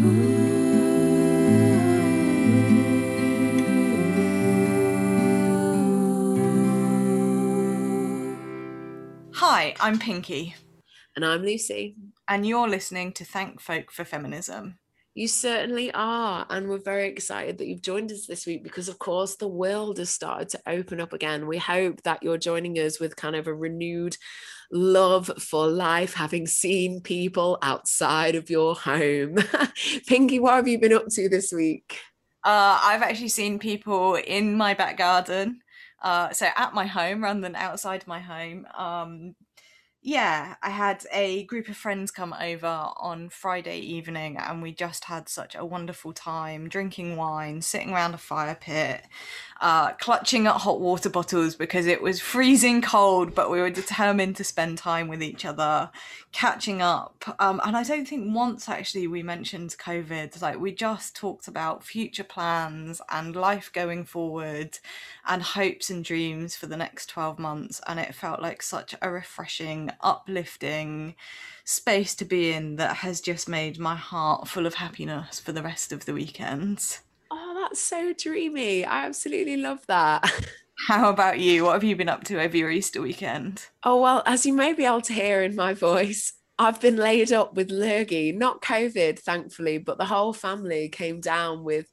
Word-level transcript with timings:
Hi, 0.00 0.04
I'm 9.80 9.98
Pinky. 9.98 10.54
And 11.16 11.24
I'm 11.24 11.42
Lucy. 11.42 11.96
And 12.28 12.46
you're 12.46 12.68
listening 12.68 13.10
to 13.14 13.24
Thank 13.24 13.60
Folk 13.60 13.90
for 13.90 14.04
Feminism. 14.04 14.78
You 15.14 15.26
certainly 15.26 15.90
are. 15.92 16.46
And 16.48 16.68
we're 16.68 16.78
very 16.78 17.08
excited 17.08 17.58
that 17.58 17.66
you've 17.66 17.82
joined 17.82 18.12
us 18.12 18.24
this 18.24 18.46
week 18.46 18.62
because, 18.62 18.88
of 18.88 19.00
course, 19.00 19.34
the 19.34 19.48
world 19.48 19.98
has 19.98 20.10
started 20.10 20.48
to 20.50 20.60
open 20.68 21.00
up 21.00 21.12
again. 21.12 21.48
We 21.48 21.58
hope 21.58 22.04
that 22.04 22.22
you're 22.22 22.38
joining 22.38 22.78
us 22.78 23.00
with 23.00 23.16
kind 23.16 23.34
of 23.34 23.48
a 23.48 23.52
renewed 23.52 24.16
love 24.70 25.30
for 25.38 25.66
life, 25.66 26.14
having 26.14 26.46
seen 26.46 27.00
people 27.00 27.58
outside 27.62 28.34
of 28.34 28.50
your 28.50 28.74
home. 28.74 29.36
Pinky, 30.06 30.38
what 30.38 30.54
have 30.54 30.68
you 30.68 30.78
been 30.78 30.92
up 30.92 31.08
to 31.08 31.28
this 31.28 31.52
week? 31.52 31.98
Uh, 32.44 32.78
I've 32.82 33.02
actually 33.02 33.28
seen 33.28 33.58
people 33.58 34.14
in 34.14 34.56
my 34.56 34.74
back 34.74 34.96
garden. 34.96 35.60
Uh, 36.02 36.30
so 36.30 36.46
at 36.56 36.74
my 36.74 36.86
home 36.86 37.24
rather 37.24 37.40
than 37.40 37.56
outside 37.56 38.06
my 38.06 38.20
home. 38.20 38.66
Um, 38.76 39.34
yeah, 40.00 40.54
I 40.62 40.70
had 40.70 41.04
a 41.12 41.42
group 41.44 41.68
of 41.68 41.76
friends 41.76 42.12
come 42.12 42.32
over 42.40 42.90
on 42.96 43.30
Friday 43.30 43.80
evening, 43.80 44.36
and 44.36 44.62
we 44.62 44.72
just 44.72 45.04
had 45.04 45.28
such 45.28 45.56
a 45.56 45.66
wonderful 45.66 46.12
time 46.12 46.68
drinking 46.68 47.16
wine, 47.16 47.60
sitting 47.60 47.92
around 47.92 48.14
a 48.14 48.18
fire 48.18 48.56
pit, 48.58 49.02
uh, 49.60 49.92
clutching 49.94 50.46
at 50.46 50.56
hot 50.56 50.80
water 50.80 51.10
bottles 51.10 51.56
because 51.56 51.86
it 51.86 52.00
was 52.00 52.20
freezing 52.20 52.80
cold, 52.80 53.34
but 53.34 53.50
we 53.50 53.60
were 53.60 53.70
determined 53.70 54.36
to 54.36 54.44
spend 54.44 54.78
time 54.78 55.08
with 55.08 55.22
each 55.22 55.44
other, 55.44 55.90
catching 56.32 56.80
up. 56.80 57.24
Um, 57.40 57.60
and 57.64 57.76
I 57.76 57.82
don't 57.82 58.06
think 58.06 58.34
once 58.34 58.68
actually 58.68 59.06
we 59.08 59.22
mentioned 59.22 59.74
COVID. 59.78 60.40
Like 60.40 60.60
we 60.60 60.72
just 60.72 61.16
talked 61.16 61.48
about 61.48 61.82
future 61.82 62.24
plans 62.24 63.00
and 63.10 63.34
life 63.34 63.70
going 63.72 64.04
forward, 64.04 64.78
and 65.26 65.42
hopes 65.42 65.90
and 65.90 66.04
dreams 66.04 66.54
for 66.54 66.66
the 66.66 66.76
next 66.76 67.06
twelve 67.06 67.38
months. 67.38 67.80
And 67.86 67.98
it 67.98 68.14
felt 68.14 68.40
like 68.40 68.62
such 68.62 68.94
a 69.02 69.10
refreshing, 69.10 69.90
uplifting 70.00 71.16
space 71.64 72.14
to 72.14 72.24
be 72.24 72.52
in 72.52 72.76
that 72.76 72.96
has 72.96 73.20
just 73.20 73.48
made 73.48 73.78
my 73.78 73.96
heart 73.96 74.48
full 74.48 74.66
of 74.66 74.74
happiness 74.74 75.38
for 75.38 75.52
the 75.52 75.62
rest 75.62 75.92
of 75.92 76.06
the 76.06 76.14
that's 77.62 77.80
so 77.80 78.12
dreamy. 78.12 78.84
I 78.84 79.06
absolutely 79.06 79.56
love 79.56 79.84
that. 79.86 80.30
How 80.86 81.10
about 81.10 81.40
you? 81.40 81.64
What 81.64 81.72
have 81.72 81.84
you 81.84 81.96
been 81.96 82.08
up 82.08 82.24
to 82.24 82.40
over 82.40 82.56
your 82.56 82.70
Easter 82.70 83.02
weekend? 83.02 83.66
Oh, 83.82 84.00
well, 84.00 84.22
as 84.26 84.46
you 84.46 84.52
may 84.52 84.72
be 84.72 84.84
able 84.84 85.00
to 85.02 85.12
hear 85.12 85.42
in 85.42 85.56
my 85.56 85.74
voice, 85.74 86.32
I've 86.58 86.80
been 86.80 86.96
laid 86.96 87.32
up 87.32 87.54
with 87.54 87.70
lurgy, 87.70 88.32
not 88.32 88.62
COVID, 88.62 89.18
thankfully, 89.18 89.78
but 89.78 89.98
the 89.98 90.06
whole 90.06 90.32
family 90.32 90.88
came 90.88 91.20
down 91.20 91.64
with 91.64 91.86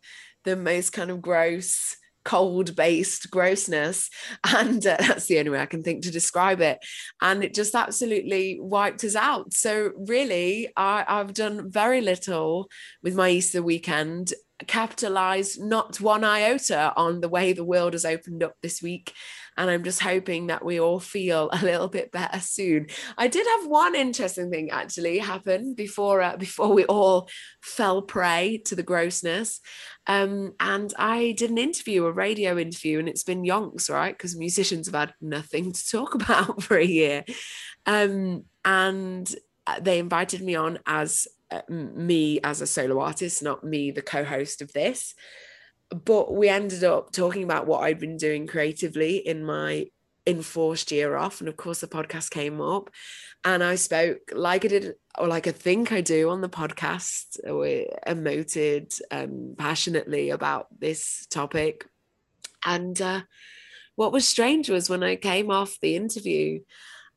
the 0.43 0.55
most 0.55 0.91
kind 0.91 1.09
of 1.09 1.21
gross, 1.21 1.95
cold 2.23 2.75
based 2.75 3.29
grossness. 3.31 4.09
And 4.45 4.85
uh, 4.85 4.97
that's 4.99 5.25
the 5.25 5.39
only 5.39 5.51
way 5.51 5.61
I 5.61 5.67
can 5.67 5.83
think 5.83 6.03
to 6.03 6.11
describe 6.11 6.61
it. 6.61 6.79
And 7.21 7.43
it 7.43 7.53
just 7.53 7.75
absolutely 7.75 8.59
wiped 8.59 9.03
us 9.03 9.15
out. 9.15 9.53
So, 9.53 9.91
really, 10.07 10.69
I, 10.77 11.05
I've 11.07 11.33
done 11.33 11.71
very 11.71 12.01
little 12.01 12.69
with 13.03 13.15
my 13.15 13.29
Easter 13.29 13.61
weekend 13.61 14.33
capitalize 14.67 15.57
not 15.57 15.99
one 15.99 16.23
iota 16.23 16.93
on 16.95 17.19
the 17.19 17.27
way 17.27 17.51
the 17.51 17.63
world 17.63 17.93
has 17.93 18.05
opened 18.05 18.41
up 18.41 18.55
this 18.61 18.81
week. 18.81 19.13
And 19.57 19.69
i'm 19.69 19.83
just 19.83 20.01
hoping 20.01 20.47
that 20.47 20.65
we 20.65 20.79
all 20.79 20.99
feel 20.99 21.49
a 21.53 21.63
little 21.63 21.87
bit 21.87 22.11
better 22.11 22.39
soon. 22.39 22.87
I 23.17 23.27
did 23.27 23.45
have 23.45 23.67
one 23.67 23.95
interesting 23.95 24.49
thing 24.49 24.69
actually 24.69 25.19
happen 25.19 25.73
before 25.73 26.21
uh, 26.21 26.37
before 26.37 26.73
we 26.73 26.85
all 26.85 27.29
fell 27.61 28.01
prey 28.01 28.61
to 28.65 28.75
the 28.75 28.83
grossness. 28.83 29.59
Um, 30.07 30.53
and 30.59 30.93
i 30.99 31.33
did 31.35 31.49
an 31.49 31.57
interview 31.57 32.05
a 32.05 32.11
radio 32.11 32.59
interview 32.59 32.99
and 32.99 33.09
it's 33.09 33.23
been 33.23 33.43
yonks 33.43 33.89
right? 33.89 34.15
Because 34.15 34.37
musicians 34.37 34.87
have 34.87 34.95
had 34.95 35.13
nothing 35.21 35.71
to 35.71 35.89
talk 35.89 36.15
about 36.15 36.63
for 36.63 36.77
a 36.77 36.85
year. 36.85 37.25
Um, 37.85 38.45
and 38.63 39.33
uh, 39.67 39.79
they 39.79 39.99
invited 39.99 40.41
me 40.41 40.55
on 40.55 40.79
as 40.85 41.27
me 41.69 42.39
as 42.43 42.61
a 42.61 42.67
solo 42.67 42.99
artist, 42.99 43.43
not 43.43 43.63
me, 43.63 43.91
the 43.91 44.01
co 44.01 44.23
host 44.23 44.61
of 44.61 44.73
this. 44.73 45.13
But 45.89 46.33
we 46.33 46.49
ended 46.49 46.83
up 46.83 47.11
talking 47.11 47.43
about 47.43 47.67
what 47.67 47.83
I'd 47.83 47.99
been 47.99 48.17
doing 48.17 48.47
creatively 48.47 49.17
in 49.17 49.45
my 49.45 49.87
enforced 50.27 50.91
year 50.91 51.15
off. 51.15 51.39
And 51.39 51.47
of 51.47 51.57
course, 51.57 51.81
the 51.81 51.87
podcast 51.87 52.31
came 52.31 52.59
up 52.59 52.89
and 53.43 53.63
I 53.63 53.75
spoke 53.75 54.31
like 54.31 54.65
I 54.65 54.67
did, 54.67 54.95
or 55.17 55.27
like 55.27 55.47
I 55.47 55.51
think 55.51 55.91
I 55.91 56.01
do 56.01 56.29
on 56.29 56.41
the 56.41 56.49
podcast, 56.49 57.39
emoted 57.45 58.99
um, 59.11 59.55
passionately 59.57 60.31
about 60.31 60.67
this 60.79 61.27
topic. 61.29 61.85
And 62.65 62.99
uh, 62.99 63.21
what 63.95 64.11
was 64.11 64.27
strange 64.27 64.69
was 64.69 64.89
when 64.89 65.03
I 65.03 65.15
came 65.15 65.51
off 65.51 65.79
the 65.79 65.95
interview, 65.95 66.61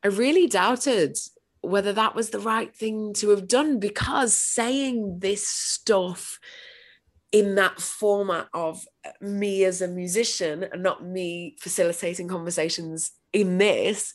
I 0.03 0.09
really 0.09 0.47
doubted 0.47 1.17
whether 1.61 1.93
that 1.93 2.15
was 2.15 2.29
the 2.29 2.39
right 2.39 2.75
thing 2.75 3.13
to 3.13 3.29
have 3.29 3.47
done 3.47 3.79
because 3.79 4.33
saying 4.33 5.19
this 5.19 5.47
stuff 5.47 6.39
in 7.31 7.55
that 7.55 7.79
format 7.79 8.47
of 8.53 8.83
uh, 9.05 9.11
me 9.21 9.63
as 9.63 9.81
a 9.81 9.87
musician 9.87 10.63
and 10.63 10.81
not 10.81 11.05
me 11.05 11.55
facilitating 11.59 12.27
conversations 12.27 13.11
in 13.33 13.57
this 13.57 14.13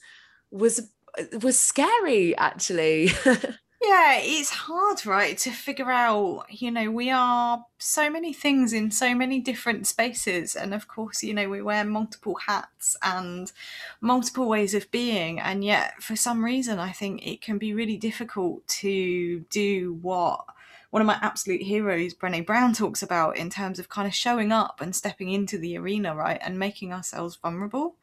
was 0.51 0.91
uh, 1.19 1.39
was 1.43 1.59
scary 1.59 2.37
actually 2.37 3.11
yeah 3.87 4.19
it's 4.21 4.51
hard 4.51 5.05
right 5.05 5.37
to 5.39 5.51
figure 5.51 5.91
out 5.91 6.45
you 6.49 6.71
know 6.71 6.91
we 6.91 7.11
are 7.11 7.65
so 7.79 8.09
many 8.09 8.33
things 8.33 8.73
in 8.73 8.91
so 8.91 9.15
many 9.15 9.41
different 9.41 9.87
spaces 9.87 10.55
and 10.55 10.73
of 10.73 10.89
course 10.89 11.23
you 11.23 11.35
know 11.35 11.49
we 11.49 11.61
wear 11.61 11.85
multiple 11.85 12.37
hats 12.47 12.97
and 13.03 13.53
multiple 14.01 14.49
ways 14.49 14.75
of 14.75 14.91
being 14.91 15.39
and 15.41 15.65
yet 15.65 16.03
for 16.03 16.17
some 16.17 16.45
reason 16.45 16.79
i 16.79 16.93
think 16.93 17.27
it 17.27 17.41
can 17.41 17.59
be 17.59 17.75
really 17.75 17.97
difficult 17.97 18.67
to 18.67 19.41
do 19.51 19.99
what 20.03 20.45
one 20.95 21.01
of 21.01 21.09
my 21.09 21.19
absolute 21.23 21.63
heroes, 21.63 22.15
Brene 22.15 22.47
Brown, 22.47 22.73
talks 22.73 23.03
about 23.03 23.37
in 23.37 23.51
terms 23.51 23.81
of 23.81 23.89
kind 23.89 24.07
of 24.07 24.15
showing 24.15 24.53
up 24.53 24.81
and 24.81 24.95
stepping 24.95 25.29
into 25.29 25.59
the 25.59 25.77
arena, 25.77 26.15
right, 26.15 26.39
and 26.41 26.57
making 26.57 26.93
ourselves 26.93 27.35
vulnerable. 27.35 27.97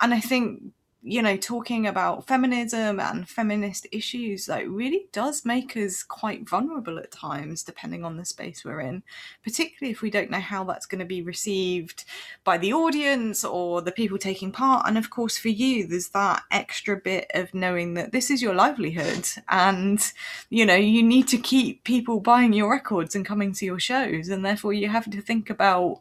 And 0.00 0.12
I 0.12 0.18
think 0.18 0.72
you 1.06 1.20
know, 1.20 1.36
talking 1.36 1.86
about 1.86 2.26
feminism 2.26 2.98
and 2.98 3.28
feminist 3.28 3.86
issues, 3.92 4.48
like, 4.48 4.64
really 4.66 5.06
does 5.12 5.44
make 5.44 5.76
us 5.76 6.02
quite 6.02 6.48
vulnerable 6.48 6.98
at 6.98 7.10
times, 7.10 7.62
depending 7.62 8.06
on 8.06 8.16
the 8.16 8.24
space 8.24 8.64
we're 8.64 8.80
in, 8.80 9.02
particularly 9.42 9.92
if 9.92 10.00
we 10.00 10.08
don't 10.08 10.30
know 10.30 10.40
how 10.40 10.64
that's 10.64 10.86
going 10.86 11.00
to 11.00 11.04
be 11.04 11.20
received 11.20 12.04
by 12.42 12.56
the 12.56 12.72
audience 12.72 13.44
or 13.44 13.82
the 13.82 13.92
people 13.92 14.16
taking 14.16 14.50
part. 14.50 14.88
And 14.88 14.96
of 14.96 15.10
course, 15.10 15.36
for 15.36 15.50
you, 15.50 15.86
there's 15.86 16.08
that 16.08 16.42
extra 16.50 16.96
bit 16.96 17.30
of 17.34 17.52
knowing 17.52 17.92
that 17.94 18.12
this 18.12 18.30
is 18.30 18.40
your 18.40 18.54
livelihood 18.54 19.28
and, 19.50 20.00
you 20.48 20.64
know, 20.64 20.74
you 20.74 21.02
need 21.02 21.28
to 21.28 21.36
keep 21.36 21.84
people 21.84 22.18
buying 22.18 22.54
your 22.54 22.70
records 22.70 23.14
and 23.14 23.26
coming 23.26 23.52
to 23.52 23.66
your 23.66 23.78
shows. 23.78 24.30
And 24.30 24.42
therefore, 24.42 24.72
you 24.72 24.88
have 24.88 25.10
to 25.10 25.20
think 25.20 25.50
about, 25.50 26.00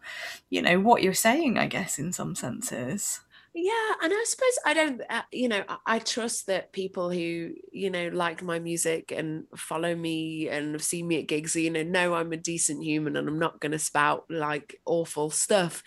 you 0.50 0.62
know, 0.62 0.80
what 0.80 1.04
you're 1.04 1.14
saying, 1.14 1.58
I 1.58 1.68
guess, 1.68 2.00
in 2.00 2.14
some 2.14 2.36
senses 2.36 3.20
yeah 3.54 3.92
and 4.02 4.12
i 4.12 4.24
suppose 4.26 4.58
i 4.66 4.74
don't 4.74 5.02
uh, 5.10 5.22
you 5.32 5.48
know 5.48 5.64
I, 5.86 6.00
trust 6.00 6.48
that 6.48 6.74
people 6.74 7.12
who 7.12 7.52
you 7.72 7.90
know 7.92 8.10
like 8.12 8.42
my 8.42 8.58
music 8.58 9.12
and 9.16 9.46
follow 9.56 9.96
me 9.96 10.50
and 10.50 10.74
have 10.74 10.84
seen 10.84 11.08
me 11.08 11.20
at 11.20 11.28
gigs 11.28 11.56
you 11.56 11.70
know 11.70 11.84
know 11.84 12.16
i'm 12.16 12.34
a 12.34 12.38
decent 12.38 12.84
human 12.84 13.16
and 13.16 13.28
i'm 13.28 13.40
not 13.40 13.60
going 13.60 13.72
to 13.72 13.80
spout 13.80 14.26
like 14.30 14.80
awful 14.86 15.30
stuff 15.30 15.84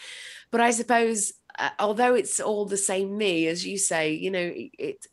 but 0.52 0.60
i 0.60 0.70
suppose 0.70 1.32
uh, 1.58 1.70
although 1.80 2.14
it's 2.14 2.38
all 2.38 2.66
the 2.66 2.76
same 2.76 3.18
me 3.18 3.48
as 3.48 3.66
you 3.66 3.78
say 3.78 4.12
you 4.12 4.30
know 4.30 4.52
it 4.54 5.04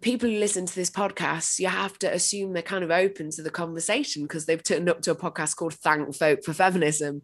people 0.00 0.28
who 0.28 0.38
listen 0.38 0.66
to 0.66 0.74
this 0.74 0.90
podcast, 0.90 1.58
you 1.58 1.68
have 1.68 1.98
to 1.98 2.12
assume 2.12 2.52
they're 2.52 2.62
kind 2.62 2.84
of 2.84 2.90
open 2.90 3.30
to 3.30 3.42
the 3.42 3.50
conversation 3.50 4.22
because 4.22 4.46
they've 4.46 4.62
turned 4.62 4.88
up 4.88 5.00
to 5.02 5.10
a 5.10 5.16
podcast 5.16 5.56
called 5.56 5.74
Thank 5.74 6.14
Folk 6.14 6.44
for 6.44 6.52
Feminism. 6.52 7.22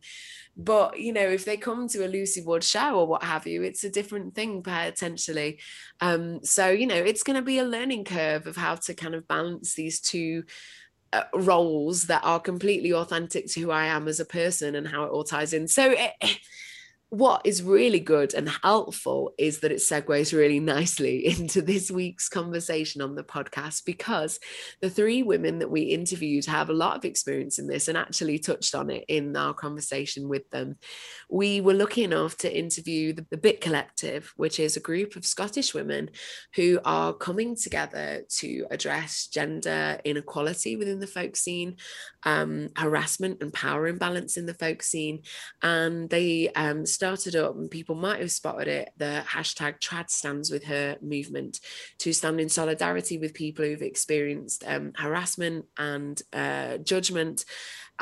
But 0.56 1.00
you 1.00 1.12
know, 1.12 1.26
if 1.28 1.44
they 1.44 1.56
come 1.56 1.88
to 1.88 2.04
a 2.04 2.08
Lucy 2.08 2.42
Wood 2.42 2.62
show 2.62 2.98
or 2.98 3.06
what 3.06 3.22
have 3.22 3.46
you, 3.46 3.62
it's 3.62 3.84
a 3.84 3.90
different 3.90 4.34
thing 4.34 4.62
potentially. 4.62 5.60
Um, 6.00 6.44
so 6.44 6.68
you 6.68 6.86
know, 6.86 6.96
it's 6.96 7.22
going 7.22 7.36
to 7.36 7.42
be 7.42 7.58
a 7.58 7.64
learning 7.64 8.04
curve 8.04 8.46
of 8.46 8.56
how 8.56 8.74
to 8.76 8.94
kind 8.94 9.14
of 9.14 9.28
balance 9.28 9.74
these 9.74 10.00
two. 10.00 10.44
Uh, 11.14 11.24
roles 11.34 12.04
that 12.04 12.24
are 12.24 12.40
completely 12.40 12.90
authentic 12.90 13.46
to 13.46 13.60
who 13.60 13.70
I 13.70 13.84
am 13.84 14.08
as 14.08 14.18
a 14.18 14.24
person 14.24 14.74
and 14.74 14.88
how 14.88 15.04
it 15.04 15.10
all 15.10 15.24
ties 15.24 15.52
in. 15.52 15.68
So 15.68 15.90
it, 15.90 16.38
what 17.12 17.42
is 17.44 17.62
really 17.62 18.00
good 18.00 18.32
and 18.32 18.48
helpful 18.62 19.34
is 19.36 19.60
that 19.60 19.70
it 19.70 19.80
segues 19.80 20.32
really 20.32 20.58
nicely 20.58 21.26
into 21.38 21.60
this 21.60 21.90
week's 21.90 22.26
conversation 22.26 23.02
on 23.02 23.14
the 23.14 23.22
podcast 23.22 23.84
because 23.84 24.40
the 24.80 24.88
three 24.88 25.22
women 25.22 25.58
that 25.58 25.70
we 25.70 25.82
interviewed 25.82 26.46
have 26.46 26.70
a 26.70 26.72
lot 26.72 26.96
of 26.96 27.04
experience 27.04 27.58
in 27.58 27.66
this 27.66 27.86
and 27.86 27.98
actually 27.98 28.38
touched 28.38 28.74
on 28.74 28.88
it 28.88 29.04
in 29.08 29.36
our 29.36 29.52
conversation 29.52 30.26
with 30.26 30.48
them. 30.48 30.76
We 31.28 31.60
were 31.60 31.74
lucky 31.74 32.02
enough 32.02 32.38
to 32.38 32.58
interview 32.58 33.12
the, 33.12 33.26
the 33.30 33.36
Bit 33.36 33.60
Collective, 33.60 34.32
which 34.38 34.58
is 34.58 34.78
a 34.78 34.80
group 34.80 35.14
of 35.14 35.26
Scottish 35.26 35.74
women 35.74 36.08
who 36.54 36.80
are 36.82 37.12
coming 37.12 37.56
together 37.56 38.22
to 38.38 38.66
address 38.70 39.26
gender 39.26 40.00
inequality 40.06 40.76
within 40.76 41.00
the 41.00 41.06
folk 41.06 41.36
scene, 41.36 41.76
um, 42.22 42.70
harassment 42.74 43.42
and 43.42 43.52
power 43.52 43.86
imbalance 43.86 44.38
in 44.38 44.46
the 44.46 44.54
folk 44.54 44.82
scene. 44.82 45.24
And 45.62 46.08
they 46.08 46.48
um, 46.54 46.86
started 47.02 47.34
up, 47.34 47.56
and 47.56 47.68
people 47.68 47.96
might 47.96 48.20
have 48.20 48.30
spotted 48.30 48.68
it, 48.68 48.92
the 48.96 49.24
hashtag 49.26 49.80
trad 49.80 50.08
stands 50.08 50.52
with 50.52 50.62
her 50.62 50.96
movement 51.02 51.58
to 51.98 52.12
stand 52.12 52.40
in 52.40 52.48
solidarity 52.48 53.18
with 53.18 53.34
people 53.34 53.64
who've 53.64 53.82
experienced 53.82 54.62
um, 54.68 54.92
harassment 54.94 55.64
and 55.76 56.22
uh, 56.32 56.76
judgment 56.78 57.44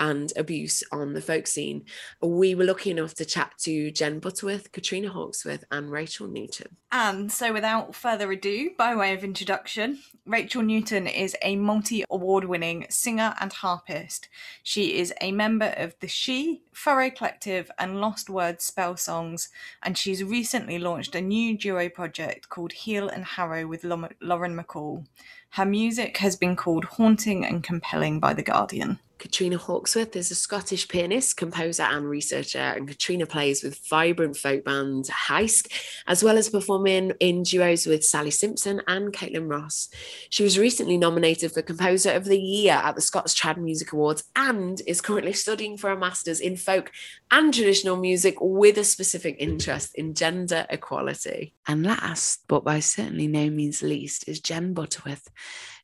and 0.00 0.32
abuse 0.35 0.82
on 0.91 1.12
the 1.12 1.20
folk 1.20 1.47
scene. 1.47 1.85
We 2.20 2.55
were 2.55 2.64
lucky 2.64 2.91
enough 2.91 3.14
to 3.14 3.25
chat 3.25 3.52
to 3.61 3.93
Jen 3.93 4.19
Butterworth, 4.19 4.73
Katrina 4.73 5.11
Hawksworth, 5.11 5.62
and 5.70 5.93
Rachel 5.93 6.26
Newton. 6.26 6.76
And 6.91 7.31
so, 7.31 7.52
without 7.52 7.94
further 7.94 8.32
ado, 8.32 8.70
by 8.76 8.97
way 8.97 9.12
of 9.12 9.23
introduction, 9.23 10.00
Rachel 10.26 10.62
Newton 10.62 11.06
is 11.06 11.37
a 11.43 11.55
multi 11.55 12.05
award 12.11 12.47
winning 12.47 12.87
singer 12.88 13.35
and 13.41 13.52
harpist. 13.52 14.29
She 14.62 14.99
is 14.99 15.12
a 15.20 15.31
member 15.32 15.75
of 15.76 15.94
the 16.00 16.08
Shee, 16.08 16.62
Furrow 16.73 17.11
Collective, 17.11 17.70
and 17.79 18.00
Lost 18.00 18.31
Words 18.31 18.64
Spell 18.64 18.96
Songs, 18.96 19.50
and 19.82 19.96
she's 19.99 20.25
recently 20.25 20.79
launched 20.79 21.14
a 21.14 21.20
new 21.20 21.56
duo 21.56 21.91
project 21.91 22.49
called 22.49 22.73
Heal 22.73 23.08
and 23.08 23.25
Harrow 23.25 23.67
with 23.67 23.85
Lauren 23.85 24.56
MacColl. 24.56 25.05
Her 25.50 25.67
music 25.67 26.17
has 26.19 26.37
been 26.37 26.56
called 26.56 26.85
haunting 26.85 27.44
and 27.44 27.62
compelling 27.62 28.19
by 28.19 28.35
The 28.35 28.43
Guardian. 28.43 28.99
Katrina 29.20 29.58
Hawksworth 29.58 30.17
is 30.17 30.31
a 30.31 30.34
Scottish 30.34 30.88
pianist, 30.88 31.37
composer, 31.37 31.82
and 31.82 32.08
researcher, 32.08 32.58
and 32.58 32.88
Katrina 32.88 33.26
plays 33.26 33.62
with 33.62 33.78
vibrant 33.87 34.34
folk 34.34 34.64
band 34.64 35.05
Heisk, 35.05 35.70
as 36.06 36.25
well 36.25 36.38
as 36.38 36.49
performing 36.49 37.12
in 37.20 37.43
duos 37.43 37.84
with 37.84 38.02
Sally 38.02 38.31
Simpson 38.31 38.81
and 38.88 39.12
Caitlin 39.12 39.50
Ross. 39.50 39.90
She 40.31 40.43
was 40.43 40.58
recently 40.58 40.96
nominated 40.96 41.52
for 41.52 41.61
Composer 41.61 42.12
of 42.12 42.25
the 42.25 42.40
Year 42.40 42.72
at 42.72 42.94
the 42.94 43.02
Scots 43.02 43.38
Trad 43.38 43.58
Music 43.58 43.93
Awards 43.93 44.25
and 44.34 44.81
is 44.87 45.02
currently 45.02 45.34
studying 45.34 45.76
for 45.76 45.90
a 45.90 45.99
master's 45.99 46.40
in 46.40 46.56
folk 46.56 46.90
and 47.31 47.52
traditional 47.52 47.96
music 47.96 48.37
with 48.40 48.78
a 48.78 48.84
specific 48.84 49.37
interest 49.38 49.94
in 49.96 50.14
gender 50.14 50.64
equality. 50.70 51.52
And 51.69 51.84
last, 51.84 52.44
but 52.49 52.64
by 52.64 52.81
certainly 52.81 53.28
no 53.28 53.50
means 53.50 53.82
least, 53.82 54.26
is 54.26 54.40
Jen 54.40 54.72
Butterworth. 54.72 55.28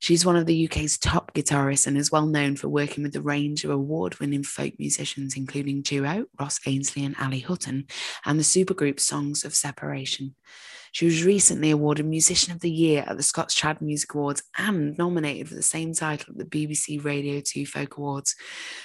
She's 0.00 0.24
one 0.24 0.36
of 0.36 0.46
the 0.46 0.66
UK's 0.66 0.98
top 0.98 1.32
guitarists 1.34 1.86
and 1.86 1.96
is 1.96 2.12
well 2.12 2.26
known 2.26 2.56
for 2.56 2.68
working 2.68 3.04
with 3.04 3.16
a 3.16 3.22
range 3.22 3.64
of 3.64 3.70
award 3.70 4.18
winning 4.18 4.42
folk 4.42 4.74
musicians, 4.78 5.36
including 5.36 5.82
duo 5.82 6.26
Ross 6.38 6.60
Ainslie, 6.66 7.04
and 7.04 7.16
Ali 7.20 7.40
Hutton, 7.40 7.86
and 8.24 8.38
the 8.38 8.44
supergroup 8.44 9.00
Songs 9.00 9.44
of 9.44 9.54
Separation. 9.54 10.34
She 10.96 11.04
was 11.04 11.24
recently 11.24 11.70
awarded 11.72 12.06
Musician 12.06 12.54
of 12.54 12.60
the 12.60 12.70
Year 12.70 13.04
at 13.06 13.18
the 13.18 13.22
Scots 13.22 13.54
Trad 13.54 13.82
Music 13.82 14.14
Awards 14.14 14.42
and 14.56 14.96
nominated 14.96 15.46
for 15.46 15.54
the 15.54 15.60
same 15.60 15.92
title 15.92 16.32
at 16.32 16.38
the 16.38 16.44
BBC 16.46 17.04
Radio 17.04 17.42
2 17.44 17.66
Folk 17.66 17.98
Awards. 17.98 18.34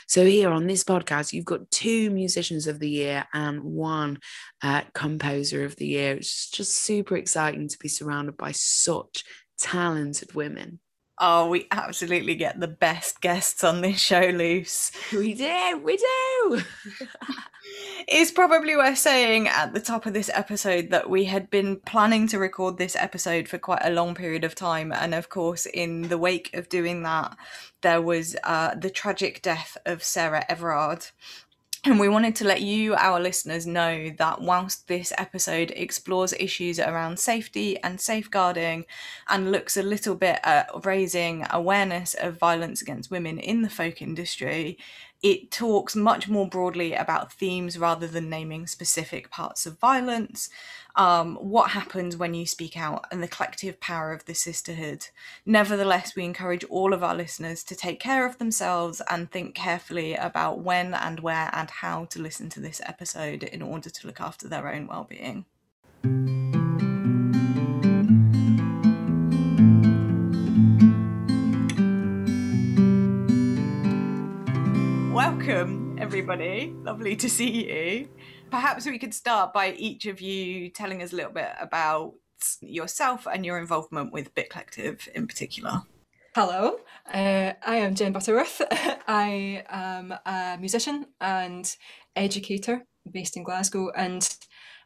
So, 0.08 0.25
here 0.25 0.50
on 0.50 0.68
this 0.68 0.84
podcast, 0.84 1.31
you've 1.31 1.46
got 1.46 1.72
two 1.72 2.10
Musicians 2.10 2.68
of 2.68 2.80
the 2.80 2.90
Year 2.90 3.25
and 3.34 3.63
one 3.63 4.19
uh, 4.62 4.81
Composer 4.94 5.63
of 5.63 5.78
the 5.78 5.88
Year. 5.88 6.16
It's 6.16 6.50
just 6.50 6.80
super 6.80 7.16
exciting 7.16 7.69
to 7.69 7.78
be 7.80 7.88
surrounded 7.88 8.36
by 8.36 8.52
such 8.52 9.24
talented 9.58 10.36
women. 10.36 10.80
Oh, 11.24 11.48
we 11.50 11.68
absolutely 11.70 12.34
get 12.34 12.60
the 12.60 12.68
best 12.68 13.22
guests 13.22 13.64
on 13.64 13.82
this 13.82 14.00
show, 14.00 14.32
Luce. 14.34 14.92
We 15.14 15.36
do, 15.36 15.80
we 15.84 15.96
do. 15.96 16.64
it's 18.08 18.32
probably 18.32 18.76
worth 18.76 18.98
saying 18.98 19.48
at 19.48 19.72
the 19.72 19.82
top 19.82 20.08
of 20.08 20.14
this 20.14 20.32
episode 20.34 20.90
that 20.90 21.12
we 21.12 21.26
had 21.26 21.52
been 21.52 21.76
planning 21.76 22.28
to 22.30 22.40
record 22.40 22.80
this 22.80 22.96
episode 22.96 23.48
for 23.48 23.60
quite 23.60 23.84
a 23.86 23.92
long 23.92 24.16
period 24.16 24.44
of 24.44 24.56
time. 24.56 24.92
And 24.92 25.14
of 25.14 25.30
course, 25.30 25.68
in 25.68 26.10
the 26.10 26.18
wake 26.18 26.56
of 26.56 26.70
doing 26.70 27.04
that, 27.04 27.38
there 27.82 28.02
was 28.02 28.36
uh, 28.44 28.74
the 28.74 28.90
tragic 28.90 29.44
death 29.44 29.78
of 29.86 30.04
Sarah 30.04 30.44
Everard. 30.50 31.06
And 31.83 32.00
we 32.00 32.10
wanted 32.10 32.36
to 32.36 32.45
let 32.45 32.62
you, 32.62 32.94
our 32.94 33.19
listeners, 33.19 33.66
know 33.66 34.12
that 34.19 34.39
whilst 34.39 34.88
this 34.88 35.12
episode 35.18 35.74
explores 35.75 36.31
issues 36.33 36.80
around 36.80 37.18
safety 37.18 37.81
and 37.81 38.00
safeguarding 38.00 38.86
and 39.28 39.51
looks 39.51 39.78
a 39.78 39.81
little 39.81 40.13
bit 40.13 40.39
at 40.44 40.69
raising 40.86 41.44
awareness 41.50 42.13
of 42.13 42.38
violence 42.38 42.83
against 42.83 43.10
women 43.10 43.39
in 43.39 43.63
the 43.63 43.69
folk 43.69 44.00
industry, 44.00 44.78
it 45.24 45.52
talks 45.52 45.96
much 45.96 46.28
more 46.28 46.48
broadly 46.48 46.94
about 46.94 47.32
themes 47.32 47.78
rather 47.78 48.08
than 48.08 48.30
naming 48.30 48.66
specific 48.66 49.30
parts 49.30 49.66
of 49.66 49.80
violence, 49.80 50.50
um, 50.96 51.36
what 51.36 51.72
happens 51.72 52.18
when 52.18 52.34
you 52.34 52.46
speak 52.46 52.76
out, 52.76 53.06
and 53.12 53.22
the 53.22 53.28
collective 53.28 53.80
power 53.80 54.12
of 54.12 54.26
the 54.26 54.34
sisterhood. 54.34 55.08
Nevertheless, 55.46 56.16
we 56.16 56.26
encourage 56.26 56.64
all 56.66 56.94
of 56.94 57.04
our 57.04 57.16
listeners 57.16 57.64
to 57.66 57.76
take 57.76 58.00
care 58.00 58.26
of 58.26 58.40
themselves 58.40 59.02
and 59.10 59.30
think 59.30 59.54
carefully 59.54 60.16
about 60.16 60.60
when 60.60 60.94
and 60.94 61.20
where 61.20 61.50
and 61.54 61.70
how 61.70 62.06
to 62.06 62.22
listen 62.22 62.50
to 62.50 62.60
this 62.60 62.82
episode 62.86 63.44
in 63.44 63.62
order 63.62 63.90
to 63.90 64.08
look 64.08 64.20
after 64.20 64.48
their 64.48 64.74
own 64.74 64.88
well-being. 64.88 65.46
welcome, 66.04 66.61
everybody. 76.12 76.74
Lovely 76.84 77.16
to 77.16 77.30
see 77.30 77.69
you. 77.69 78.10
Perhaps 78.50 78.86
we 78.86 79.00
could 79.00 79.13
start 79.13 79.54
by 79.54 79.72
each 79.72 80.08
of 80.08 80.19
you 80.19 80.68
telling 80.68 81.02
us 81.02 81.13
a 81.13 81.16
little 81.16 81.31
bit 81.31 81.54
about 81.58 82.16
yourself 82.60 83.25
and 83.31 83.46
your 83.46 83.58
involvement 83.58 84.12
with 84.12 84.36
Bit 84.36 84.50
Collective 84.50 85.08
in 85.16 85.25
particular. 85.25 85.84
Hello, 86.36 86.80
uh, 87.13 87.54
I 87.66 87.78
am 87.78 87.96
Jen 87.96 88.12
Butterworth. 88.12 88.62
I 89.08 89.63
am 89.69 90.13
a 90.25 90.58
musician 90.60 91.06
and 91.22 91.74
educator 92.18 92.86
based 93.10 93.38
in 93.38 93.44
Glasgow, 93.44 93.90
and 93.92 94.38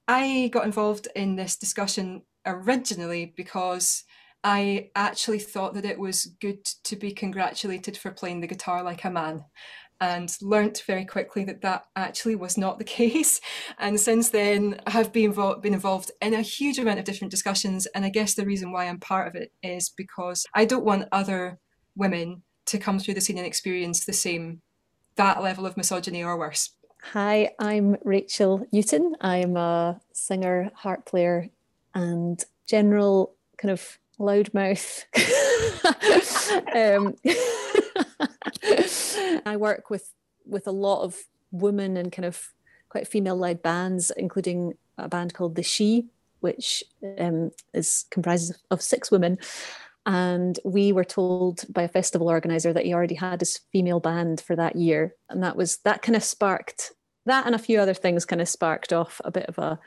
I 0.08 0.52
got 0.54 0.66
involved 0.66 1.08
in 1.16 1.38
this 1.38 1.58
discussion 1.58 2.22
originally 2.46 3.34
because 3.36 4.04
I 4.44 4.92
actually 4.96 5.40
thought 5.40 5.74
that 5.74 5.86
it 5.86 5.98
was 5.98 6.28
good 6.40 6.66
to 6.84 6.96
be 6.96 7.14
congratulated 7.14 7.98
for 7.98 8.12
playing 8.12 8.42
the 8.42 8.48
guitar 8.48 8.84
like 8.84 9.04
a 9.04 9.10
man 9.10 9.46
and 10.02 10.36
learnt 10.42 10.84
very 10.86 11.06
quickly 11.06 11.44
that 11.46 11.62
that 11.62 11.86
actually 11.96 12.36
was 12.36 12.58
not 12.58 12.78
the 12.78 12.84
case. 13.00 13.42
And 13.78 14.00
since 14.00 14.30
then, 14.30 14.80
I 14.86 14.92
have 14.92 15.12
been, 15.12 15.26
involved, 15.26 15.62
been 15.62 15.74
involved 15.74 16.12
in 16.22 16.34
a 16.34 16.42
huge 16.42 16.80
amount 16.80 17.00
of 17.00 17.06
different 17.06 17.32
discussions. 17.32 17.86
And 17.88 18.06
I 18.06 18.10
guess 18.10 18.34
the 18.34 18.46
reason 18.46 18.72
why 18.72 18.86
I'm 18.86 19.00
part 19.00 19.28
of 19.28 19.36
it 19.36 19.52
is 19.64 19.90
because 19.90 20.46
I 20.54 20.66
don't 20.66 20.86
want 20.86 21.08
other 21.12 21.60
women 21.96 22.44
to 22.68 22.78
come 22.78 23.00
through 23.00 23.14
the 23.14 23.22
scene 23.22 23.38
and 23.38 23.48
experience 23.48 24.06
the 24.06 24.14
same, 24.14 24.62
that 25.16 25.42
level 25.42 25.66
of 25.66 25.78
misogyny 25.78 26.24
or 26.24 26.38
worse. 26.38 26.72
Hi, 27.14 27.52
I'm 27.60 27.98
Rachel 28.04 28.66
Newton. 28.72 29.16
I'm 29.22 29.56
a 29.58 30.02
singer, 30.12 30.72
harp 30.74 31.06
player, 31.06 31.50
and 31.94 32.44
general 32.66 33.36
kind 33.58 33.72
of 33.72 34.00
loudmouth. 34.20 35.06
um, 36.76 37.16
I 39.46 39.58
work 39.58 39.90
with 39.90 40.12
with 40.46 40.68
a 40.68 40.72
lot 40.72 41.02
of 41.02 41.18
women 41.52 41.98
and 41.98 42.12
kind 42.12 42.26
of 42.26 42.54
quite 42.90 43.08
female 43.08 43.36
led 43.36 43.62
bands, 43.62 44.12
including 44.16 44.74
a 44.98 45.08
band 45.10 45.34
called 45.34 45.56
The 45.56 45.64
Shee, 45.64 46.06
which 46.40 46.84
um, 47.18 47.52
is 47.74 48.06
comprised 48.12 48.56
of 48.70 48.82
six 48.82 49.10
women. 49.10 49.40
And 50.06 50.60
we 50.64 50.92
were 50.92 51.04
told 51.04 51.66
by 51.68 51.82
a 51.82 51.88
festival 51.88 52.30
organizer 52.30 52.72
that 52.74 52.86
he 52.86 52.94
already 52.94 53.16
had 53.16 53.42
his 53.42 53.60
female 53.72 54.00
band 54.00 54.40
for 54.40 54.56
that 54.56 54.76
year. 54.76 55.16
And 55.30 55.42
that 55.44 55.56
was 55.56 55.78
that 55.78 56.04
kind 56.04 56.16
of 56.16 56.24
sparked 56.24 56.92
that 57.26 57.46
and 57.46 57.56
a 57.56 57.60
few 57.60 57.80
other 57.80 57.94
things 57.94 58.26
kind 58.26 58.42
of 58.42 58.50
sparked 58.50 58.94
off 58.94 59.20
a 59.26 59.32
bit 59.32 59.46
of 59.48 59.58
a, 59.58 59.80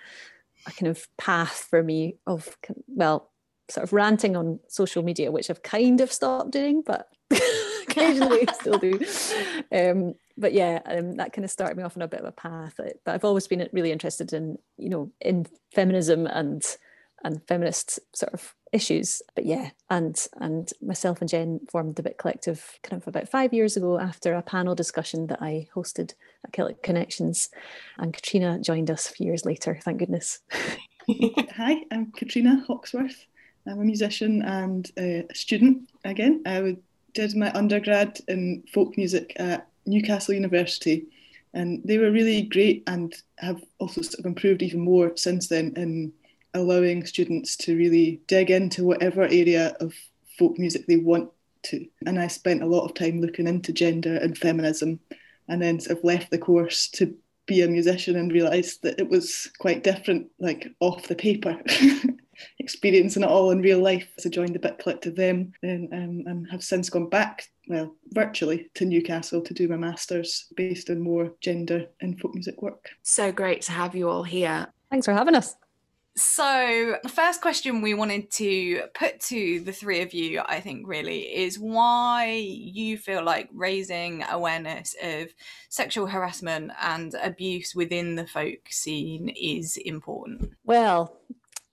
a 0.66 0.72
kind 0.72 0.88
of 0.88 1.08
path 1.16 1.66
for 1.70 1.82
me 1.82 2.16
of 2.26 2.56
well 2.88 3.30
sort 3.70 3.84
of 3.84 3.92
ranting 3.92 4.36
on 4.36 4.58
social 4.68 5.02
media 5.02 5.30
which 5.30 5.50
i've 5.50 5.62
kind 5.62 6.00
of 6.00 6.12
stopped 6.12 6.50
doing 6.50 6.82
but 6.84 7.08
occasionally 7.88 8.46
still 8.54 8.78
do. 8.78 9.00
Um, 9.72 10.14
but 10.36 10.52
yeah, 10.52 10.80
um, 10.84 11.16
that 11.16 11.32
kind 11.32 11.44
of 11.44 11.50
started 11.50 11.76
me 11.76 11.82
off 11.82 11.96
on 11.96 12.02
a 12.02 12.08
bit 12.08 12.20
of 12.20 12.26
a 12.26 12.32
path. 12.32 12.74
But 12.76 12.98
I've 13.06 13.24
always 13.24 13.46
been 13.46 13.68
really 13.72 13.92
interested 13.92 14.32
in, 14.32 14.58
you 14.76 14.88
know, 14.88 15.10
in 15.20 15.46
feminism 15.72 16.26
and 16.26 16.64
and 17.24 17.42
feminist 17.48 17.98
sort 18.14 18.32
of 18.32 18.54
issues. 18.72 19.22
But 19.34 19.46
yeah, 19.46 19.70
and 19.90 20.16
and 20.40 20.70
myself 20.80 21.20
and 21.20 21.28
Jen 21.28 21.60
formed 21.70 21.96
the 21.96 22.02
Bit 22.02 22.18
Collective 22.18 22.78
kind 22.82 23.00
of 23.00 23.08
about 23.08 23.28
five 23.28 23.52
years 23.52 23.76
ago 23.76 23.98
after 23.98 24.34
a 24.34 24.42
panel 24.42 24.74
discussion 24.74 25.26
that 25.28 25.42
I 25.42 25.68
hosted 25.74 26.14
at 26.44 26.52
Celtic 26.52 26.82
Connections, 26.82 27.50
and 27.98 28.14
Katrina 28.14 28.58
joined 28.60 28.90
us 28.90 29.08
a 29.08 29.12
few 29.12 29.26
years 29.26 29.44
later. 29.44 29.78
Thank 29.82 29.98
goodness. 29.98 30.40
Hi, 31.56 31.82
I'm 31.90 32.12
Katrina 32.12 32.62
Hawksworth. 32.66 33.26
I'm 33.66 33.80
a 33.80 33.84
musician 33.84 34.42
and 34.42 34.90
a 34.98 35.26
student 35.34 35.90
again. 36.04 36.42
I 36.46 36.76
did 37.18 37.34
my 37.34 37.50
undergrad 37.52 38.20
in 38.28 38.62
folk 38.72 38.96
music 38.96 39.32
at 39.40 39.66
Newcastle 39.86 40.34
University, 40.34 41.06
and 41.52 41.82
they 41.84 41.98
were 41.98 42.12
really 42.12 42.42
great 42.42 42.84
and 42.86 43.12
have 43.38 43.60
also 43.80 44.02
sort 44.02 44.20
of 44.20 44.26
improved 44.26 44.62
even 44.62 44.78
more 44.78 45.16
since 45.16 45.48
then 45.48 45.72
in 45.74 46.12
allowing 46.54 47.04
students 47.04 47.56
to 47.56 47.76
really 47.76 48.20
dig 48.28 48.52
into 48.52 48.84
whatever 48.84 49.24
area 49.24 49.76
of 49.80 49.92
folk 50.38 50.60
music 50.60 50.86
they 50.86 50.98
want 50.98 51.28
to. 51.64 51.84
And 52.06 52.20
I 52.20 52.28
spent 52.28 52.62
a 52.62 52.66
lot 52.66 52.84
of 52.84 52.94
time 52.94 53.20
looking 53.20 53.48
into 53.48 53.72
gender 53.72 54.14
and 54.18 54.38
feminism, 54.38 55.00
and 55.48 55.60
then 55.60 55.80
sort 55.80 55.98
of 55.98 56.04
left 56.04 56.30
the 56.30 56.38
course 56.38 56.86
to 56.90 57.12
be 57.46 57.62
a 57.62 57.68
musician 57.68 58.14
and 58.14 58.30
realised 58.30 58.82
that 58.82 59.00
it 59.00 59.08
was 59.08 59.50
quite 59.58 59.82
different, 59.82 60.28
like 60.38 60.68
off 60.78 61.08
the 61.08 61.16
paper. 61.16 61.60
experiencing 62.58 63.22
it 63.22 63.28
all 63.28 63.50
in 63.50 63.62
real 63.62 63.80
life. 63.80 64.08
So 64.18 64.28
I 64.28 64.30
joined 64.30 64.54
the 64.54 64.58
Bit 64.58 64.78
Collective 64.78 65.16
then 65.16 65.52
and, 65.62 65.92
um, 65.92 66.24
and 66.26 66.50
have 66.50 66.62
since 66.62 66.90
gone 66.90 67.08
back, 67.08 67.44
well, 67.68 67.94
virtually 68.08 68.70
to 68.74 68.84
Newcastle 68.84 69.42
to 69.42 69.54
do 69.54 69.68
my 69.68 69.76
master's 69.76 70.46
based 70.56 70.90
on 70.90 71.00
more 71.00 71.32
gender 71.40 71.86
and 72.00 72.18
folk 72.20 72.34
music 72.34 72.62
work. 72.62 72.90
So 73.02 73.32
great 73.32 73.62
to 73.62 73.72
have 73.72 73.94
you 73.94 74.08
all 74.08 74.22
here. 74.22 74.68
Thanks 74.90 75.06
for 75.06 75.12
having 75.12 75.34
us. 75.34 75.56
So, 76.18 76.96
the 77.04 77.08
first 77.08 77.40
question 77.40 77.80
we 77.80 77.94
wanted 77.94 78.28
to 78.32 78.88
put 78.92 79.20
to 79.20 79.60
the 79.60 79.72
three 79.72 80.02
of 80.02 80.12
you, 80.12 80.42
I 80.44 80.58
think, 80.58 80.88
really, 80.88 81.20
is 81.20 81.60
why 81.60 82.32
you 82.32 82.98
feel 82.98 83.22
like 83.22 83.48
raising 83.54 84.24
awareness 84.28 84.96
of 85.00 85.28
sexual 85.68 86.08
harassment 86.08 86.72
and 86.82 87.14
abuse 87.22 87.72
within 87.76 88.16
the 88.16 88.26
folk 88.26 88.66
scene 88.68 89.28
is 89.28 89.76
important. 89.76 90.54
Well, 90.64 91.20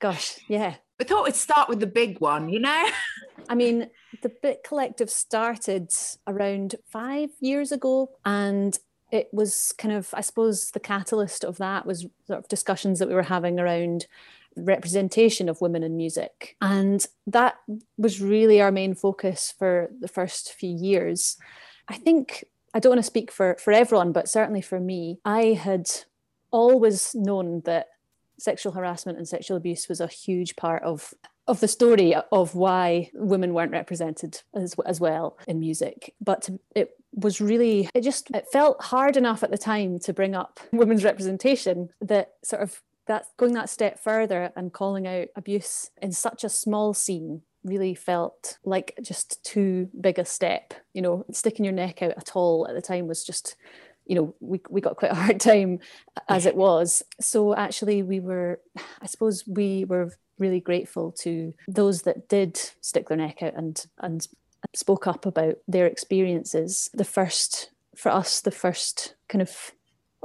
gosh, 0.05 0.37
yeah. 0.47 0.75
We 0.99 1.05
thought 1.05 1.23
we'd 1.23 1.35
start 1.35 1.67
with 1.67 1.79
the 1.79 1.87
big 1.87 2.19
one, 2.19 2.47
you 2.49 2.59
know? 2.59 2.89
I 3.49 3.55
mean, 3.55 3.89
the 4.21 4.29
Bit 4.29 4.63
Collective 4.63 5.09
started 5.09 5.89
around 6.27 6.75
five 6.91 7.31
years 7.39 7.71
ago, 7.71 8.11
and 8.23 8.77
it 9.11 9.29
was 9.33 9.73
kind 9.79 9.95
of, 9.95 10.13
I 10.13 10.21
suppose, 10.21 10.69
the 10.69 10.79
catalyst 10.79 11.43
of 11.43 11.57
that 11.57 11.87
was 11.87 12.05
sort 12.27 12.37
of 12.37 12.47
discussions 12.47 12.99
that 12.99 13.07
we 13.07 13.15
were 13.15 13.23
having 13.23 13.59
around 13.59 14.05
representation 14.55 15.49
of 15.49 15.59
women 15.59 15.81
in 15.81 15.97
music. 15.97 16.55
And 16.61 17.03
that 17.25 17.55
was 17.97 18.21
really 18.21 18.61
our 18.61 18.71
main 18.71 18.93
focus 18.93 19.55
for 19.57 19.89
the 19.99 20.07
first 20.07 20.53
few 20.53 20.69
years. 20.69 21.35
I 21.87 21.95
think, 21.95 22.45
I 22.75 22.79
don't 22.79 22.91
want 22.91 22.99
to 22.99 23.03
speak 23.03 23.31
for, 23.31 23.57
for 23.59 23.73
everyone, 23.73 24.11
but 24.11 24.29
certainly 24.29 24.61
for 24.61 24.79
me, 24.79 25.17
I 25.25 25.53
had 25.53 25.89
always 26.51 27.15
known 27.15 27.61
that 27.65 27.87
sexual 28.37 28.73
harassment 28.73 29.17
and 29.17 29.27
sexual 29.27 29.57
abuse 29.57 29.87
was 29.87 30.01
a 30.01 30.07
huge 30.07 30.55
part 30.55 30.83
of 30.83 31.13
of 31.47 31.59
the 31.59 31.67
story 31.67 32.15
of 32.31 32.55
why 32.55 33.09
women 33.13 33.53
weren't 33.53 33.71
represented 33.71 34.41
as, 34.55 34.75
as 34.85 34.99
well 34.99 35.37
in 35.47 35.59
music. 35.59 36.15
But 36.19 36.49
it 36.75 36.97
was 37.13 37.39
really 37.39 37.89
it 37.93 38.01
just 38.01 38.29
it 38.31 38.47
felt 38.51 38.81
hard 38.81 39.15
enough 39.15 39.43
at 39.43 39.51
the 39.51 39.57
time 39.57 39.99
to 39.99 40.13
bring 40.13 40.35
up 40.35 40.59
women's 40.71 41.03
representation 41.03 41.89
that 42.01 42.33
sort 42.43 42.61
of 42.61 42.81
that 43.07 43.25
going 43.37 43.53
that 43.53 43.69
step 43.69 43.99
further 43.99 44.51
and 44.55 44.73
calling 44.73 45.07
out 45.07 45.27
abuse 45.35 45.91
in 46.01 46.11
such 46.11 46.43
a 46.43 46.49
small 46.49 46.93
scene 46.93 47.41
really 47.63 47.95
felt 47.95 48.57
like 48.63 48.97
just 49.01 49.43
too 49.43 49.89
big 49.99 50.19
a 50.19 50.25
step. 50.25 50.73
You 50.93 51.01
know 51.01 51.25
sticking 51.31 51.65
your 51.65 51.73
neck 51.73 52.01
out 52.01 52.13
at 52.17 52.35
all 52.35 52.67
at 52.67 52.75
the 52.75 52.81
time 52.81 53.07
was 53.07 53.23
just 53.23 53.55
you 54.05 54.15
know 54.15 54.35
we, 54.39 54.61
we 54.69 54.81
got 54.81 54.97
quite 54.97 55.11
a 55.11 55.15
hard 55.15 55.39
time 55.39 55.79
as 56.29 56.45
it 56.45 56.55
was. 56.55 57.03
So 57.19 57.55
actually 57.55 58.03
we 58.03 58.19
were 58.19 58.59
i 59.01 59.05
suppose 59.05 59.43
we 59.47 59.85
were 59.85 60.11
really 60.37 60.59
grateful 60.59 61.11
to 61.11 61.53
those 61.67 62.01
that 62.01 62.27
did 62.27 62.57
stick 62.81 63.07
their 63.07 63.17
neck 63.17 63.41
out 63.41 63.53
and 63.55 63.85
and 63.99 64.27
spoke 64.73 65.07
up 65.07 65.25
about 65.25 65.55
their 65.67 65.85
experiences. 65.85 66.89
The 66.93 67.05
first 67.05 67.71
for 67.95 68.11
us 68.11 68.41
the 68.41 68.51
first 68.51 69.15
kind 69.29 69.41
of 69.41 69.71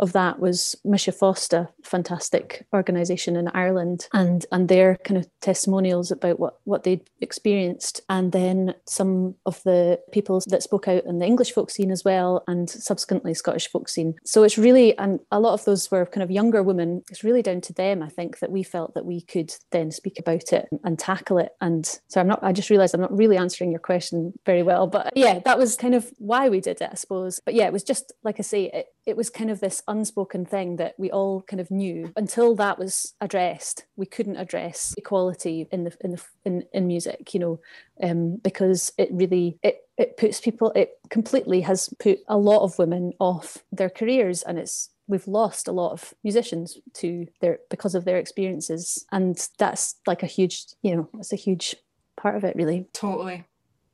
of 0.01 0.13
that 0.13 0.41
was 0.41 0.75
Misha 0.85 1.13
Foster, 1.13 1.69
fantastic 1.85 2.67
organisation 2.75 3.37
in 3.37 3.49
Ireland, 3.49 4.09
and 4.13 4.45
and 4.51 4.69
their 4.69 4.97
kind 5.05 5.19
of 5.19 5.29
testimonials 5.41 6.11
about 6.11 6.41
what 6.41 6.59
what 6.65 6.85
they'd 6.85 7.09
experienced, 7.21 8.01
and 8.09 8.33
then 8.33 8.75
some 8.87 9.35
of 9.47 9.63
the 9.63 10.01
people 10.11 10.43
that 10.49 10.63
spoke 10.63 10.89
out 10.89 11.05
in 11.05 11.19
the 11.19 11.27
English 11.27 11.53
folk 11.53 11.71
scene 11.71 11.91
as 11.91 12.05
well, 12.05 12.43
and 12.49 12.69
subsequently 12.69 13.35
Scottish 13.35 13.69
folk 13.69 13.89
scene. 13.89 14.15
So 14.25 14.43
it's 14.43 14.59
really, 14.59 14.97
and 14.99 15.21
a 15.31 15.41
lot 15.41 15.55
of 15.55 15.65
those 15.65 15.91
were 15.91 16.07
kind 16.07 16.23
of 16.23 16.31
younger 16.31 16.63
women. 16.63 17.03
It's 17.11 17.25
really 17.25 17.43
down 17.43 17.61
to 17.63 17.73
them, 17.73 18.03
I 18.03 18.09
think, 18.09 18.39
that 18.39 18.51
we 18.51 18.63
felt 18.63 18.95
that 18.95 19.05
we 19.05 19.21
could 19.21 19.55
then 19.71 19.91
speak 19.91 20.19
about 20.19 20.53
it 20.53 20.69
and 20.83 20.99
tackle 20.99 21.39
it. 21.39 21.53
And 21.61 21.87
so 22.09 22.21
I'm 22.21 22.29
not. 22.29 22.43
I 22.43 22.53
just 22.53 22.71
realised 22.71 22.95
I'm 22.95 23.01
not 23.01 23.17
really 23.17 23.37
answering 23.37 23.71
your 23.71 23.81
question 23.81 24.33
very 24.47 24.63
well, 24.63 24.87
but 24.87 25.13
yeah, 25.15 25.41
that 25.45 25.59
was 25.59 25.77
kind 25.77 25.95
of 25.95 26.11
why 26.19 26.49
we 26.49 26.61
did 26.61 26.81
it, 26.81 26.89
I 26.91 26.95
suppose. 26.95 27.41
But 27.45 27.55
yeah, 27.55 27.67
it 27.67 27.73
was 27.73 27.85
just 27.85 28.13
like 28.25 28.37
I 28.39 28.43
say, 28.43 28.71
it, 28.73 28.87
it 29.07 29.17
was 29.17 29.31
kind 29.31 29.51
of 29.51 29.61
this 29.61 29.83
unspoken 29.89 30.45
thing 30.45 30.77
that 30.77 30.95
we 30.99 31.11
all 31.11 31.43
kind 31.43 31.61
of 31.61 31.71
knew. 31.71 32.13
Until 32.17 32.55
that 32.57 32.79
was 32.79 33.15
addressed 33.21 33.87
we 33.97 34.07
couldn't 34.07 34.37
address 34.37 34.95
equality 34.97 35.67
in 35.71 35.85
the 35.85 35.97
in 36.01 36.13
the 36.13 36.23
in, 36.45 36.65
in 36.73 36.87
music 36.87 37.35
you 37.35 37.41
know 37.41 37.61
um, 38.03 38.37
because 38.37 38.93
it 38.99 39.09
really 39.13 39.59
it 39.63 39.79
it 39.97 40.17
puts 40.17 40.41
people 40.41 40.71
it 40.73 40.93
completely 41.11 41.61
has 41.61 41.91
put 41.99 42.19
a 42.29 42.39
lot 42.39 42.63
of 42.63 42.79
women 42.79 43.13
off 43.21 43.59
their 43.73 43.91
careers 43.91 44.43
and 44.43 44.59
it's 44.59 44.91
we've 45.11 45.27
lost 45.27 45.69
a 45.69 45.73
lot 45.73 45.93
of 45.93 46.15
musicians 46.25 46.79
to 46.95 47.27
their 47.41 47.59
because 47.69 47.95
of 47.95 48.05
their 48.05 48.17
experiences. 48.17 49.05
And 49.13 49.37
that's 49.59 49.97
like 50.07 50.23
a 50.23 50.27
huge 50.27 50.67
you 50.83 50.97
know 50.97 51.09
it's 51.19 51.33
a 51.33 51.37
huge 51.37 51.75
part 52.17 52.37
of 52.37 52.45
it 52.45 52.57
really. 52.57 52.87
Totally 52.93 53.45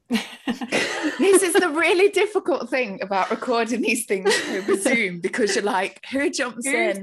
this 1.19 1.43
is 1.43 1.53
the 1.55 1.69
really 1.71 2.09
difficult 2.11 2.71
thing 2.71 3.03
about 3.03 3.29
recording 3.31 3.81
these 3.83 4.07
things 4.07 4.33
over 4.51 4.77
Zoom 4.77 5.21
because 5.23 5.57
you're 5.57 5.65
like, 5.65 6.05
who 6.11 6.31
jumps 6.31 6.65
in? 6.67 7.03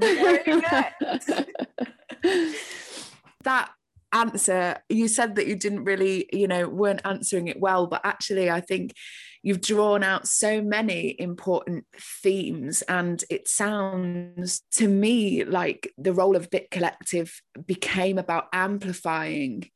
that 3.42 3.70
answer, 4.12 4.78
you 4.88 5.08
said 5.08 5.34
that 5.36 5.46
you 5.46 5.54
didn't 5.56 5.84
really, 5.84 6.26
you 6.32 6.48
know, 6.48 6.66
weren't 6.66 7.02
answering 7.04 7.48
it 7.48 7.60
well, 7.60 7.86
but 7.86 8.00
actually, 8.04 8.50
I 8.50 8.62
think 8.62 8.94
you've 9.42 9.60
drawn 9.60 10.02
out 10.02 10.26
so 10.26 10.62
many 10.62 11.14
important 11.18 11.84
themes 12.22 12.80
and 12.82 13.22
it 13.28 13.46
sounds 13.46 14.62
to 14.72 14.88
me 14.88 15.44
like 15.44 15.92
the 15.98 16.14
role 16.14 16.34
of 16.34 16.48
bit 16.48 16.70
collective 16.70 17.42
became 17.66 18.16
about 18.16 18.46
amplifying 18.54 19.68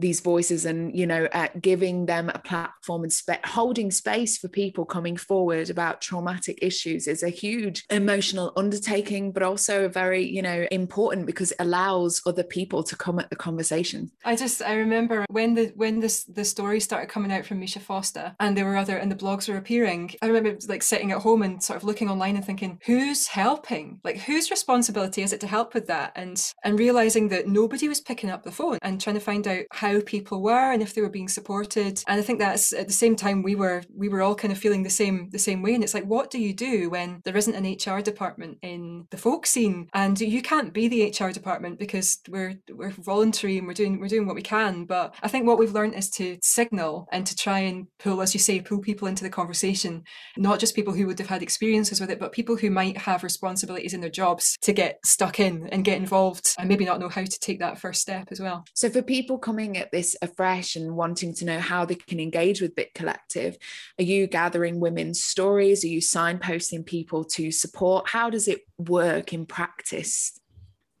these 0.00 0.20
voices 0.20 0.64
and 0.64 0.96
you 0.96 1.06
know 1.06 1.28
uh, 1.32 1.48
giving 1.60 2.06
them 2.06 2.30
a 2.34 2.38
platform 2.38 3.02
and 3.02 3.12
spe- 3.12 3.44
holding 3.44 3.90
space 3.90 4.38
for 4.38 4.48
people 4.48 4.84
coming 4.84 5.16
forward 5.16 5.70
about 5.70 6.00
traumatic 6.00 6.58
issues 6.62 7.06
is 7.06 7.22
a 7.22 7.28
huge 7.28 7.84
emotional 7.90 8.52
undertaking 8.56 9.32
but 9.32 9.42
also 9.42 9.88
very 9.88 10.24
you 10.24 10.42
know 10.42 10.66
important 10.70 11.26
because 11.26 11.52
it 11.52 11.56
allows 11.60 12.20
other 12.26 12.44
people 12.44 12.82
to 12.82 12.96
come 12.96 13.18
at 13.18 13.30
the 13.30 13.36
conversation. 13.36 14.10
I 14.24 14.36
just 14.36 14.62
i 14.62 14.74
remember 14.74 15.24
when 15.30 15.54
the 15.54 15.72
when 15.76 16.00
this 16.00 16.24
the 16.24 16.44
story 16.44 16.80
started 16.80 17.08
coming 17.08 17.32
out 17.32 17.44
from 17.44 17.60
misha 17.60 17.80
foster 17.80 18.34
and 18.40 18.56
there 18.56 18.64
were 18.64 18.76
other 18.76 18.96
and 18.96 19.10
the 19.10 19.16
blogs 19.16 19.48
were 19.48 19.56
appearing 19.56 20.10
i 20.22 20.26
remember 20.26 20.56
like 20.68 20.82
sitting 20.82 21.12
at 21.12 21.18
home 21.18 21.42
and 21.42 21.62
sort 21.62 21.76
of 21.76 21.84
looking 21.84 22.08
online 22.08 22.36
and 22.36 22.44
thinking 22.44 22.78
who's 22.86 23.26
helping? 23.28 24.00
Like 24.04 24.18
whose 24.18 24.50
responsibility 24.50 25.22
is 25.22 25.32
it 25.32 25.40
to 25.40 25.46
help 25.46 25.74
with 25.74 25.86
that? 25.86 26.12
And 26.16 26.40
and 26.64 26.78
realizing 26.78 27.28
that 27.28 27.46
nobody 27.46 27.88
was 27.88 28.00
picking 28.00 28.30
up 28.30 28.42
the 28.42 28.52
phone 28.52 28.78
and 28.82 29.00
trying 29.00 29.14
to 29.14 29.20
find 29.20 29.46
out 29.46 29.64
how 29.70 29.89
how 29.90 30.00
people 30.04 30.42
were 30.42 30.72
and 30.72 30.82
if 30.82 30.94
they 30.94 31.02
were 31.02 31.10
being 31.10 31.28
supported. 31.28 32.02
And 32.06 32.20
I 32.20 32.22
think 32.22 32.38
that's 32.38 32.72
at 32.72 32.86
the 32.86 32.92
same 32.92 33.16
time 33.16 33.42
we 33.42 33.54
were 33.54 33.82
we 33.94 34.08
were 34.08 34.22
all 34.22 34.34
kind 34.34 34.52
of 34.52 34.58
feeling 34.58 34.82
the 34.82 34.90
same 34.90 35.28
the 35.30 35.38
same 35.38 35.62
way. 35.62 35.74
And 35.74 35.82
it's 35.82 35.94
like, 35.94 36.04
what 36.04 36.30
do 36.30 36.38
you 36.40 36.54
do 36.54 36.90
when 36.90 37.20
there 37.24 37.36
isn't 37.36 37.54
an 37.54 37.64
HR 37.64 38.00
department 38.00 38.58
in 38.62 39.06
the 39.10 39.16
folk 39.16 39.46
scene 39.46 39.88
and 39.94 40.20
you 40.20 40.42
can't 40.42 40.72
be 40.72 40.88
the 40.88 41.14
HR 41.18 41.30
department 41.30 41.78
because 41.78 42.18
we're 42.28 42.54
we're 42.72 42.90
voluntary 42.90 43.58
and 43.58 43.66
we're 43.66 43.74
doing 43.74 44.00
we're 44.00 44.08
doing 44.08 44.26
what 44.26 44.36
we 44.36 44.42
can. 44.42 44.84
But 44.84 45.14
I 45.22 45.28
think 45.28 45.46
what 45.46 45.58
we've 45.58 45.72
learned 45.72 45.94
is 45.94 46.10
to 46.10 46.38
signal 46.42 47.08
and 47.12 47.26
to 47.26 47.36
try 47.36 47.60
and 47.60 47.86
pull, 47.98 48.22
as 48.22 48.34
you 48.34 48.40
say, 48.40 48.60
pull 48.60 48.80
people 48.80 49.08
into 49.08 49.24
the 49.24 49.30
conversation, 49.30 50.04
not 50.36 50.60
just 50.60 50.74
people 50.74 50.94
who 50.94 51.06
would 51.06 51.18
have 51.18 51.28
had 51.28 51.42
experiences 51.42 52.00
with 52.00 52.10
it, 52.10 52.20
but 52.20 52.32
people 52.32 52.56
who 52.56 52.70
might 52.70 52.96
have 52.96 53.22
responsibilities 53.22 53.94
in 53.94 54.00
their 54.00 54.10
jobs 54.10 54.56
to 54.62 54.72
get 54.72 54.98
stuck 55.04 55.40
in 55.40 55.68
and 55.68 55.84
get 55.84 55.98
involved 55.98 56.54
and 56.58 56.68
maybe 56.68 56.84
not 56.84 57.00
know 57.00 57.08
how 57.08 57.24
to 57.24 57.38
take 57.40 57.58
that 57.60 57.78
first 57.78 58.00
step 58.00 58.28
as 58.30 58.40
well. 58.40 58.64
So 58.74 58.88
for 58.90 59.02
people 59.02 59.38
coming 59.38 59.76
at 59.80 59.90
this 59.92 60.16
afresh 60.22 60.76
and 60.76 60.96
wanting 60.96 61.34
to 61.34 61.44
know 61.44 61.58
how 61.58 61.84
they 61.84 61.94
can 61.94 62.20
engage 62.20 62.60
with 62.60 62.76
Bit 62.76 62.94
Collective, 62.94 63.56
are 63.98 64.04
you 64.04 64.26
gathering 64.26 64.80
women's 64.80 65.22
stories? 65.22 65.84
Are 65.84 65.88
you 65.88 66.00
signposting 66.00 66.86
people 66.86 67.24
to 67.24 67.50
support? 67.50 68.08
How 68.08 68.30
does 68.30 68.48
it 68.48 68.60
work 68.78 69.32
in 69.32 69.46
practice? 69.46 70.40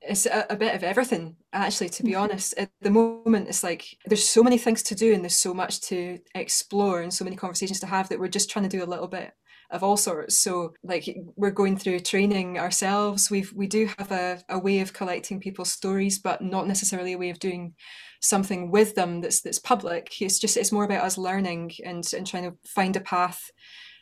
it's 0.02 0.26
a, 0.26 0.46
a, 0.48 0.56
bit 0.56 0.74
of 0.74 0.82
everything 0.82 1.36
actually 1.52 1.88
to 1.88 2.02
be 2.02 2.12
mm-hmm. 2.12 2.22
honest 2.22 2.54
at 2.56 2.70
the 2.80 2.90
moment 2.90 3.48
it's 3.48 3.62
like 3.62 3.98
there's 4.06 4.26
so 4.26 4.42
many 4.42 4.56
things 4.56 4.82
to 4.82 4.94
do 4.94 5.12
and 5.12 5.22
there's 5.22 5.36
so 5.36 5.52
much 5.52 5.80
to 5.80 6.18
explore 6.34 7.02
and 7.02 7.12
so 7.12 7.24
many 7.24 7.36
conversations 7.36 7.80
to 7.80 7.86
have 7.86 8.08
that 8.08 8.18
we're 8.18 8.28
just 8.28 8.50
trying 8.50 8.66
to 8.66 8.76
do 8.76 8.82
a 8.82 8.86
little 8.86 9.08
bit 9.08 9.32
of 9.70 9.82
all 9.82 9.96
sorts. 9.96 10.36
So 10.38 10.74
like 10.82 11.08
we're 11.36 11.50
going 11.50 11.76
through 11.76 12.00
training 12.00 12.58
ourselves. 12.58 13.30
We've 13.30 13.52
we 13.54 13.66
do 13.66 13.88
have 13.98 14.10
a, 14.10 14.42
a 14.48 14.58
way 14.58 14.80
of 14.80 14.92
collecting 14.92 15.40
people's 15.40 15.70
stories 15.70 16.18
but 16.18 16.42
not 16.42 16.66
necessarily 16.66 17.12
a 17.12 17.18
way 17.18 17.30
of 17.30 17.38
doing 17.38 17.74
something 18.20 18.70
with 18.70 18.94
them 18.94 19.20
that's 19.20 19.40
that's 19.40 19.58
public. 19.58 20.20
It's 20.20 20.38
just 20.38 20.56
it's 20.56 20.72
more 20.72 20.84
about 20.84 21.04
us 21.04 21.18
learning 21.18 21.72
and 21.84 22.04
and 22.16 22.26
trying 22.26 22.44
to 22.44 22.56
find 22.66 22.96
a 22.96 23.00
path 23.00 23.50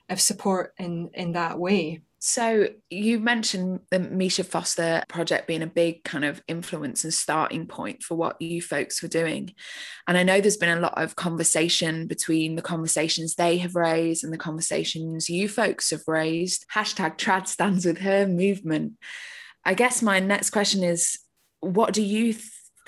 of 0.09 0.21
support 0.21 0.73
in 0.79 1.11
in 1.15 1.33
that 1.33 1.59
way 1.59 2.03
so 2.21 2.69
you 2.91 3.21
mentioned 3.21 3.81
the 3.91 4.01
Misha 4.01 4.43
Foster 4.43 5.03
project 5.09 5.47
being 5.47 5.63
a 5.63 5.69
big 5.69 6.03
kind 6.03 6.25
of 6.25 6.43
influence 6.49 7.05
and 7.05 7.15
starting 7.15 7.67
point 7.67 8.03
for 8.03 8.17
what 8.17 8.41
you 8.43 8.61
folks 8.61 9.01
were 9.03 9.09
doing. 9.09 9.55
And 10.09 10.19
I 10.19 10.25
know 10.25 10.41
there's 10.41 10.57
been 10.57 10.77
a 10.77 10.81
lot 10.81 11.01
of 11.01 11.15
conversation 11.15 12.09
between 12.09 12.57
the 12.57 12.63
conversations 12.63 13.35
they 13.35 13.59
have 13.59 13.77
raised 13.77 14.25
and 14.25 14.33
the 14.33 14.39
conversations 14.39 15.31
you 15.31 15.49
folks 15.49 15.91
have 15.91 16.03
raised. 16.09 16.67
Hashtag 16.75 17.19
trad 17.19 17.47
stands 17.47 17.87
with 17.87 17.99
her 17.99 18.27
movement. 18.27 18.95
I 19.65 19.75
guess 19.75 20.03
my 20.03 20.19
next 20.19 20.51
question 20.51 20.83
is 20.83 21.19
what 21.61 21.93
do 21.93 22.03
you 22.03 22.35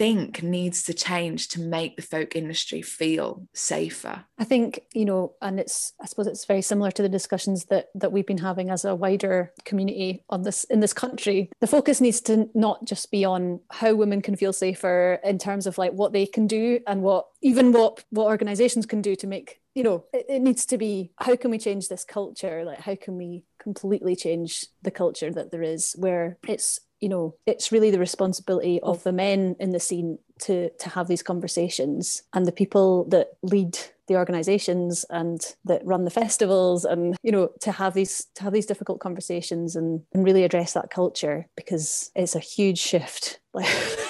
think 0.00 0.42
needs 0.42 0.82
to 0.84 0.94
change 0.94 1.48
to 1.48 1.60
make 1.60 1.94
the 1.96 2.02
folk 2.02 2.34
industry 2.34 2.80
feel 2.80 3.46
safer? 3.52 4.24
I 4.38 4.44
think, 4.44 4.80
you 4.94 5.04
know, 5.04 5.34
and 5.42 5.60
it's 5.60 5.92
I 6.00 6.06
suppose 6.06 6.26
it's 6.26 6.46
very 6.46 6.62
similar 6.62 6.90
to 6.92 7.02
the 7.02 7.08
discussions 7.10 7.66
that 7.66 7.88
that 7.94 8.10
we've 8.10 8.26
been 8.26 8.38
having 8.38 8.70
as 8.70 8.86
a 8.86 8.94
wider 8.94 9.52
community 9.66 10.24
on 10.30 10.42
this 10.42 10.64
in 10.64 10.80
this 10.80 10.94
country. 10.94 11.50
The 11.60 11.66
focus 11.66 12.00
needs 12.00 12.22
to 12.22 12.48
not 12.54 12.86
just 12.86 13.10
be 13.10 13.26
on 13.26 13.60
how 13.70 13.94
women 13.94 14.22
can 14.22 14.36
feel 14.36 14.54
safer 14.54 15.20
in 15.22 15.36
terms 15.36 15.66
of 15.66 15.76
like 15.76 15.92
what 15.92 16.14
they 16.14 16.24
can 16.24 16.46
do 16.46 16.80
and 16.86 17.02
what 17.02 17.26
even 17.42 17.70
what 17.72 18.02
what 18.08 18.28
organizations 18.28 18.86
can 18.86 19.02
do 19.02 19.14
to 19.16 19.26
make 19.26 19.60
you 19.74 19.82
know 19.82 20.04
it, 20.14 20.24
it 20.30 20.40
needs 20.40 20.64
to 20.66 20.78
be 20.78 21.12
how 21.18 21.36
can 21.36 21.50
we 21.50 21.58
change 21.58 21.88
this 21.88 22.04
culture 22.04 22.64
like 22.64 22.80
how 22.80 22.94
can 22.96 23.16
we 23.16 23.44
completely 23.58 24.16
change 24.16 24.66
the 24.82 24.90
culture 24.90 25.30
that 25.30 25.50
there 25.50 25.62
is 25.62 25.94
where 25.98 26.38
it's 26.48 26.80
you 27.00 27.08
know 27.08 27.34
it's 27.46 27.72
really 27.72 27.90
the 27.90 27.98
responsibility 27.98 28.80
of 28.82 28.98
mm. 28.98 29.02
the 29.04 29.12
men 29.12 29.56
in 29.58 29.70
the 29.70 29.80
scene 29.80 30.18
to 30.40 30.70
to 30.78 30.88
have 30.88 31.08
these 31.08 31.22
conversations 31.22 32.22
and 32.32 32.46
the 32.46 32.52
people 32.52 33.04
that 33.04 33.28
lead 33.42 33.78
the 34.08 34.16
organizations 34.16 35.04
and 35.10 35.54
that 35.64 35.84
run 35.84 36.04
the 36.04 36.10
festivals 36.10 36.84
and 36.84 37.16
you 37.22 37.30
know 37.30 37.48
to 37.60 37.70
have 37.72 37.94
these 37.94 38.26
to 38.34 38.42
have 38.42 38.52
these 38.52 38.66
difficult 38.66 39.00
conversations 39.00 39.76
and, 39.76 40.02
and 40.12 40.24
really 40.24 40.44
address 40.44 40.72
that 40.72 40.90
culture 40.90 41.46
because 41.56 42.10
it's 42.14 42.34
a 42.34 42.40
huge 42.40 42.78
shift 42.78 43.40
like 43.54 43.68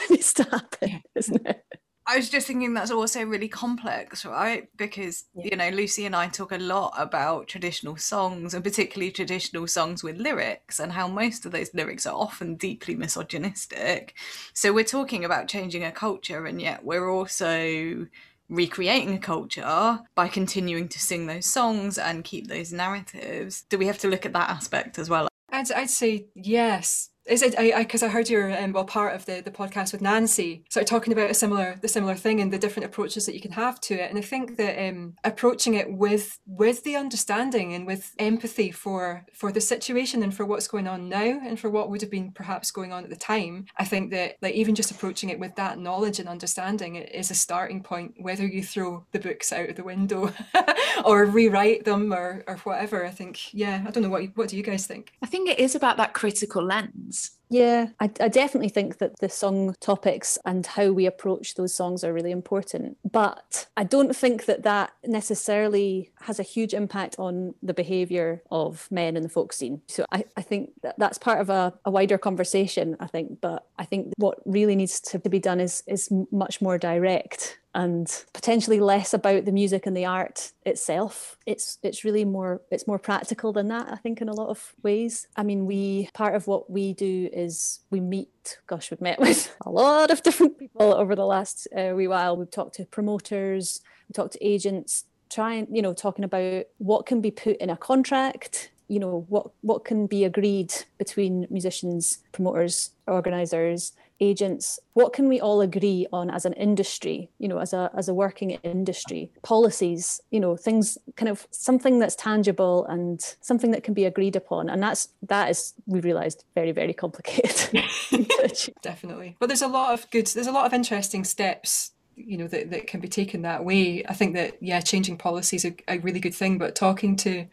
needs 0.09 0.33
to 0.33 0.43
happen 0.45 1.03
isn't 1.15 1.47
it 1.47 1.65
I 2.11 2.17
was 2.17 2.29
just 2.29 2.49
thinking 2.49 2.75
that's 2.75 2.90
also 2.90 3.23
really 3.23 3.47
complex, 3.47 4.25
right? 4.25 4.69
Because, 4.76 5.26
yeah. 5.33 5.50
you 5.52 5.57
know, 5.57 5.69
Lucy 5.69 6.07
and 6.07 6.17
I 6.17 6.26
talk 6.26 6.50
a 6.50 6.59
lot 6.59 6.93
about 6.97 7.47
traditional 7.47 7.97
songs 7.97 8.52
and 8.52 8.64
particularly 8.64 9.12
traditional 9.12 9.69
songs 9.69 10.02
with 10.02 10.17
lyrics 10.17 10.81
and 10.81 10.90
how 10.90 11.07
most 11.07 11.47
of 11.47 11.52
those 11.52 11.73
lyrics 11.73 12.07
are 12.07 12.14
often 12.17 12.57
deeply 12.57 12.97
misogynistic. 12.97 14.17
So 14.55 14.73
we're 14.73 14.83
talking 14.83 15.25
about 15.25 15.47
changing 15.47 15.85
a 15.85 15.93
culture 15.93 16.47
and 16.47 16.61
yet 16.61 16.85
we're 16.85 17.09
also 17.09 18.09
recreating 18.49 19.14
a 19.14 19.21
culture 19.21 20.00
by 20.17 20.26
continuing 20.26 20.88
to 20.88 20.99
sing 20.99 21.29
those 21.29 21.47
songs 21.47 21.97
and 21.97 22.25
keep 22.25 22.49
those 22.49 22.73
narratives. 22.73 23.62
Do 23.69 23.79
we 23.79 23.87
have 23.87 23.99
to 23.99 24.09
look 24.09 24.26
at 24.26 24.33
that 24.33 24.50
aspect 24.50 24.99
as 24.99 25.09
well? 25.09 25.29
I'd, 25.49 25.71
I'd 25.71 25.90
say 25.90 26.26
yes 26.35 27.11
is 27.31 27.43
it 27.43 27.59
I 27.59 27.83
because 27.83 28.03
I, 28.03 28.07
I, 28.07 28.11
heard 28.11 28.29
your 28.29 28.51
um, 28.59 28.73
well 28.73 28.85
part 28.85 29.15
of 29.15 29.25
the 29.25 29.41
the 29.41 29.51
podcast 29.51 29.93
with 29.93 30.03
Nancy 30.03 30.65
started 30.69 30.89
talking 30.89 31.13
about 31.13 31.31
a 31.31 31.35
similar 31.35 31.77
the 31.81 31.89
similar 31.89 32.17
thing 32.17 32.41
and 32.41 32.53
the 32.53 32.59
different 32.59 32.87
approaches 32.87 33.25
that 33.27 33.35
you 33.35 33.41
can 33.41 33.53
have 33.53 33.81
to 33.83 33.95
it. 33.95 34.11
And 34.11 34.19
I 34.19 34.23
think 34.23 34.57
that 34.57 34.89
um, 34.89 35.15
approaching 35.23 35.75
it 35.75 35.93
with 35.93 36.41
with 36.45 36.83
the 36.83 36.97
understanding 36.97 37.73
and 37.73 37.87
with 37.87 38.15
empathy 38.19 38.73
for 38.73 39.25
for 39.33 39.53
the 39.53 39.61
situation 39.61 40.23
and 40.23 40.35
for 40.35 40.45
what's 40.45 40.67
going 40.67 40.89
on 40.89 41.09
now 41.09 41.41
and 41.45 41.59
for 41.59 41.71
what 41.71 41.89
would 41.89 42.01
have 42.01 42.11
been 42.11 42.33
perhaps 42.33 42.73
going 42.73 42.93
on 42.93 43.05
at 43.05 43.11
the 43.11 43.17
time 43.17 43.67
I 43.77 43.85
think 43.85 44.11
that 44.11 44.37
like 44.43 44.55
even 44.55 44.75
just 44.75 44.91
approaching 44.91 45.31
it 45.31 45.39
with 45.39 45.55
that 45.55 45.79
knowledge 45.79 46.19
and 46.19 46.29
understanding 46.29 46.97
is 46.97 47.31
a 47.31 47.35
starting 47.35 47.83
point 47.83 48.15
whether 48.19 48.47
you 48.47 48.65
throw 48.65 49.07
the 49.13 49.21
books 49.21 49.53
out 49.53 49.71
of 49.71 49.77
the 49.77 49.85
window 49.85 50.33
or 51.05 51.27
rewrite 51.27 51.85
them 51.85 52.13
or 52.13 52.43
or 52.49 52.57
whatever 52.59 53.07
I 53.07 53.11
think 53.11 53.55
yeah 53.55 53.85
I 53.87 53.91
don't 53.93 54.03
know 54.03 54.09
what 54.09 54.25
what 54.35 54.49
do 54.49 54.57
you 54.57 54.63
guys 54.65 54.87
think? 54.87 55.13
I 55.23 55.27
think 55.27 55.49
it 55.49 55.61
is 55.61 55.77
about 55.77 55.97
that 55.99 56.13
critical 56.13 56.65
lens 56.65 57.20
yeah, 57.50 57.88
I, 57.99 58.04
I, 58.21 58.28
definitely 58.28 58.69
think 58.69 58.99
that 58.99 59.19
the 59.19 59.28
song 59.28 59.75
topics 59.80 60.38
and 60.45 60.64
how 60.64 60.92
we 60.92 61.04
approach 61.04 61.57
those 61.57 61.75
songs 61.75 62.04
are 62.04 62.12
really 62.12 62.30
important. 62.30 62.97
But 63.11 63.66
I 63.76 63.83
don't 63.83 64.14
think 64.14 64.45
that 64.45 64.62
that 64.62 64.92
necessarily 65.04 66.12
has 66.21 66.38
a 66.38 66.45
huge 66.45 66.73
impact 66.75 67.16
on 67.19 67.54
the 67.61 67.75
behaviour 67.75 68.42
of 68.52 68.87
men 68.92 69.16
in 69.16 69.25
the 69.25 69.28
folk 69.28 69.52
scene. 69.52 69.83
So 69.88 70.04
I, 70.12 70.25
I 70.37 70.42
think 70.42 70.71
that 70.83 70.95
that's 70.97 71.19
part 71.19 71.40
of 71.40 71.50
a, 71.50 71.75
a 71.84 71.91
wider 71.91 72.19
conversation, 72.19 72.97
I 73.00 73.08
think. 73.08 73.41
But 73.41 73.67
I 73.76 73.84
think 73.84 74.13
what 74.17 74.39
really 74.47 74.76
needs 74.76 75.00
to 75.00 75.19
be 75.19 75.41
done 75.41 75.58
is, 75.58 75.82
is 75.89 76.08
much 76.30 76.63
more 76.63 76.78
direct 76.78 77.58
and 77.75 78.25
potentially 78.33 78.80
less 78.80 79.15
about 79.15 79.45
the 79.45 79.52
music 79.52 79.87
and 79.87 79.97
the 79.97 80.04
art 80.04 80.52
itself. 80.67 81.37
It's 81.47 81.78
it's 81.83 82.04
really 82.04 82.25
more 82.25 82.63
it's 82.71 82.87
more 82.87 82.99
practical 82.99 83.52
than 83.52 83.69
that 83.69 83.89
i 83.91 83.97
think 83.97 84.21
in 84.21 84.28
a 84.28 84.35
lot 84.35 84.49
of 84.49 84.75
ways. 84.83 85.26
I 85.37 85.43
mean 85.43 85.67
we 85.67 86.09
part 86.13 86.35
of 86.35 86.47
what 86.47 86.71
we 86.71 86.93
do 86.93 87.28
is 87.33 87.80
we 87.91 88.00
meet 88.00 88.59
gosh 88.67 88.91
we've 88.91 89.00
met 89.00 89.21
with 89.26 89.54
a 89.65 89.71
lot 89.71 90.11
of 90.11 90.23
different 90.23 90.59
people 90.59 90.95
over 90.95 91.15
the 91.15 91.26
last 91.26 91.69
uh, 91.76 91.93
wee 91.95 92.09
while. 92.09 92.37
We've 92.37 92.50
talked 92.50 92.76
to 92.76 92.87
promoters 92.87 93.80
we 94.09 94.13
talked 94.15 94.33
to 94.33 94.45
agents 94.45 95.04
trying 95.30 95.69
you 95.75 95.83
know 95.83 95.95
talking 95.95 96.25
about 96.25 96.65
what 96.78 97.06
can 97.06 97.21
be 97.21 97.30
put 97.30 97.56
in 97.59 97.71
a 97.71 97.76
contract 97.76 98.71
you 98.89 98.99
know 98.99 99.25
what 99.28 99.47
what 99.61 99.85
can 99.85 100.06
be 100.06 100.25
agreed 100.25 100.75
between 100.99 101.47
musicians 101.49 102.19
promoters 102.33 102.91
organizers 103.06 103.93
agents 104.21 104.78
what 104.95 105.13
can 105.13 105.28
we 105.28 105.41
all 105.41 105.61
agree 105.61 106.06
on 106.13 106.30
as 106.30 106.45
an 106.45 106.52
industry 106.54 107.30
you 107.39 107.49
know 107.49 107.59
as 107.59 107.73
a 107.73 107.91
as 107.97 108.09
a 108.09 108.15
working 108.15 108.50
industry? 108.63 109.30
Policies 109.43 110.21
you 110.30 110.41
know 110.41 110.56
things 110.56 110.99
kind 111.17 111.28
of 111.28 111.47
something 111.50 111.99
that's 111.99 112.17
tangible 112.17 112.85
and 112.87 113.21
something 113.41 113.71
that 113.71 113.83
can 113.83 113.95
be 113.95 114.04
agreed 114.04 114.37
upon. 114.37 114.69
And 114.69 114.83
that's 114.83 115.09
that 115.23 115.50
is 115.50 115.75
we 115.87 116.00
realized 116.00 116.45
very 116.54 116.73
very 116.73 116.93
complicated. 116.93 117.85
Definitely. 118.83 119.37
But 119.39 119.47
there's 119.47 119.63
a 119.63 119.69
lot 119.69 119.95
of 119.95 120.11
good 120.11 120.26
there's 120.28 120.47
a 120.47 120.52
lot 120.52 120.67
of 120.67 120.73
interesting 120.73 121.25
steps 121.25 121.93
you 122.17 122.37
know 122.37 122.47
that, 122.49 122.71
that 122.71 122.87
can 122.87 123.00
be 123.00 123.09
taken 123.09 123.43
that 123.43 123.65
way. 123.65 124.04
I 124.09 124.15
think 124.15 124.35
that 124.35 124.56
yeah 124.61 124.80
changing 124.80 125.17
policies 125.17 125.65
is 125.65 125.73
a, 125.73 125.95
a 125.95 125.99
really 125.99 126.21
good 126.21 126.35
thing 126.35 126.59
but 126.59 126.75
talking 126.75 127.17
to 127.17 127.47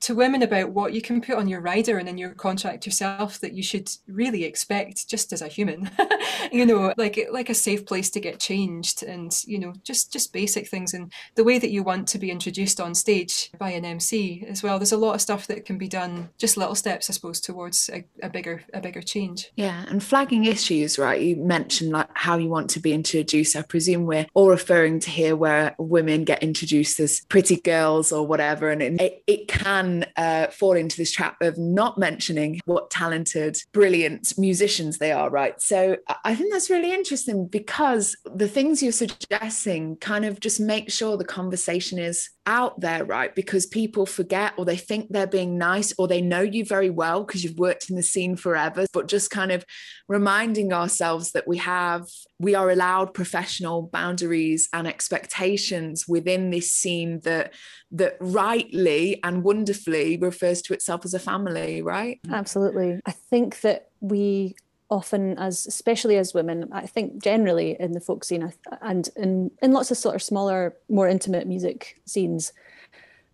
to 0.00 0.14
women 0.14 0.42
about 0.42 0.70
what 0.70 0.92
you 0.92 1.02
can 1.02 1.20
put 1.20 1.36
on 1.36 1.48
your 1.48 1.60
rider 1.60 1.98
and 1.98 2.08
in 2.08 2.18
your 2.18 2.30
contract 2.30 2.86
yourself 2.86 3.40
that 3.40 3.52
you 3.52 3.62
should 3.62 3.90
really 4.06 4.44
expect 4.44 5.08
just 5.08 5.32
as 5.32 5.42
a 5.42 5.48
human 5.48 5.90
you 6.52 6.64
know 6.64 6.92
like 6.96 7.18
like 7.30 7.48
a 7.48 7.54
safe 7.54 7.84
place 7.86 8.10
to 8.10 8.20
get 8.20 8.38
changed 8.38 9.02
and 9.02 9.42
you 9.46 9.58
know 9.58 9.72
just 9.82 10.12
just 10.12 10.32
basic 10.32 10.68
things. 10.68 10.94
And 10.94 11.12
the 11.34 11.44
way 11.44 11.58
that 11.58 11.70
you 11.70 11.82
want 11.82 12.08
to 12.08 12.18
be 12.18 12.30
introduced 12.30 12.80
on 12.80 12.94
stage 12.94 13.50
by 13.58 13.70
an 13.70 13.84
MC 13.84 14.44
as 14.48 14.62
well 14.62 14.78
there's 14.78 14.92
a 14.92 14.96
lot 14.96 15.14
of 15.14 15.20
stuff 15.20 15.46
that 15.48 15.64
can 15.64 15.78
be 15.78 15.88
done 15.88 16.28
just 16.38 16.56
little 16.56 16.74
steps 16.74 17.10
I 17.10 17.12
suppose 17.12 17.40
towards 17.40 17.90
a, 17.92 18.04
a 18.22 18.28
bigger 18.28 18.62
a 18.72 18.80
bigger 18.80 19.02
change. 19.02 19.50
Yeah 19.56 19.84
and 19.88 20.02
flagging 20.02 20.44
issues 20.44 20.98
right? 20.98 21.20
You 21.20 21.36
mentioned 21.36 21.90
like 21.90 22.08
how 22.14 22.36
you 22.36 22.48
want 22.48 22.70
to 22.70 22.80
be 22.80 22.92
introduced. 22.92 23.56
I 23.56 23.62
presume 23.62 24.06
we're 24.06 24.26
all 24.34 24.48
referring 24.48 25.00
to 25.00 25.10
here 25.10 25.36
where 25.36 25.74
women 25.78 26.24
get 26.24 26.42
introduced 26.42 27.00
as 27.00 27.22
pretty 27.28 27.56
girls 27.56 28.12
or 28.12 28.26
whatever 28.26 28.70
and 28.70 29.00
it, 29.00 29.22
it 29.26 29.48
can 29.48 29.87
can 29.88 30.06
uh, 30.16 30.48
fall 30.48 30.76
into 30.76 30.96
this 30.96 31.12
trap 31.12 31.36
of 31.40 31.58
not 31.58 31.98
mentioning 31.98 32.60
what 32.64 32.90
talented, 32.90 33.58
brilliant 33.72 34.34
musicians 34.38 34.98
they 34.98 35.12
are, 35.12 35.30
right? 35.30 35.60
So 35.60 35.96
I 36.24 36.34
think 36.34 36.52
that's 36.52 36.70
really 36.70 36.92
interesting 36.92 37.46
because 37.46 38.16
the 38.24 38.48
things 38.48 38.82
you're 38.82 38.92
suggesting 38.92 39.96
kind 39.96 40.24
of 40.24 40.40
just 40.40 40.60
make 40.60 40.90
sure 40.90 41.16
the 41.16 41.24
conversation 41.24 41.98
is 41.98 42.30
out 42.46 42.80
there, 42.80 43.04
right? 43.04 43.34
Because 43.34 43.66
people 43.66 44.06
forget 44.06 44.54
or 44.56 44.64
they 44.64 44.76
think 44.76 45.08
they're 45.10 45.26
being 45.26 45.58
nice 45.58 45.92
or 45.98 46.08
they 46.08 46.20
know 46.20 46.40
you 46.40 46.64
very 46.64 46.90
well 46.90 47.24
because 47.24 47.44
you've 47.44 47.58
worked 47.58 47.90
in 47.90 47.96
the 47.96 48.02
scene 48.02 48.36
forever, 48.36 48.86
but 48.92 49.08
just 49.08 49.30
kind 49.30 49.52
of 49.52 49.64
reminding 50.08 50.72
ourselves 50.72 51.32
that 51.32 51.46
we 51.46 51.58
have, 51.58 52.06
we 52.38 52.54
are 52.54 52.70
allowed 52.70 53.14
professional 53.14 53.82
boundaries 53.82 54.68
and 54.72 54.86
expectations 54.86 56.06
within 56.06 56.50
this 56.50 56.72
scene 56.72 57.20
that 57.20 57.54
that 57.90 58.16
rightly 58.20 59.20
and 59.24 59.42
wonderfully 59.42 60.16
refers 60.18 60.62
to 60.62 60.74
itself 60.74 61.04
as 61.04 61.14
a 61.14 61.18
family, 61.18 61.82
right? 61.82 62.20
Absolutely. 62.30 63.00
I 63.06 63.12
think 63.12 63.60
that 63.62 63.90
we 64.00 64.54
often 64.90 65.36
as 65.38 65.66
especially 65.66 66.16
as 66.16 66.32
women 66.32 66.66
i 66.72 66.86
think 66.86 67.22
generally 67.22 67.76
in 67.78 67.92
the 67.92 68.00
folk 68.00 68.24
scene 68.24 68.50
and 68.80 69.10
in, 69.16 69.50
in 69.60 69.70
lots 69.70 69.90
of 69.90 69.98
sort 69.98 70.14
of 70.14 70.22
smaller 70.22 70.74
more 70.88 71.06
intimate 71.06 71.46
music 71.46 72.00
scenes 72.06 72.54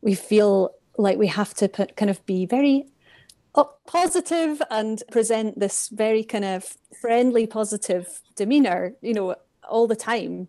we 0.04 0.14
feel 0.14 0.74
like 0.98 1.18
we 1.18 1.26
have 1.26 1.54
to 1.54 1.68
put, 1.68 1.96
kind 1.96 2.10
of 2.10 2.24
be 2.26 2.46
very 2.46 2.86
uh, 3.54 3.64
positive 3.86 4.62
and 4.70 5.02
present 5.10 5.58
this 5.58 5.88
very 5.88 6.22
kind 6.22 6.44
of 6.44 6.76
friendly, 7.04 7.46
positive 7.46 8.22
demeanor, 8.34 8.94
you 9.02 9.12
know, 9.12 9.36
all 9.68 9.86
the 9.86 9.94
time. 9.94 10.48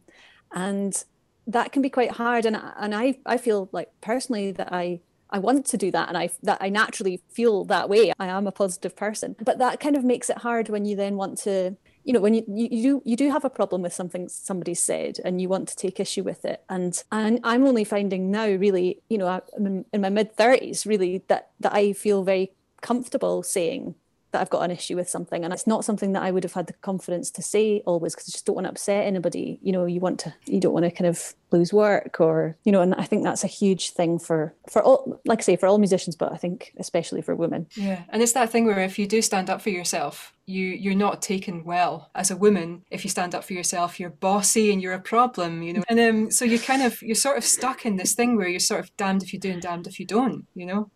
And 0.53 1.03
that 1.45 1.73
can 1.73 1.81
be 1.81 1.89
quite 1.89 2.11
hard. 2.11 2.45
And, 2.45 2.55
and 2.77 2.95
I, 2.95 3.17
I 3.25 3.35
feel 3.35 3.67
like 3.73 3.89
personally 3.99 4.53
that 4.53 4.71
I 4.71 5.01
I 5.31 5.39
want 5.39 5.65
to 5.65 5.77
do 5.77 5.91
that 5.91 6.07
and 6.07 6.17
I 6.17 6.29
that 6.43 6.59
I 6.61 6.69
naturally 6.69 7.19
feel 7.29 7.65
that 7.65 7.89
way. 7.89 8.13
I 8.19 8.27
am 8.27 8.47
a 8.47 8.53
positive 8.53 8.95
person. 8.95 9.35
But 9.43 9.57
that 9.57 9.81
kind 9.81 9.97
of 9.97 10.05
makes 10.05 10.29
it 10.29 10.37
hard 10.37 10.69
when 10.69 10.85
you 10.85 10.95
then 10.95 11.17
want 11.17 11.37
to 11.39 11.75
you 12.05 12.13
know 12.13 12.21
when 12.21 12.35
you, 12.35 12.43
you, 12.47 12.67
you 12.71 12.81
do 12.81 13.01
you 13.03 13.17
do 13.17 13.29
have 13.31 13.43
a 13.43 13.49
problem 13.49 13.81
with 13.81 13.91
something 13.91 14.29
somebody 14.29 14.75
said 14.75 15.17
and 15.25 15.41
you 15.41 15.49
want 15.49 15.67
to 15.67 15.75
take 15.75 15.99
issue 15.99 16.23
with 16.23 16.45
it 16.45 16.63
and 16.69 17.03
and 17.11 17.39
i'm 17.43 17.65
only 17.65 17.83
finding 17.83 18.29
now 18.29 18.45
really 18.45 19.01
you 19.09 19.17
know 19.17 19.27
i'm 19.27 19.85
in 19.91 20.01
my 20.01 20.09
mid 20.09 20.37
30s 20.37 20.85
really 20.85 21.23
that 21.29 21.49
that 21.59 21.73
i 21.73 21.93
feel 21.93 22.23
very 22.23 22.51
comfortable 22.81 23.41
saying 23.41 23.95
that 24.35 24.41
I've 24.41 24.49
got 24.49 24.63
an 24.63 24.71
issue 24.71 24.97
with 24.97 25.09
something. 25.09 25.45
And 25.45 25.53
it's 25.53 25.65
not 25.65 25.85
something 25.85 26.11
that 26.11 26.23
I 26.23 26.29
would 26.29 26.43
have 26.43 26.53
had 26.53 26.67
the 26.67 26.73
confidence 26.73 27.31
to 27.31 27.41
say 27.41 27.81
always 27.85 28.13
because 28.13 28.29
I 28.29 28.31
just 28.31 28.45
don't 28.45 28.55
want 28.55 28.65
to 28.65 28.71
upset 28.71 29.05
anybody. 29.05 29.59
You 29.61 29.71
know, 29.71 29.85
you 29.85 30.01
want 30.01 30.19
to, 30.21 30.33
you 30.45 30.59
don't 30.59 30.73
want 30.73 30.83
to 30.83 30.91
kind 30.91 31.07
of 31.07 31.33
lose 31.51 31.71
work 31.71 32.19
or, 32.19 32.57
you 32.65 32.71
know, 32.73 32.81
and 32.81 32.93
I 32.95 33.05
think 33.05 33.23
that's 33.23 33.45
a 33.45 33.47
huge 33.47 33.91
thing 33.91 34.19
for, 34.19 34.53
for 34.69 34.83
all, 34.83 35.21
like 35.25 35.39
I 35.39 35.41
say, 35.43 35.55
for 35.55 35.67
all 35.67 35.77
musicians, 35.77 36.17
but 36.17 36.33
I 36.33 36.37
think 36.37 36.73
especially 36.77 37.21
for 37.21 37.33
women. 37.33 37.67
Yeah. 37.75 38.03
And 38.09 38.21
it's 38.21 38.33
that 38.33 38.49
thing 38.49 38.65
where 38.65 38.79
if 38.79 38.99
you 38.99 39.07
do 39.07 39.21
stand 39.21 39.49
up 39.49 39.61
for 39.61 39.69
yourself, 39.69 40.33
you 40.47 40.67
you're 40.67 40.93
not 40.93 41.23
taken 41.23 41.63
well 41.63 42.11
as 42.13 42.29
a 42.29 42.35
woman 42.35 42.83
if 42.91 43.03
you 43.03 43.09
stand 43.09 43.33
up 43.33 43.43
for 43.43 43.53
yourself 43.53 43.99
you're 43.99 44.11
bossy 44.11 44.71
and 44.71 44.79
you're 44.79 44.93
a 44.93 44.99
problem 44.99 45.63
you 45.63 45.73
know 45.73 45.83
and 45.89 45.99
um 45.99 46.29
so 46.29 46.45
you 46.45 46.59
kind 46.59 46.83
of 46.83 47.01
you're 47.01 47.15
sort 47.15 47.35
of 47.35 47.43
stuck 47.43 47.83
in 47.83 47.95
this 47.95 48.13
thing 48.13 48.35
where 48.37 48.47
you're 48.47 48.59
sort 48.59 48.79
of 48.79 48.95
damned 48.95 49.23
if 49.23 49.33
you 49.33 49.39
do 49.39 49.49
and 49.49 49.63
damned 49.63 49.87
if 49.87 49.99
you 49.99 50.05
don't 50.05 50.45
you 50.53 50.63
know 50.63 50.91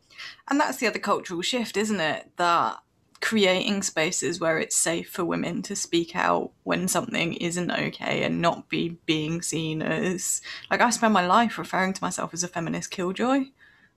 and 0.49 0.60
that's 0.60 0.78
the 0.78 0.88
other 0.88 0.99
cultural 0.99 1.41
shift 1.41 1.78
isn't 1.78 1.99
it 1.99 2.30
that 2.38 2.78
creating 3.22 3.84
spaces 3.84 4.40
where 4.40 4.60
it's 4.60 4.76
safe 4.76 5.10
for 5.10 5.26
women 5.26 5.62
to 5.62 5.76
speak 5.76 6.16
out 6.16 6.52
when 6.64 6.88
something 6.88 7.34
isn't 7.34 7.72
okay 7.72 8.24
and 8.24 8.42
not 8.42 8.70
be 8.70 8.98
being 9.06 9.42
seen 9.42 9.82
as 9.82 10.42
like 10.72 10.82
I 10.82 10.90
spend 10.90 11.14
my 11.14 11.26
life 11.26 11.58
referring 11.58 11.94
to 11.94 12.04
myself 12.04 12.34
as 12.34 12.44
a 12.44 12.48
feminist 12.48 12.92
killjoy 12.92 13.46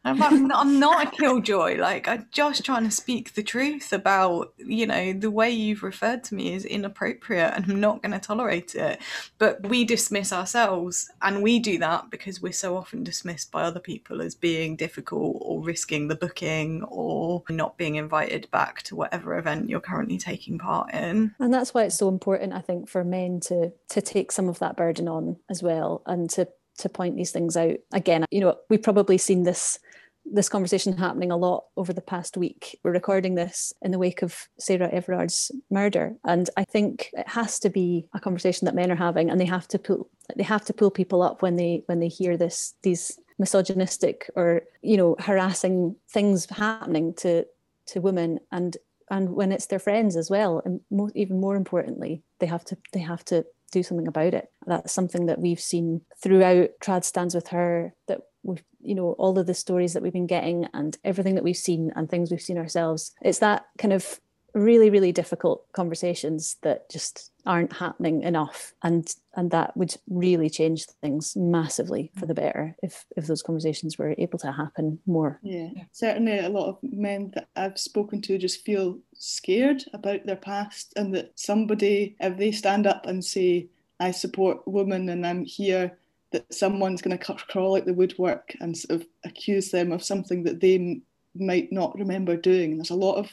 I'm, 0.04 0.18
like, 0.18 0.32
I'm 0.32 0.80
not 0.80 1.06
a 1.06 1.10
killjoy. 1.10 1.76
Like, 1.76 2.08
I'm 2.08 2.26
just 2.32 2.64
trying 2.64 2.84
to 2.84 2.90
speak 2.90 3.34
the 3.34 3.42
truth 3.42 3.92
about, 3.92 4.52
you 4.56 4.86
know, 4.86 5.12
the 5.12 5.30
way 5.30 5.50
you've 5.50 5.82
referred 5.82 6.24
to 6.24 6.34
me 6.34 6.54
is 6.54 6.64
inappropriate 6.64 7.52
and 7.54 7.70
I'm 7.70 7.80
not 7.80 8.02
going 8.02 8.12
to 8.12 8.18
tolerate 8.18 8.74
it. 8.74 9.00
But 9.38 9.68
we 9.68 9.84
dismiss 9.84 10.32
ourselves, 10.32 11.10
and 11.20 11.42
we 11.42 11.58
do 11.58 11.78
that 11.78 12.10
because 12.10 12.42
we're 12.42 12.52
so 12.52 12.76
often 12.76 13.04
dismissed 13.04 13.52
by 13.52 13.62
other 13.62 13.80
people 13.80 14.22
as 14.22 14.34
being 14.34 14.76
difficult 14.76 15.38
or 15.40 15.62
risking 15.62 16.08
the 16.08 16.16
booking 16.16 16.82
or 16.84 17.44
not 17.48 17.78
being 17.78 17.96
invited 17.96 18.50
back 18.50 18.82
to 18.82 18.96
whatever 18.96 19.38
event 19.38 19.68
you're 19.68 19.80
currently 19.80 20.18
taking 20.18 20.58
part 20.58 20.92
in. 20.92 21.34
And 21.38 21.54
that's 21.54 21.74
why 21.74 21.84
it's 21.84 21.98
so 21.98 22.08
important, 22.08 22.52
I 22.52 22.60
think, 22.60 22.88
for 22.88 23.04
men 23.04 23.40
to 23.40 23.72
to 23.90 24.02
take 24.02 24.32
some 24.32 24.48
of 24.48 24.58
that 24.58 24.76
burden 24.76 25.08
on 25.08 25.36
as 25.50 25.62
well 25.62 26.02
and 26.06 26.28
to 26.30 26.48
to 26.78 26.88
point 26.88 27.16
these 27.16 27.30
things 27.30 27.56
out. 27.56 27.76
Again, 27.92 28.24
you 28.30 28.40
know, 28.40 28.56
we've 28.68 28.82
probably 28.82 29.18
seen 29.18 29.42
this 29.42 29.78
this 30.24 30.48
conversation 30.48 30.96
happening 30.96 31.30
a 31.30 31.36
lot 31.36 31.64
over 31.76 31.92
the 31.92 32.00
past 32.00 32.36
week. 32.36 32.78
We're 32.82 32.92
recording 32.92 33.34
this 33.34 33.72
in 33.82 33.90
the 33.90 33.98
wake 33.98 34.22
of 34.22 34.48
Sarah 34.58 34.88
Everard's 34.92 35.50
murder, 35.70 36.14
and 36.24 36.48
I 36.56 36.64
think 36.64 37.10
it 37.12 37.28
has 37.28 37.58
to 37.60 37.70
be 37.70 38.06
a 38.14 38.20
conversation 38.20 38.64
that 38.66 38.74
men 38.74 38.90
are 38.90 38.96
having, 38.96 39.30
and 39.30 39.40
they 39.40 39.46
have 39.46 39.68
to 39.68 39.78
pull 39.78 40.08
they 40.36 40.44
have 40.44 40.64
to 40.66 40.72
pull 40.72 40.90
people 40.90 41.22
up 41.22 41.42
when 41.42 41.56
they 41.56 41.82
when 41.86 42.00
they 42.00 42.08
hear 42.08 42.36
this 42.36 42.74
these 42.82 43.18
misogynistic 43.38 44.30
or 44.36 44.62
you 44.82 44.96
know 44.96 45.16
harassing 45.18 45.96
things 46.10 46.46
happening 46.50 47.14
to 47.14 47.44
to 47.86 48.00
women. 48.00 48.38
And 48.50 48.76
and 49.10 49.30
when 49.30 49.52
it's 49.52 49.66
their 49.66 49.78
friends 49.78 50.16
as 50.16 50.30
well 50.30 50.62
and 50.64 50.80
more, 50.90 51.10
even 51.14 51.40
more 51.40 51.56
importantly 51.56 52.22
they 52.38 52.46
have 52.46 52.64
to 52.66 52.76
they 52.92 53.00
have 53.00 53.24
to 53.26 53.44
do 53.72 53.82
something 53.82 54.06
about 54.06 54.34
it. 54.34 54.50
That's 54.66 54.92
something 54.92 55.26
that 55.26 55.40
we've 55.40 55.60
seen 55.60 56.02
throughout 56.22 56.70
trad 56.82 57.04
stands 57.04 57.34
with 57.34 57.48
her 57.48 57.94
that 58.06 58.20
we've 58.42 58.62
you 58.80 58.94
know 58.94 59.12
all 59.12 59.38
of 59.38 59.46
the 59.46 59.54
stories 59.54 59.92
that 59.94 60.02
we've 60.02 60.12
been 60.12 60.26
getting 60.26 60.66
and 60.74 60.98
everything 61.04 61.34
that 61.34 61.44
we've 61.44 61.56
seen 61.56 61.92
and 61.96 62.08
things 62.08 62.30
we've 62.30 62.40
seen 62.40 62.58
ourselves. 62.58 63.12
It's 63.22 63.38
that 63.40 63.66
kind 63.78 63.92
of 63.92 64.20
really 64.54 64.90
really 64.90 65.12
difficult 65.12 65.70
conversations 65.72 66.56
that 66.62 66.90
just 66.90 67.32
aren't 67.46 67.72
happening 67.72 68.22
enough. 68.22 68.72
And 68.82 69.08
and 69.34 69.50
that 69.50 69.76
would 69.76 69.96
really 70.08 70.50
change 70.50 70.86
things 70.86 71.34
massively 71.36 72.10
for 72.18 72.26
the 72.26 72.34
better 72.34 72.76
if 72.82 73.04
if 73.16 73.26
those 73.26 73.42
conversations 73.42 73.98
were 73.98 74.14
able 74.18 74.38
to 74.40 74.52
happen 74.52 74.98
more. 75.06 75.40
Yeah, 75.42 75.68
yeah. 75.74 75.84
certainly 75.92 76.38
a 76.38 76.48
lot 76.48 76.68
of 76.68 76.78
men 76.82 77.32
that 77.34 77.48
i've 77.56 77.78
spoken 77.78 78.20
to 78.22 78.38
just 78.38 78.64
feel 78.64 78.98
scared 79.14 79.84
about 79.92 80.26
their 80.26 80.36
past 80.36 80.92
and 80.96 81.14
that 81.14 81.32
somebody 81.34 82.16
if 82.20 82.36
they 82.36 82.52
stand 82.52 82.86
up 82.86 83.06
and 83.06 83.24
say 83.24 83.68
i 84.00 84.10
support 84.10 84.66
women 84.66 85.08
and 85.08 85.26
i'm 85.26 85.44
here 85.44 85.98
that 86.32 86.52
someone's 86.52 87.02
going 87.02 87.16
to 87.16 87.34
crawl 87.34 87.76
out 87.76 87.84
the 87.84 87.94
woodwork 87.94 88.54
and 88.60 88.76
sort 88.76 89.00
of 89.00 89.06
accuse 89.24 89.70
them 89.70 89.92
of 89.92 90.02
something 90.02 90.42
that 90.44 90.60
they 90.60 90.76
m- 90.76 91.02
might 91.34 91.72
not 91.72 91.98
remember 91.98 92.36
doing. 92.36 92.76
There's 92.76 92.90
a 92.90 92.94
lot 92.94 93.16
of 93.16 93.30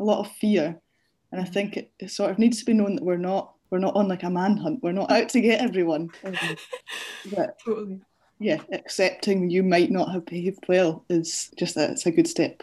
a 0.00 0.04
lot 0.04 0.20
of 0.20 0.32
fear, 0.32 0.78
and 1.32 1.40
I 1.40 1.44
think 1.44 1.76
it, 1.76 1.92
it, 1.98 2.10
sort 2.10 2.30
of 2.30 2.38
needs 2.38 2.58
to 2.58 2.64
be 2.64 2.72
known 2.72 2.96
that 2.96 3.04
we're 3.04 3.16
not 3.16 3.54
we're 3.70 3.78
not 3.78 3.96
on 3.96 4.08
like 4.08 4.22
a 4.22 4.30
manhunt. 4.30 4.82
We're 4.82 4.92
not 4.92 5.10
out 5.10 5.28
to 5.30 5.40
get 5.40 5.60
everyone. 5.60 6.10
but, 7.34 7.58
totally. 7.64 8.00
Yeah, 8.40 8.60
accepting 8.72 9.50
you 9.50 9.62
might 9.62 9.90
not 9.90 10.10
have 10.12 10.26
behaved 10.26 10.64
well 10.68 11.04
is 11.08 11.50
just 11.56 11.76
that 11.76 11.90
it's 11.90 12.06
a 12.06 12.10
good 12.10 12.26
step 12.26 12.62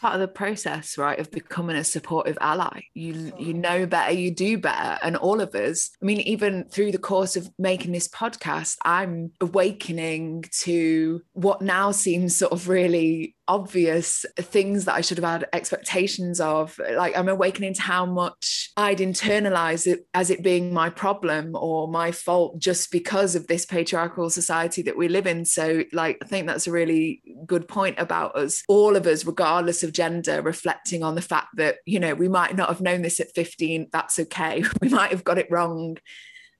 part 0.00 0.14
of 0.14 0.20
the 0.20 0.28
process 0.28 0.96
right 0.98 1.18
of 1.18 1.30
becoming 1.30 1.76
a 1.76 1.84
supportive 1.84 2.38
ally. 2.40 2.80
You 2.94 3.32
you 3.38 3.54
know 3.54 3.86
better 3.86 4.12
you 4.12 4.30
do 4.30 4.58
better 4.58 4.98
and 5.02 5.16
all 5.16 5.40
of 5.40 5.54
us 5.54 5.90
i 6.00 6.04
mean 6.04 6.20
even 6.20 6.64
through 6.64 6.92
the 6.92 6.98
course 6.98 7.36
of 7.36 7.50
making 7.58 7.92
this 7.92 8.08
podcast 8.08 8.76
i'm 8.84 9.32
awakening 9.40 10.44
to 10.60 11.22
what 11.32 11.62
now 11.62 11.90
seems 11.90 12.36
sort 12.36 12.52
of 12.52 12.68
really 12.68 13.34
obvious 13.48 14.24
things 14.36 14.84
that 14.84 14.94
I 14.94 15.00
should 15.00 15.18
have 15.18 15.28
had 15.28 15.48
expectations 15.52 16.40
of. 16.40 16.78
Like 16.78 17.16
I'm 17.16 17.28
awakening 17.28 17.74
to 17.74 17.82
how 17.82 18.06
much 18.06 18.70
I'd 18.76 18.98
internalize 18.98 19.86
it 19.86 20.06
as 20.14 20.30
it 20.30 20.42
being 20.42 20.72
my 20.72 20.90
problem 20.90 21.56
or 21.56 21.88
my 21.88 22.12
fault 22.12 22.58
just 22.58 22.92
because 22.92 23.34
of 23.34 23.46
this 23.46 23.64
patriarchal 23.64 24.30
society 24.30 24.82
that 24.82 24.96
we 24.96 25.08
live 25.08 25.26
in. 25.26 25.44
So, 25.44 25.84
like, 25.92 26.18
I 26.22 26.26
think 26.26 26.46
that's 26.46 26.66
a 26.66 26.72
really 26.72 27.22
good 27.46 27.66
point 27.66 27.98
about 27.98 28.36
us, 28.36 28.62
all 28.68 28.94
of 28.94 29.06
us, 29.06 29.24
regardless 29.24 29.82
of 29.82 29.92
gender, 29.92 30.42
reflecting 30.42 31.02
on 31.02 31.14
the 31.14 31.22
fact 31.22 31.48
that, 31.56 31.76
you 31.86 31.98
know, 31.98 32.14
we 32.14 32.28
might 32.28 32.54
not 32.54 32.68
have 32.68 32.80
known 32.80 33.02
this 33.02 33.20
at 33.20 33.34
15. 33.34 33.88
That's 33.92 34.18
okay. 34.18 34.62
We 34.80 34.88
might 34.90 35.10
have 35.10 35.24
got 35.24 35.38
it 35.38 35.50
wrong 35.50 35.96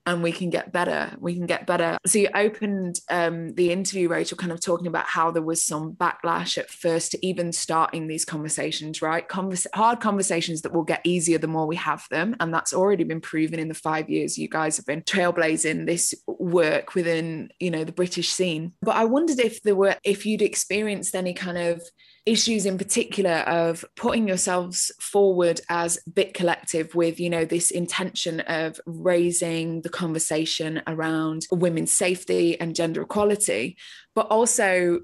and 0.09 0.23
we 0.23 0.33
can 0.33 0.49
get 0.49 0.73
better. 0.73 1.15
We 1.21 1.35
can 1.35 1.45
get 1.45 1.67
better. 1.67 1.99
So 2.07 2.19
you 2.19 2.29
opened 2.35 3.01
um, 3.11 3.55
the 3.55 3.71
interview, 3.71 4.09
Rachel, 4.09 4.39
kind 4.39 4.53
of 4.53 4.61
talking 4.61 4.87
about 4.87 5.05
how 5.05 5.31
there 5.31 5.43
was 5.43 5.63
some 5.63 5.93
backlash 5.93 6.57
at 6.57 6.71
first 6.71 7.13
to 7.13 7.27
even 7.27 7.53
starting 7.53 8.07
these 8.07 8.25
conversations, 8.25 9.03
right? 9.03 9.29
Convers- 9.29 9.67
hard 9.75 10.01
conversations 10.01 10.63
that 10.63 10.73
will 10.73 10.83
get 10.83 11.03
easier 11.05 11.37
the 11.37 11.47
more 11.47 11.67
we 11.67 11.77
have 11.77 12.07
them. 12.11 12.35
And 12.41 12.55
that's 12.55 12.73
already 12.73 13.05
been 13.05 13.21
proven 13.21 13.59
in 13.59 13.69
the 13.69 13.75
five 13.75 14.09
years 14.09 14.39
you 14.39 14.49
guys 14.49 14.79
have 14.79 14.87
been 14.87 15.03
trailblazing 15.03 15.85
this 15.85 16.15
work 16.27 16.95
within, 16.95 17.51
you 17.61 17.71
know, 17.71 17.85
the 17.85 17.93
British 17.93 18.31
scene. 18.31 18.73
But 18.81 18.97
I 18.97 19.05
wondered 19.05 19.39
if 19.39 19.63
there 19.63 19.77
were, 19.77 19.97
if 20.05 20.25
you'd 20.25 20.41
experienced 20.41 21.15
any 21.15 21.35
kind 21.35 21.59
of 21.59 21.83
issues 22.29 22.67
in 22.67 22.77
particular 22.77 23.39
of 23.47 23.85
putting 23.97 24.29
yourselves 24.29 24.93
forward 25.01 25.61
as 25.71 25.99
bit 26.13 26.35
collective 26.35 26.95
with 26.95 27.19
you 27.19 27.31
know 27.31 27.45
this 27.45 27.71
intention 27.71 28.41
of 28.41 28.79
raising 28.87 29.81
the 29.81 29.89
conversation 29.89 30.83
around 30.87 31.47
women's 31.51 31.93
safety 31.93 32.61
and 32.61 32.77
gender 32.77 33.03
equality 33.03 33.77
but 34.15 34.27
also 34.27 35.01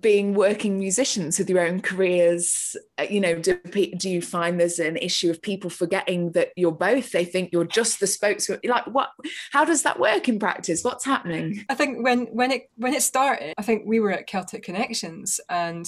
being 0.00 0.34
working 0.34 0.78
musicians 0.78 1.38
with 1.38 1.50
your 1.50 1.66
own 1.66 1.80
careers 1.80 2.76
uh, 2.98 3.06
you 3.10 3.20
know 3.20 3.34
do, 3.34 3.58
do 3.96 4.08
you 4.08 4.22
find 4.22 4.60
there's 4.60 4.78
an 4.78 4.96
issue 4.96 5.30
of 5.30 5.42
people 5.42 5.68
forgetting 5.70 6.32
that 6.32 6.50
you're 6.56 6.70
both? 6.70 7.10
They 7.10 7.24
think 7.24 7.50
you're 7.52 7.64
just 7.64 7.98
the 7.98 8.06
spokesman 8.06 8.60
like 8.64 8.86
what 8.86 9.10
how 9.52 9.64
does 9.64 9.82
that 9.82 9.98
work 9.98 10.28
in 10.28 10.38
practice? 10.38 10.84
What's 10.84 11.04
happening? 11.04 11.64
I 11.68 11.74
think 11.74 12.04
when 12.04 12.26
when 12.26 12.50
it 12.52 12.70
when 12.76 12.94
it 12.94 13.02
started 13.02 13.54
i 13.58 13.62
think 13.62 13.82
we 13.86 14.00
were 14.00 14.12
at 14.12 14.26
celtic 14.26 14.62
connections 14.62 15.40
and 15.48 15.86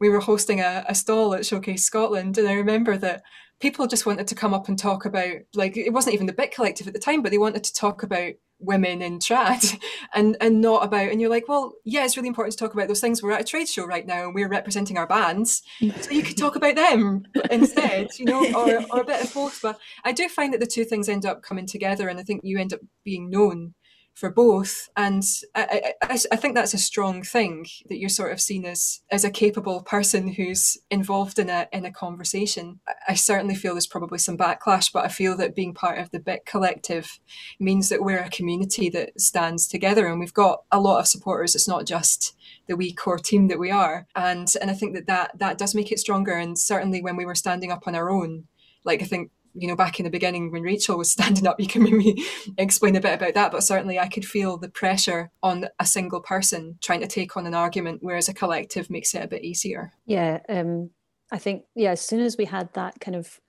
we 0.00 0.08
were 0.08 0.20
hosting 0.20 0.60
a, 0.60 0.84
a 0.88 0.94
stall 0.94 1.34
at 1.34 1.46
showcase 1.46 1.84
scotland. 1.84 2.38
And 2.38 2.48
i 2.48 2.54
remember 2.54 2.96
that 2.98 3.22
people 3.60 3.86
just 3.86 4.06
wanted 4.06 4.26
to 4.26 4.34
come 4.34 4.52
up 4.54 4.68
and 4.68 4.78
talk 4.78 5.04
about 5.04 5.36
like 5.54 5.76
it 5.76 5.92
wasn't 5.92 6.14
even 6.14 6.26
the 6.26 6.32
bit 6.32 6.52
collective 6.52 6.86
at 6.86 6.92
the 6.92 6.98
time 6.98 7.22
but 7.22 7.30
they 7.30 7.38
wanted 7.38 7.64
to 7.64 7.74
talk 7.74 8.02
about 8.02 8.32
women 8.62 9.02
in 9.02 9.18
trad 9.18 9.80
and 10.14 10.36
and 10.40 10.60
not 10.60 10.84
about 10.84 11.10
and 11.10 11.20
you're 11.20 11.30
like 11.30 11.48
well 11.48 11.72
yeah 11.84 12.04
it's 12.04 12.16
really 12.16 12.28
important 12.28 12.52
to 12.52 12.58
talk 12.58 12.74
about 12.74 12.88
those 12.88 13.00
things. 13.00 13.22
We're 13.22 13.32
at 13.32 13.40
a 13.40 13.44
trade 13.44 13.68
show 13.68 13.84
right 13.84 14.06
now 14.06 14.24
and 14.24 14.34
we're 14.34 14.48
representing 14.48 14.98
our 14.98 15.06
bands 15.06 15.62
so 16.00 16.10
you 16.10 16.22
could 16.22 16.36
talk 16.36 16.56
about 16.56 16.76
them 16.76 17.24
instead 17.50 18.08
you 18.18 18.24
know 18.24 18.44
or, 18.54 18.84
or 18.90 19.00
a 19.02 19.04
bit 19.04 19.24
of 19.24 19.34
both. 19.34 19.60
But 19.62 19.78
i 20.04 20.12
do 20.12 20.28
find 20.28 20.52
that 20.52 20.60
the 20.60 20.66
two 20.66 20.84
things 20.84 21.08
end 21.08 21.26
up 21.26 21.42
coming 21.42 21.66
together 21.66 22.08
and 22.08 22.18
i 22.18 22.22
think 22.22 22.42
you 22.44 22.58
end 22.58 22.72
up 22.72 22.80
being 23.04 23.30
known 23.30 23.74
for 24.14 24.30
both. 24.30 24.90
And 24.96 25.22
I, 25.54 25.94
I, 26.02 26.18
I, 26.30 26.36
think 26.36 26.54
that's 26.54 26.74
a 26.74 26.78
strong 26.78 27.22
thing 27.22 27.66
that 27.88 27.98
you're 27.98 28.08
sort 28.08 28.32
of 28.32 28.40
seen 28.40 28.64
as 28.64 29.00
as 29.10 29.24
a 29.24 29.30
capable 29.30 29.82
person 29.82 30.28
who's 30.34 30.78
involved 30.90 31.38
in 31.38 31.48
a 31.48 31.66
in 31.72 31.84
a 31.84 31.92
conversation. 31.92 32.80
I 33.08 33.14
certainly 33.14 33.54
feel 33.54 33.74
there's 33.74 33.86
probably 33.86 34.18
some 34.18 34.36
backlash, 34.36 34.92
but 34.92 35.04
I 35.04 35.08
feel 35.08 35.36
that 35.38 35.54
being 35.54 35.74
part 35.74 35.98
of 35.98 36.10
the 36.10 36.20
Bit 36.20 36.44
Collective 36.44 37.18
means 37.58 37.88
that 37.88 38.02
we're 38.02 38.18
a 38.18 38.30
community 38.30 38.90
that 38.90 39.18
stands 39.20 39.66
together 39.66 40.06
and 40.06 40.20
we've 40.20 40.34
got 40.34 40.62
a 40.70 40.80
lot 40.80 41.00
of 41.00 41.08
supporters. 41.08 41.54
It's 41.54 41.68
not 41.68 41.86
just 41.86 42.34
the 42.68 42.76
wee 42.76 42.92
core 42.92 43.18
team 43.18 43.48
that 43.48 43.58
we 43.58 43.70
are. 43.70 44.06
And 44.14 44.48
and 44.60 44.70
I 44.70 44.74
think 44.74 44.94
that 44.94 45.06
that, 45.06 45.38
that 45.38 45.58
does 45.58 45.74
make 45.74 45.90
it 45.90 45.98
stronger. 45.98 46.32
And 46.32 46.58
certainly 46.58 47.00
when 47.02 47.16
we 47.16 47.24
were 47.24 47.34
standing 47.34 47.72
up 47.72 47.86
on 47.86 47.94
our 47.94 48.10
own, 48.10 48.44
like 48.84 49.02
I 49.02 49.06
think 49.06 49.30
you 49.54 49.68
know, 49.68 49.76
back 49.76 49.98
in 50.00 50.04
the 50.04 50.10
beginning 50.10 50.50
when 50.50 50.62
Rachel 50.62 50.98
was 50.98 51.10
standing 51.12 51.46
up, 51.46 51.60
you 51.60 51.66
can 51.66 51.82
maybe 51.82 52.24
explain 52.58 52.96
a 52.96 53.00
bit 53.00 53.14
about 53.14 53.34
that. 53.34 53.52
But 53.52 53.62
certainly, 53.62 53.98
I 53.98 54.08
could 54.08 54.24
feel 54.24 54.56
the 54.56 54.68
pressure 54.68 55.30
on 55.42 55.66
a 55.78 55.86
single 55.86 56.20
person 56.20 56.78
trying 56.80 57.00
to 57.00 57.06
take 57.06 57.36
on 57.36 57.46
an 57.46 57.54
argument, 57.54 57.98
whereas 58.02 58.28
a 58.28 58.34
collective 58.34 58.90
makes 58.90 59.14
it 59.14 59.22
a 59.22 59.28
bit 59.28 59.44
easier. 59.44 59.92
Yeah, 60.06 60.40
um, 60.48 60.90
I 61.30 61.38
think 61.38 61.64
yeah. 61.74 61.92
As 61.92 62.00
soon 62.00 62.20
as 62.20 62.36
we 62.36 62.44
had 62.44 62.72
that 62.74 63.00
kind 63.00 63.16
of 63.16 63.40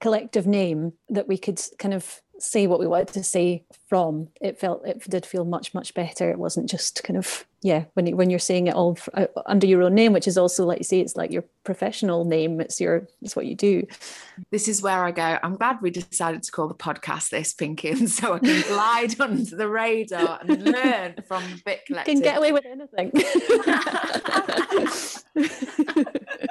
collective 0.00 0.46
name 0.46 0.92
that 1.08 1.28
we 1.28 1.38
could 1.38 1.60
kind 1.78 1.94
of 1.94 2.20
say 2.42 2.66
what 2.66 2.80
we 2.80 2.86
wanted 2.86 3.08
to 3.08 3.22
say 3.22 3.62
from 3.88 4.28
it 4.40 4.58
felt 4.58 4.86
it 4.86 4.98
did 5.08 5.26
feel 5.26 5.44
much 5.44 5.74
much 5.74 5.92
better. 5.94 6.30
It 6.30 6.38
wasn't 6.38 6.70
just 6.70 7.02
kind 7.04 7.18
of 7.18 7.44
yeah 7.62 7.84
when 7.92 8.06
you, 8.06 8.16
when 8.16 8.30
you're 8.30 8.38
saying 8.38 8.68
it 8.68 8.74
all 8.74 8.96
uh, 9.12 9.26
under 9.44 9.66
your 9.66 9.82
own 9.82 9.94
name 9.94 10.14
which 10.14 10.26
is 10.26 10.38
also 10.38 10.64
like 10.64 10.78
you 10.78 10.84
say 10.84 11.00
it's 11.00 11.16
like 11.16 11.30
your 11.30 11.44
professional 11.64 12.24
name. 12.24 12.58
It's 12.60 12.80
your 12.80 13.06
it's 13.20 13.36
what 13.36 13.44
you 13.46 13.54
do. 13.54 13.86
This 14.50 14.68
is 14.68 14.82
where 14.82 15.04
i 15.04 15.10
go. 15.10 15.38
I'm 15.42 15.56
glad 15.56 15.82
we 15.82 15.90
decided 15.90 16.42
to 16.42 16.52
call 16.52 16.68
the 16.68 16.74
podcast 16.74 17.28
this 17.30 17.52
pinky 17.52 17.90
and 17.90 18.10
so 18.10 18.34
i 18.34 18.38
can 18.38 18.62
glide 18.68 19.20
under 19.20 19.56
the 19.56 19.68
radar 19.68 20.40
and 20.42 20.64
learn 20.64 21.14
from 21.26 21.42
bit 21.64 21.84
collective 21.86 22.14
can 22.14 22.22
get 22.22 22.38
away 22.38 22.52
with 22.52 22.64
anything 22.64 23.12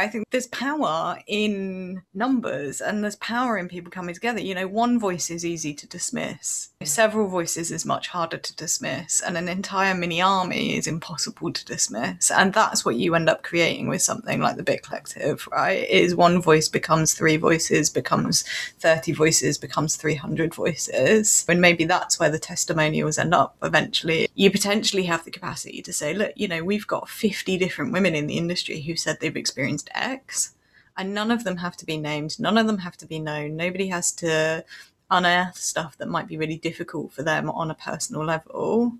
I 0.00 0.08
think 0.08 0.30
there's 0.30 0.46
power 0.46 1.18
in 1.26 2.02
numbers 2.14 2.80
and 2.80 3.04
there's 3.04 3.16
power 3.16 3.58
in 3.58 3.68
people 3.68 3.90
coming 3.90 4.14
together. 4.14 4.40
You 4.40 4.54
know, 4.54 4.66
one 4.66 4.98
voice 4.98 5.28
is 5.28 5.44
easy 5.44 5.74
to 5.74 5.86
dismiss, 5.86 6.70
several 6.82 7.28
voices 7.28 7.70
is 7.70 7.84
much 7.84 8.08
harder 8.08 8.38
to 8.38 8.56
dismiss, 8.56 9.20
and 9.20 9.36
an 9.36 9.46
entire 9.46 9.94
mini 9.94 10.22
army 10.22 10.76
is 10.76 10.86
impossible 10.86 11.52
to 11.52 11.64
dismiss. 11.66 12.30
And 12.30 12.54
that's 12.54 12.82
what 12.82 12.96
you 12.96 13.14
end 13.14 13.28
up 13.28 13.42
creating 13.42 13.88
with 13.88 14.00
something 14.00 14.40
like 14.40 14.56
the 14.56 14.62
Bit 14.62 14.82
Collective, 14.82 15.46
right? 15.52 15.86
Is 15.88 16.14
one 16.14 16.40
voice 16.40 16.68
becomes 16.68 17.12
three 17.12 17.36
voices, 17.36 17.90
becomes 17.90 18.44
30 18.78 19.12
voices, 19.12 19.58
becomes 19.58 19.96
300 19.96 20.54
voices. 20.54 21.44
And 21.46 21.60
maybe 21.60 21.84
that's 21.84 22.18
where 22.18 22.30
the 22.30 22.38
testimonials 22.38 23.18
end 23.18 23.34
up 23.34 23.56
eventually. 23.62 24.28
You 24.34 24.50
potentially 24.50 25.04
have 25.04 25.26
the 25.26 25.30
capacity 25.30 25.82
to 25.82 25.92
say, 25.92 26.14
look, 26.14 26.32
you 26.36 26.48
know, 26.48 26.64
we've 26.64 26.86
got 26.86 27.10
50 27.10 27.58
different 27.58 27.92
women 27.92 28.14
in 28.14 28.26
the 28.26 28.38
industry 28.38 28.80
who 28.80 28.96
said 28.96 29.18
they've 29.20 29.36
experienced 29.36 29.89
X, 29.94 30.54
and 30.96 31.14
none 31.14 31.30
of 31.30 31.44
them 31.44 31.58
have 31.58 31.76
to 31.78 31.86
be 31.86 31.96
named, 31.96 32.38
none 32.38 32.58
of 32.58 32.66
them 32.66 32.78
have 32.78 32.96
to 32.98 33.06
be 33.06 33.18
known. 33.18 33.56
Nobody 33.56 33.88
has 33.88 34.12
to 34.12 34.64
unearth 35.10 35.56
stuff 35.56 35.96
that 35.98 36.08
might 36.08 36.28
be 36.28 36.36
really 36.36 36.56
difficult 36.56 37.12
for 37.12 37.22
them 37.22 37.50
on 37.50 37.70
a 37.70 37.74
personal 37.74 38.24
level. 38.24 38.92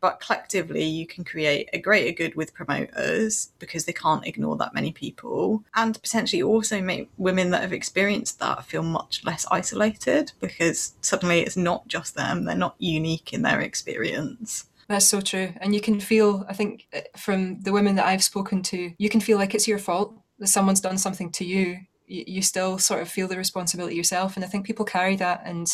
But 0.00 0.20
collectively, 0.20 0.84
you 0.84 1.06
can 1.06 1.24
create 1.24 1.70
a 1.72 1.78
greater 1.78 2.12
good 2.12 2.34
with 2.34 2.52
promoters 2.52 3.52
because 3.58 3.86
they 3.86 3.94
can't 3.94 4.26
ignore 4.26 4.54
that 4.58 4.74
many 4.74 4.92
people, 4.92 5.64
and 5.74 6.00
potentially 6.02 6.42
also 6.42 6.82
make 6.82 7.08
women 7.16 7.50
that 7.50 7.62
have 7.62 7.72
experienced 7.72 8.38
that 8.40 8.66
feel 8.66 8.82
much 8.82 9.24
less 9.24 9.46
isolated 9.50 10.32
because 10.40 10.92
suddenly 11.00 11.40
it's 11.40 11.56
not 11.56 11.88
just 11.88 12.14
them, 12.16 12.44
they're 12.44 12.54
not 12.54 12.74
unique 12.78 13.32
in 13.32 13.40
their 13.40 13.62
experience. 13.62 14.66
That's 14.88 15.06
so 15.06 15.22
true. 15.22 15.54
And 15.62 15.74
you 15.74 15.80
can 15.80 16.00
feel, 16.00 16.44
I 16.50 16.52
think, 16.52 16.86
uh, 16.94 17.00
from 17.16 17.60
the 17.62 17.72
women 17.72 17.94
that 17.96 18.04
I've 18.04 18.22
spoken 18.22 18.62
to, 18.64 18.92
you 18.98 19.08
can 19.08 19.22
feel 19.22 19.38
like 19.38 19.54
it's 19.54 19.66
your 19.66 19.78
fault 19.78 20.14
that 20.44 20.48
someone's 20.48 20.80
done 20.80 20.98
something 20.98 21.30
to 21.32 21.44
you. 21.44 21.78
You, 22.06 22.42
still 22.42 22.76
sort 22.78 23.00
of 23.00 23.08
feel 23.08 23.28
the 23.28 23.38
responsibility 23.38 23.96
yourself. 23.96 24.36
And 24.36 24.44
I 24.44 24.48
think 24.48 24.66
people 24.66 24.84
carry 24.84 25.16
that 25.16 25.40
and 25.46 25.66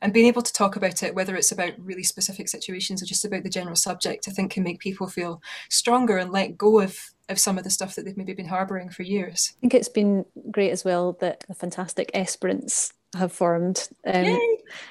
and 0.00 0.12
being 0.12 0.26
able 0.26 0.42
to 0.42 0.52
talk 0.52 0.76
about 0.76 1.02
it, 1.02 1.14
whether 1.14 1.34
it's 1.34 1.50
about 1.50 1.72
really 1.78 2.04
specific 2.04 2.48
situations 2.48 3.02
or 3.02 3.06
just 3.06 3.24
about 3.24 3.42
the 3.42 3.48
general 3.48 3.74
subject, 3.74 4.28
I 4.28 4.30
think 4.30 4.52
can 4.52 4.62
make 4.62 4.78
people 4.78 5.08
feel 5.08 5.42
stronger 5.70 6.18
and 6.18 6.30
let 6.30 6.56
go 6.56 6.80
of 6.80 6.96
of 7.28 7.40
some 7.40 7.58
of 7.58 7.64
the 7.64 7.70
stuff 7.70 7.96
that 7.96 8.04
they've 8.04 8.16
maybe 8.16 8.34
been 8.34 8.48
harbouring 8.48 8.90
for 8.90 9.02
years. 9.02 9.54
I 9.56 9.60
think 9.62 9.74
it's 9.74 9.88
been 9.88 10.26
great 10.50 10.70
as 10.70 10.84
well 10.84 11.16
that 11.20 11.42
the 11.48 11.54
fantastic 11.54 12.10
Esperance 12.14 12.92
have 13.14 13.32
formed. 13.32 13.88
Um, 14.06 14.38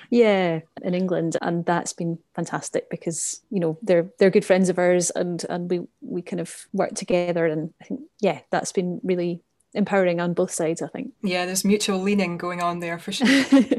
yeah, 0.09 0.61
in 0.81 0.93
England, 0.93 1.37
and 1.41 1.65
that's 1.65 1.93
been 1.93 2.19
fantastic 2.35 2.89
because 2.89 3.41
you 3.49 3.59
know 3.59 3.77
they're 3.81 4.09
they're 4.19 4.29
good 4.29 4.45
friends 4.45 4.69
of 4.69 4.79
ours, 4.79 5.09
and 5.11 5.43
and 5.49 5.69
we 5.69 5.81
we 6.01 6.21
kind 6.21 6.39
of 6.39 6.67
work 6.73 6.93
together, 6.93 7.45
and 7.45 7.73
I 7.81 7.85
think 7.85 8.01
yeah, 8.19 8.39
that's 8.51 8.71
been 8.71 8.99
really 9.03 9.41
empowering 9.73 10.19
on 10.19 10.33
both 10.33 10.51
sides, 10.51 10.81
I 10.81 10.87
think. 10.87 11.13
Yeah, 11.21 11.45
there's 11.45 11.65
mutual 11.65 11.99
leaning 11.99 12.37
going 12.37 12.61
on 12.61 12.79
there 12.79 12.99
for 12.99 13.11
sure. 13.11 13.27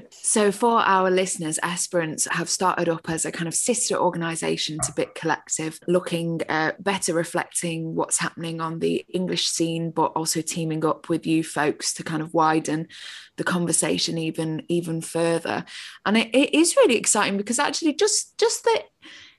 so, 0.11 0.51
for 0.51 0.81
our 0.81 1.11
listeners, 1.11 1.59
Esperance 1.63 2.27
have 2.31 2.49
started 2.49 2.89
up 2.89 3.09
as 3.09 3.25
a 3.25 3.33
kind 3.33 3.49
of 3.49 3.55
sister 3.55 3.97
organisation 3.97 4.79
to 4.81 4.93
Bit 4.93 5.15
Collective, 5.15 5.79
looking 5.87 6.41
uh, 6.49 6.73
better 6.79 7.15
reflecting 7.15 7.95
what's 7.95 8.19
happening 8.19 8.61
on 8.61 8.81
the 8.81 9.05
English 9.13 9.47
scene, 9.49 9.91
but 9.91 10.13
also 10.13 10.41
teaming 10.41 10.85
up 10.85 11.09
with 11.09 11.27
you 11.27 11.45
folks 11.45 11.95
to 11.95 12.03
kind 12.03 12.23
of 12.23 12.35
widen 12.35 12.89
the 13.37 13.45
conversation 13.45 14.19
even 14.19 14.63
even 14.69 15.01
further. 15.01 15.65
And 16.05 16.17
it, 16.17 16.35
it 16.35 16.55
is 16.55 16.77
really 16.77 16.97
exciting 16.97 17.37
because 17.37 17.59
actually, 17.59 17.95
just 17.95 18.39
just 18.39 18.65
the 18.65 18.83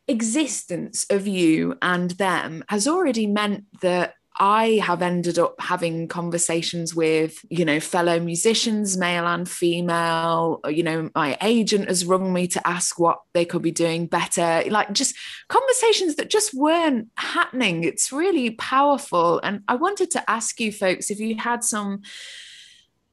existence 0.07 1.05
of 1.09 1.27
you 1.27 1.75
and 1.81 2.11
them 2.11 2.63
has 2.69 2.87
already 2.87 3.25
meant 3.25 3.65
that 3.81 4.13
I 4.37 4.81
have 4.83 5.01
ended 5.01 5.39
up 5.39 5.55
having 5.59 6.07
conversations 6.07 6.93
with, 6.93 7.43
you 7.49 7.63
know, 7.63 7.79
fellow 7.79 8.19
musicians, 8.19 8.97
male 8.97 9.25
and 9.27 9.47
female. 9.47 10.59
You 10.67 10.83
know, 10.83 11.09
my 11.15 11.37
agent 11.41 11.87
has 11.87 12.05
rung 12.05 12.33
me 12.33 12.47
to 12.49 12.67
ask 12.67 12.99
what 12.99 13.21
they 13.33 13.45
could 13.45 13.61
be 13.61 13.71
doing 13.71 14.07
better. 14.07 14.63
Like 14.69 14.91
just 14.91 15.15
conversations 15.47 16.15
that 16.15 16.29
just 16.29 16.53
weren't 16.53 17.09
happening. 17.15 17.83
It's 17.85 18.11
really 18.11 18.51
powerful. 18.51 19.39
And 19.39 19.61
I 19.67 19.75
wanted 19.75 20.11
to 20.11 20.29
ask 20.29 20.59
you 20.59 20.71
folks 20.71 21.09
if 21.09 21.19
you 21.19 21.37
had 21.37 21.63
some 21.63 22.01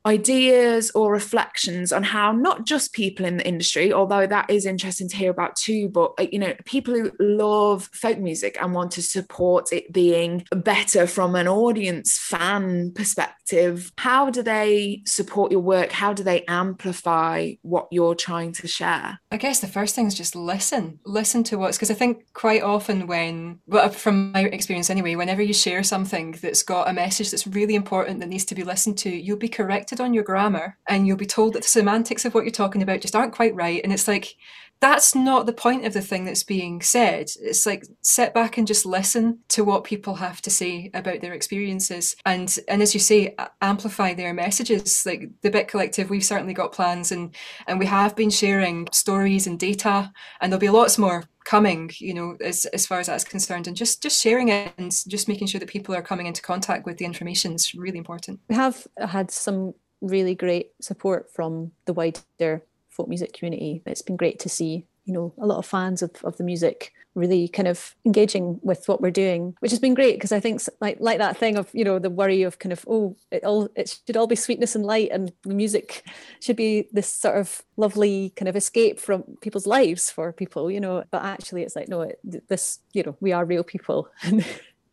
ideas 0.07 0.91
or 0.95 1.13
reflections 1.13 1.93
on 1.93 2.03
how 2.03 2.33
not 2.33 2.65
just 2.65 2.93
people 2.93 3.25
in 3.25 3.37
the 3.37 3.47
industry 3.47 3.93
although 3.93 4.27
that 4.27 4.49
is 4.51 4.67
interesting 4.67 5.09
to 5.09 5.17
hear 5.17 5.31
about 5.31 5.55
too 5.57 5.89
but 5.89 6.13
uh, 6.19 6.27
you 6.33 6.39
know 6.39 6.55
people 6.65 6.95
who 6.95 7.11
love 7.21 7.89
folk 7.93 8.19
music 8.19 8.57
and 8.61 8.75
want 8.75 8.91
to 8.91 9.03
support 9.03 9.73
it 9.73 9.93
being 9.93 10.45
better 10.57 11.07
from 11.07 11.35
an 11.35 11.47
audience 11.47 12.19
fan 12.19 12.91
perspective 12.93 13.93
how 13.99 14.31
do 14.31 14.43
they 14.43 15.03
support 15.07 15.53
your 15.53 15.61
work? 15.61 15.93
How 15.93 16.13
do 16.13 16.23
they 16.23 16.45
amplify 16.47 17.53
what 17.63 17.89
you're 17.91 18.15
trying 18.15 18.53
to 18.53 18.67
share? 18.67 19.19
I 19.31 19.37
guess 19.37 19.61
the 19.61 19.67
first 19.67 19.95
thing 19.95 20.07
is 20.07 20.15
just 20.15 20.35
listen 20.35 20.99
listen 21.05 21.43
to 21.45 21.57
what's 21.57 21.77
because 21.77 21.91
i 21.91 21.95
think 21.95 22.33
quite 22.33 22.63
often 22.63 23.07
when 23.07 23.59
well 23.67 23.89
from 23.89 24.33
my 24.33 24.45
experience 24.45 24.91
anyway 24.91 25.15
whenever 25.15 25.43
you 25.43 25.53
share 25.53 25.83
something 25.83 26.33
that's 26.43 26.63
got 26.63 26.89
a 26.89 26.93
message 26.93 27.31
that's 27.31 27.47
really 27.47 27.75
important 27.75 28.21
that 28.21 28.29
needs 28.29 28.45
to 28.45 28.55
be 28.55 28.65
listened 28.65 28.99
to 28.99 29.11
you'll 29.11 29.37
be 29.37 29.49
correct 29.49 29.92
corrected 29.93 30.05
on 30.05 30.15
your 30.15 30.25
grammar 30.25 30.79
and 30.87 31.07
you'll 31.07 31.17
be 31.17 31.27
told 31.27 31.53
that 31.53 31.63
the 31.63 31.69
semantics 31.69 32.25
of 32.25 32.35
what 32.35 32.45
you're 32.45 32.51
talking 32.51 32.83
about 32.83 33.01
just 33.01 33.15
aren't 33.15 33.35
quite 33.35 33.55
right. 33.55 33.81
And 33.85 33.93
it's 33.93 34.09
like, 34.09 34.37
that's 34.81 35.15
not 35.15 35.47
the 35.47 35.53
point 35.53 35.85
of 35.85 35.93
the 35.93 36.01
thing 36.01 36.25
that's 36.25 36.43
being 36.43 36.83
said. 36.83 37.29
It's 37.41 37.67
like 37.67 37.85
sit 38.01 38.35
back 38.35 38.59
and 38.59 38.67
just 38.67 38.85
listen 38.85 39.39
to 39.49 39.63
what 39.63 39.85
people 39.85 40.17
have 40.17 40.43
to 40.43 40.51
say 40.51 40.91
about 40.93 41.21
their 41.21 41.35
experiences, 41.35 42.17
and 42.27 42.59
and 42.67 42.83
as 42.83 42.93
you 42.93 42.99
say, 42.99 43.37
amplify 43.61 44.13
their 44.13 44.35
messages. 44.35 45.07
Like 45.07 45.31
the 45.43 45.51
Bit 45.51 45.69
Collective, 45.69 46.11
we've 46.11 46.25
certainly 46.25 46.53
got 46.53 46.73
plans, 46.73 47.13
and 47.13 47.33
and 47.69 47.79
we 47.79 47.87
have 47.87 48.17
been 48.17 48.31
sharing 48.31 48.89
stories 48.91 49.47
and 49.47 49.57
data, 49.57 50.13
and 50.41 50.51
there'll 50.51 50.59
be 50.59 50.69
lots 50.69 50.99
more 50.99 51.23
coming 51.45 51.91
you 51.99 52.15
know 52.15 52.37
as, 52.41 52.67
as 52.67 52.87
far 52.87 53.01
as 53.01 53.09
that's 53.09 53.25
concerned 53.25 53.67
and 53.67 53.77
just 53.77 54.01
just 54.03 54.23
sharing 54.23 54.49
it 54.49 54.73
and 54.79 54.93
just 55.09 55.27
making 55.27 55.47
sure 55.47 55.59
that 55.59 55.69
people 55.69 55.95
are 55.95 56.03
coming 56.03 56.27
into 56.27 56.41
contact 56.41 56.87
with 56.87 56.99
the 56.99 57.05
information 57.05 57.55
is 57.55 57.75
really 57.75 57.99
important 57.99 58.39
we 58.49 58.55
have 58.55 58.87
had 58.99 59.29
some 59.31 59.75
really 60.03 60.35
great 60.35 60.73
support 60.81 61.33
from 61.33 61.73
the 61.87 61.93
wider 61.93 62.63
folk 62.91 63.09
music 63.09 63.33
community. 63.33 63.83
It's 63.87 64.03
been 64.03 64.17
great 64.17 64.39
to 64.41 64.49
see, 64.49 64.85
you 65.05 65.15
know, 65.15 65.33
a 65.39 65.47
lot 65.47 65.59
of 65.59 65.67
fans 65.67 66.03
of, 66.03 66.11
of 66.25 66.37
the 66.37 66.45
music 66.45 66.93
really 67.15 67.47
kind 67.47 67.69
of 67.69 67.95
engaging 68.07 68.59
with 68.63 68.89
what 68.89 69.03
we're 69.03 69.11
doing, 69.11 69.55
which 69.61 69.71
has 69.71 69.81
been 69.81 69.95
great 69.95 70.17
because 70.17 70.33
I 70.33 70.41
think 70.41 70.63
like 70.81 70.97
like 71.01 71.19
that 71.19 71.37
thing 71.37 71.57
of, 71.57 71.69
you 71.73 71.85
know, 71.85 71.99
the 71.99 72.11
worry 72.11 72.43
of 72.43 72.59
kind 72.59 72.73
of, 72.73 72.85
oh, 72.89 73.17
it 73.31 73.45
all 73.45 73.69
it 73.77 74.01
should 74.07 74.17
all 74.17 74.27
be 74.27 74.37
sweetness 74.37 74.75
and 74.75 74.85
light 74.85 75.11
and 75.13 75.33
the 75.43 75.55
music 75.55 76.05
should 76.41 76.57
be 76.57 76.89
this 76.93 77.09
sort 77.09 77.37
of 77.37 77.63
lovely 77.77 78.33
kind 78.37 78.49
of 78.49 78.57
escape 78.57 78.99
from 78.99 79.25
people's 79.41 79.67
lives 79.67 80.11
for 80.11 80.33
people, 80.33 80.71
you 80.71 80.81
know. 80.81 81.05
But 81.11 81.23
actually 81.23 81.63
it's 81.63 81.77
like, 81.77 81.89
no, 81.89 82.03
it, 82.03 82.19
this, 82.49 82.79
you 82.93 83.03
know, 83.03 83.17
we 83.21 83.33
are 83.33 83.45
real 83.45 83.65
people 83.65 84.09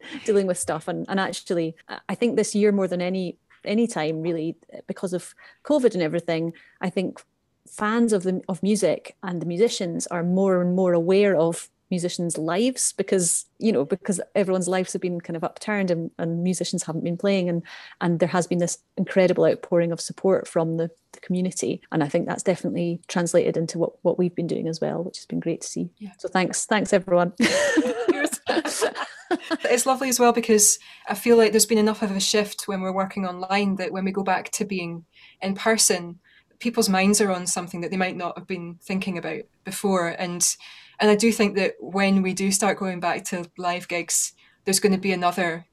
dealing 0.25 0.47
with 0.47 0.57
stuff. 0.57 0.87
And 0.87 1.05
and 1.09 1.19
actually 1.19 1.75
I 2.07 2.15
think 2.15 2.35
this 2.35 2.55
year 2.55 2.71
more 2.71 2.87
than 2.87 3.01
any 3.01 3.37
any 3.65 3.87
time 3.87 4.21
really 4.21 4.55
because 4.87 5.13
of 5.13 5.33
covid 5.63 5.93
and 5.93 6.03
everything 6.03 6.53
i 6.81 6.89
think 6.89 7.21
fans 7.67 8.13
of 8.13 8.23
the 8.23 8.41
of 8.49 8.63
music 8.63 9.15
and 9.23 9.41
the 9.41 9.45
musicians 9.45 10.07
are 10.07 10.23
more 10.23 10.61
and 10.61 10.75
more 10.75 10.93
aware 10.93 11.35
of 11.35 11.69
musicians' 11.89 12.37
lives 12.37 12.93
because 12.93 13.45
you 13.57 13.71
know 13.71 13.83
because 13.83 14.21
everyone's 14.35 14.67
lives 14.67 14.93
have 14.93 15.01
been 15.01 15.19
kind 15.19 15.35
of 15.35 15.43
upturned 15.43 15.89
and, 15.89 16.11
and 16.17 16.43
musicians 16.43 16.83
haven't 16.83 17.03
been 17.03 17.17
playing 17.17 17.49
and 17.49 17.63
and 18.01 18.19
there 18.19 18.29
has 18.29 18.47
been 18.47 18.59
this 18.59 18.77
incredible 18.97 19.45
outpouring 19.45 19.91
of 19.91 19.99
support 19.99 20.47
from 20.47 20.77
the, 20.77 20.89
the 21.13 21.19
community. 21.19 21.81
And 21.91 22.03
I 22.03 22.09
think 22.09 22.27
that's 22.27 22.43
definitely 22.43 23.01
translated 23.07 23.57
into 23.57 23.79
what 23.79 23.93
what 24.03 24.17
we've 24.17 24.35
been 24.35 24.47
doing 24.47 24.67
as 24.67 24.79
well 24.79 25.03
which 25.03 25.17
has 25.17 25.25
been 25.25 25.39
great 25.39 25.61
to 25.61 25.67
see. 25.67 25.89
Yeah. 25.97 26.11
so 26.17 26.27
thanks 26.27 26.65
thanks 26.65 26.93
everyone 26.93 27.33
it's 29.65 29.85
lovely 29.85 30.09
as 30.09 30.19
well 30.19 30.33
because 30.33 30.79
I 31.07 31.13
feel 31.13 31.37
like 31.37 31.51
there's 31.51 31.65
been 31.65 31.77
enough 31.77 32.01
of 32.01 32.11
a 32.11 32.19
shift 32.19 32.67
when 32.67 32.81
we're 32.81 32.91
working 32.91 33.25
online 33.25 33.75
that 33.75 33.91
when 33.91 34.05
we 34.05 34.11
go 34.11 34.23
back 34.23 34.49
to 34.51 34.65
being 34.65 35.05
in 35.41 35.55
person 35.55 36.19
people's 36.59 36.89
minds 36.89 37.21
are 37.21 37.31
on 37.31 37.47
something 37.47 37.79
that 37.81 37.89
they 37.89 37.95
might 37.95 38.17
not 38.17 38.37
have 38.37 38.45
been 38.45 38.77
thinking 38.81 39.17
about 39.17 39.43
before 39.63 40.09
and 40.19 40.57
and 40.99 41.09
I 41.09 41.15
do 41.15 41.31
think 41.31 41.55
that 41.55 41.75
when 41.79 42.21
we 42.21 42.33
do 42.33 42.51
start 42.51 42.77
going 42.77 42.99
back 42.99 43.23
to 43.25 43.49
live 43.57 43.87
gigs, 43.87 44.33
there's 44.65 44.81
going 44.81 44.91
to 44.91 44.99
be 44.99 45.13
another 45.13 45.65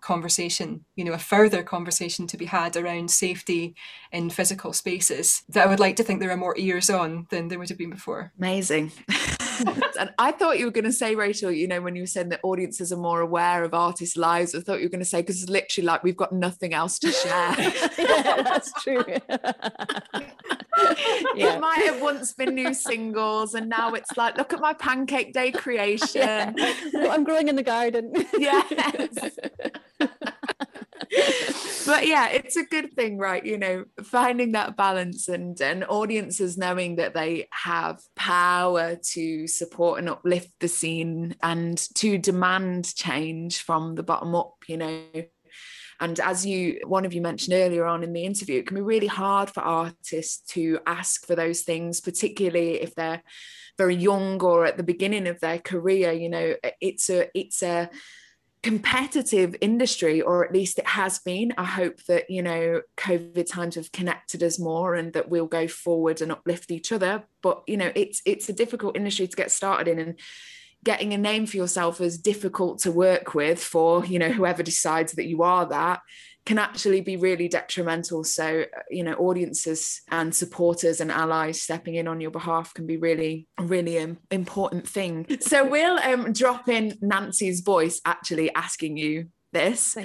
conversation, 0.00 0.84
you 0.96 1.04
know, 1.04 1.12
a 1.12 1.18
further 1.18 1.62
conversation 1.62 2.26
to 2.26 2.36
be 2.36 2.46
had 2.46 2.76
around 2.76 3.08
safety 3.08 3.76
in 4.10 4.28
physical 4.28 4.72
spaces 4.72 5.44
that 5.48 5.64
I 5.64 5.70
would 5.70 5.78
like 5.78 5.94
to 5.96 6.02
think 6.02 6.18
there 6.18 6.32
are 6.32 6.36
more 6.36 6.58
ears 6.58 6.90
on 6.90 7.28
than 7.30 7.46
there 7.46 7.60
would 7.60 7.68
have 7.68 7.78
been 7.78 7.90
before. 7.90 8.32
Amazing. 8.36 8.90
and 10.00 10.10
I 10.18 10.32
thought 10.32 10.58
you 10.58 10.64
were 10.64 10.70
going 10.70 10.84
to 10.84 10.92
say, 10.92 11.14
Rachel, 11.14 11.50
you 11.50 11.66
know, 11.66 11.80
when 11.80 11.96
you 11.96 12.02
were 12.02 12.06
saying 12.06 12.30
that 12.30 12.40
audiences 12.42 12.92
are 12.92 12.96
more 12.96 13.20
aware 13.20 13.64
of 13.64 13.74
artists' 13.74 14.16
lives, 14.16 14.54
I 14.54 14.60
thought 14.60 14.78
you 14.78 14.86
were 14.86 14.90
going 14.90 15.00
to 15.00 15.06
say, 15.08 15.20
because 15.20 15.42
it's 15.42 15.50
literally 15.50 15.86
like 15.86 16.02
we've 16.02 16.16
got 16.16 16.32
nothing 16.32 16.74
else 16.74 16.98
to 17.00 17.12
share. 17.12 17.54
yeah, 17.98 18.42
that's 18.42 18.72
true. 18.82 19.04
yeah. 21.34 21.54
It 21.54 21.60
might 21.60 21.84
have 21.86 22.00
once 22.00 22.32
been 22.32 22.54
new 22.54 22.74
singles, 22.74 23.54
and 23.54 23.68
now 23.68 23.94
it's 23.94 24.16
like, 24.16 24.36
look 24.36 24.52
at 24.52 24.60
my 24.60 24.72
pancake 24.74 25.32
day 25.32 25.52
creation. 25.52 26.20
Yeah. 26.22 26.52
I'm 27.10 27.24
growing 27.24 27.48
in 27.48 27.56
the 27.56 27.62
garden. 27.62 28.12
yes. 28.38 29.38
but 31.86 32.06
yeah, 32.06 32.28
it's 32.28 32.56
a 32.56 32.64
good 32.64 32.92
thing, 32.92 33.18
right? 33.18 33.44
You 33.44 33.58
know, 33.58 33.84
finding 34.02 34.52
that 34.52 34.76
balance 34.76 35.28
and 35.28 35.60
and 35.60 35.84
audiences 35.84 36.56
knowing 36.56 36.96
that 36.96 37.14
they 37.14 37.48
have 37.50 38.00
power 38.16 38.96
to 39.12 39.46
support 39.46 39.98
and 39.98 40.08
uplift 40.08 40.52
the 40.60 40.68
scene 40.68 41.36
and 41.42 41.78
to 41.96 42.18
demand 42.18 42.94
change 42.94 43.62
from 43.62 43.94
the 43.94 44.02
bottom 44.02 44.34
up, 44.34 44.54
you 44.66 44.76
know. 44.76 45.02
And 46.00 46.18
as 46.18 46.44
you, 46.44 46.80
one 46.84 47.04
of 47.04 47.12
you 47.12 47.20
mentioned 47.20 47.54
earlier 47.54 47.84
on 47.84 48.02
in 48.02 48.12
the 48.12 48.24
interview, 48.24 48.58
it 48.58 48.66
can 48.66 48.74
be 48.74 48.80
really 48.80 49.06
hard 49.06 49.50
for 49.50 49.60
artists 49.60 50.52
to 50.52 50.80
ask 50.84 51.26
for 51.26 51.36
those 51.36 51.60
things, 51.60 52.00
particularly 52.00 52.82
if 52.82 52.92
they're 52.96 53.22
very 53.78 53.94
young 53.94 54.42
or 54.42 54.64
at 54.64 54.76
the 54.76 54.82
beginning 54.82 55.28
of 55.28 55.38
their 55.38 55.60
career. 55.60 56.10
You 56.10 56.28
know, 56.28 56.54
it's 56.80 57.08
a, 57.08 57.28
it's 57.38 57.62
a, 57.62 57.88
competitive 58.62 59.56
industry 59.60 60.20
or 60.20 60.44
at 60.44 60.52
least 60.52 60.78
it 60.78 60.86
has 60.86 61.18
been. 61.18 61.52
I 61.58 61.64
hope 61.64 62.02
that 62.04 62.30
you 62.30 62.42
know 62.42 62.82
covid 62.96 63.50
times 63.50 63.74
have 63.74 63.90
connected 63.92 64.42
us 64.42 64.58
more 64.58 64.94
and 64.94 65.12
that 65.14 65.28
we'll 65.28 65.46
go 65.46 65.66
forward 65.66 66.20
and 66.20 66.30
uplift 66.30 66.70
each 66.70 66.92
other. 66.92 67.24
But 67.42 67.62
you 67.66 67.76
know 67.76 67.90
it's 67.94 68.22
it's 68.24 68.48
a 68.48 68.52
difficult 68.52 68.96
industry 68.96 69.26
to 69.26 69.36
get 69.36 69.50
started 69.50 69.88
in 69.88 69.98
and 69.98 70.20
getting 70.84 71.12
a 71.12 71.18
name 71.18 71.46
for 71.46 71.56
yourself 71.56 72.00
is 72.00 72.18
difficult 72.18 72.80
to 72.80 72.92
work 72.92 73.34
with 73.34 73.62
for 73.62 74.04
you 74.04 74.18
know 74.18 74.30
whoever 74.30 74.62
decides 74.62 75.12
that 75.12 75.26
you 75.26 75.42
are 75.42 75.66
that 75.66 76.00
can 76.44 76.58
actually 76.58 77.00
be 77.00 77.16
really 77.16 77.48
detrimental. 77.48 78.24
So, 78.24 78.64
you 78.90 79.04
know, 79.04 79.14
audiences 79.14 80.02
and 80.10 80.34
supporters 80.34 81.00
and 81.00 81.10
allies 81.10 81.62
stepping 81.62 81.94
in 81.94 82.08
on 82.08 82.20
your 82.20 82.30
behalf 82.30 82.74
can 82.74 82.86
be 82.86 82.96
really, 82.96 83.46
really 83.60 83.96
an 83.98 84.18
important 84.30 84.88
thing. 84.88 85.26
So, 85.42 85.68
we'll 85.68 85.98
um, 85.98 86.32
drop 86.32 86.68
in 86.68 86.96
Nancy's 87.00 87.60
voice 87.60 88.00
actually 88.04 88.54
asking 88.54 88.96
you 88.96 89.28
this. 89.52 89.96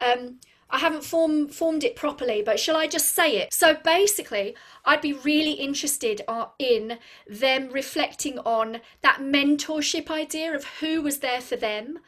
Um, 0.00 0.38
I 0.68 0.78
haven't 0.78 1.04
form, 1.04 1.48
formed 1.48 1.84
it 1.84 1.94
properly, 1.94 2.42
but 2.42 2.58
shall 2.58 2.76
I 2.76 2.86
just 2.88 3.14
say 3.14 3.36
it? 3.36 3.54
So 3.54 3.76
basically, 3.84 4.56
I'd 4.84 5.00
be 5.00 5.12
really 5.12 5.52
interested 5.52 6.22
uh, 6.26 6.46
in 6.58 6.98
them 7.28 7.68
reflecting 7.70 8.38
on 8.40 8.80
that 9.02 9.20
mentorship 9.20 10.10
idea 10.10 10.54
of 10.54 10.64
who 10.80 11.02
was 11.02 11.18
there 11.18 11.40
for 11.40 11.56
them 11.56 12.00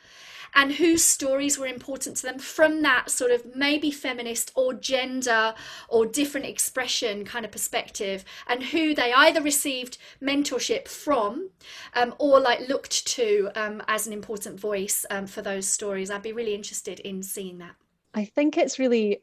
and 0.54 0.72
whose 0.72 1.04
stories 1.04 1.58
were 1.58 1.66
important 1.66 2.16
to 2.16 2.22
them 2.22 2.38
from 2.38 2.82
that 2.82 3.10
sort 3.10 3.30
of 3.30 3.54
maybe 3.54 3.90
feminist 3.90 4.50
or 4.54 4.74
gender 4.74 5.54
or 5.88 6.06
different 6.06 6.46
expression 6.46 7.24
kind 7.24 7.44
of 7.44 7.50
perspective, 7.50 8.24
and 8.46 8.62
who 8.62 8.94
they 8.94 9.12
either 9.12 9.42
received 9.42 9.98
mentorship 10.22 10.88
from 10.88 11.50
um, 11.94 12.14
or 12.18 12.40
like 12.40 12.68
looked 12.68 13.06
to 13.06 13.50
um, 13.54 13.82
as 13.88 14.06
an 14.06 14.12
important 14.12 14.58
voice 14.58 15.04
um, 15.10 15.26
for 15.26 15.42
those 15.42 15.66
stories. 15.66 16.10
I'd 16.10 16.22
be 16.22 16.32
really 16.32 16.54
interested 16.54 17.00
in 17.00 17.22
seeing 17.22 17.58
that. 17.58 17.74
I 18.14 18.24
think 18.24 18.56
it's 18.56 18.78
really 18.78 19.22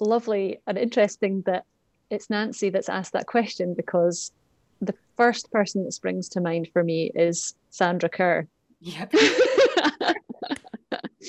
lovely 0.00 0.58
and 0.66 0.78
interesting 0.78 1.42
that 1.42 1.64
it's 2.10 2.28
Nancy 2.28 2.70
that's 2.70 2.88
asked 2.88 3.12
that 3.12 3.26
question 3.26 3.74
because 3.74 4.32
the 4.80 4.94
first 5.16 5.50
person 5.50 5.84
that 5.84 5.92
springs 5.92 6.28
to 6.30 6.40
mind 6.40 6.68
for 6.72 6.82
me 6.82 7.10
is 7.14 7.54
Sandra 7.70 8.08
Kerr. 8.08 8.46
Yep. 8.80 9.14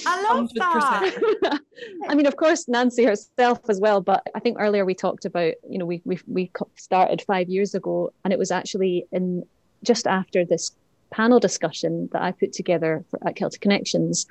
I 0.06 0.22
love 0.24 0.50
100%. 0.50 0.54
that. 0.56 1.62
I 2.10 2.16
mean, 2.16 2.26
of 2.26 2.36
course, 2.36 2.68
Nancy 2.68 3.04
herself 3.04 3.60
as 3.70 3.80
well. 3.80 4.02
But 4.02 4.24
I 4.36 4.40
think 4.40 4.58
earlier 4.60 4.86
we 4.86 4.96
talked 4.96 5.26
about, 5.26 5.54
you 5.70 5.78
know, 5.78 5.86
we 5.86 6.02
we 6.06 6.20
we 6.28 6.52
started 6.76 7.22
five 7.22 7.50
years 7.50 7.76
ago, 7.76 8.14
and 8.24 8.34
it 8.34 8.40
was 8.40 8.52
actually 8.52 9.06
in 9.12 9.46
just 9.84 10.08
after 10.08 10.46
this 10.46 10.72
panel 11.12 11.40
discussion 11.40 12.10
that 12.12 12.22
I 12.22 12.32
put 12.32 12.54
together 12.54 13.06
for, 13.10 13.28
at 13.28 13.36
Celtic 13.36 13.62
Connections. 13.62 14.26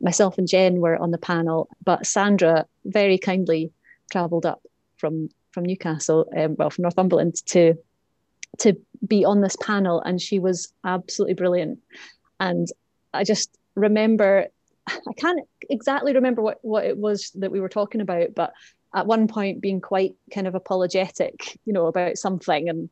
Myself 0.00 0.38
and 0.38 0.46
Jen 0.46 0.80
were 0.80 0.96
on 0.96 1.10
the 1.10 1.18
panel, 1.18 1.68
but 1.84 2.06
Sandra 2.06 2.66
very 2.84 3.18
kindly 3.18 3.72
travelled 4.10 4.46
up 4.46 4.62
from 4.96 5.30
from 5.50 5.64
Newcastle, 5.64 6.30
um, 6.36 6.54
well, 6.56 6.70
from 6.70 6.82
Northumberland 6.82 7.44
to 7.46 7.74
to 8.58 8.74
be 9.06 9.24
on 9.24 9.40
this 9.40 9.56
panel, 9.56 10.00
and 10.00 10.20
she 10.20 10.38
was 10.38 10.72
absolutely 10.84 11.34
brilliant. 11.34 11.80
And 12.40 12.68
I 13.12 13.24
just 13.24 13.56
remember 13.74 14.48
I 14.88 15.12
can't 15.16 15.46
exactly 15.68 16.14
remember 16.14 16.42
what, 16.42 16.58
what 16.62 16.84
it 16.84 16.96
was 16.96 17.30
that 17.36 17.52
we 17.52 17.60
were 17.60 17.68
talking 17.68 18.00
about, 18.00 18.34
but 18.34 18.52
at 18.94 19.06
one 19.06 19.28
point 19.28 19.60
being 19.60 19.80
quite 19.80 20.14
kind 20.32 20.46
of 20.46 20.54
apologetic, 20.54 21.58
you 21.64 21.72
know, 21.72 21.86
about 21.86 22.18
something 22.18 22.68
and 22.68 22.90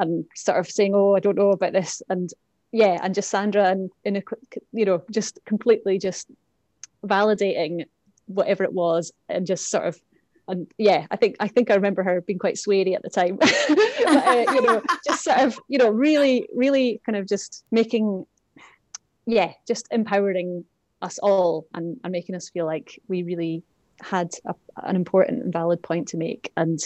and 0.00 0.24
sort 0.34 0.58
of 0.58 0.68
saying, 0.68 0.94
"Oh, 0.94 1.14
I 1.14 1.20
don't 1.20 1.36
know 1.36 1.50
about 1.50 1.72
this," 1.72 2.02
and 2.08 2.32
yeah, 2.72 2.98
and 3.02 3.14
just 3.14 3.30
Sandra 3.30 3.64
and 3.64 3.90
in 4.04 4.16
a 4.16 4.22
you 4.72 4.84
know 4.84 5.02
just 5.10 5.38
completely 5.44 5.98
just 5.98 6.28
validating 7.04 7.86
whatever 8.26 8.64
it 8.64 8.72
was 8.72 9.12
and 9.28 9.46
just 9.46 9.70
sort 9.70 9.86
of 9.86 10.00
and 10.48 10.66
yeah, 10.78 11.06
I 11.10 11.16
think 11.16 11.36
I 11.40 11.48
think 11.48 11.70
I 11.70 11.74
remember 11.74 12.02
her 12.02 12.22
being 12.22 12.38
quite 12.38 12.54
sweary 12.54 12.94
at 12.94 13.02
the 13.02 13.10
time, 13.10 13.36
but, 13.40 13.48
uh, 13.48 14.52
you 14.52 14.62
know, 14.62 14.82
just 15.06 15.22
sort 15.22 15.38
of 15.38 15.58
you 15.68 15.78
know 15.78 15.90
really 15.90 16.48
really 16.54 17.00
kind 17.04 17.16
of 17.16 17.28
just 17.28 17.64
making 17.70 18.26
yeah 19.26 19.52
just 19.66 19.86
empowering 19.90 20.64
us 21.02 21.18
all 21.18 21.66
and, 21.74 21.98
and 22.02 22.12
making 22.12 22.34
us 22.34 22.50
feel 22.50 22.66
like 22.66 23.00
we 23.08 23.22
really 23.22 23.62
had 24.00 24.30
a, 24.46 24.54
an 24.84 24.96
important 24.96 25.42
and 25.42 25.52
valid 25.52 25.82
point 25.82 26.08
to 26.08 26.16
make. 26.16 26.52
And 26.56 26.80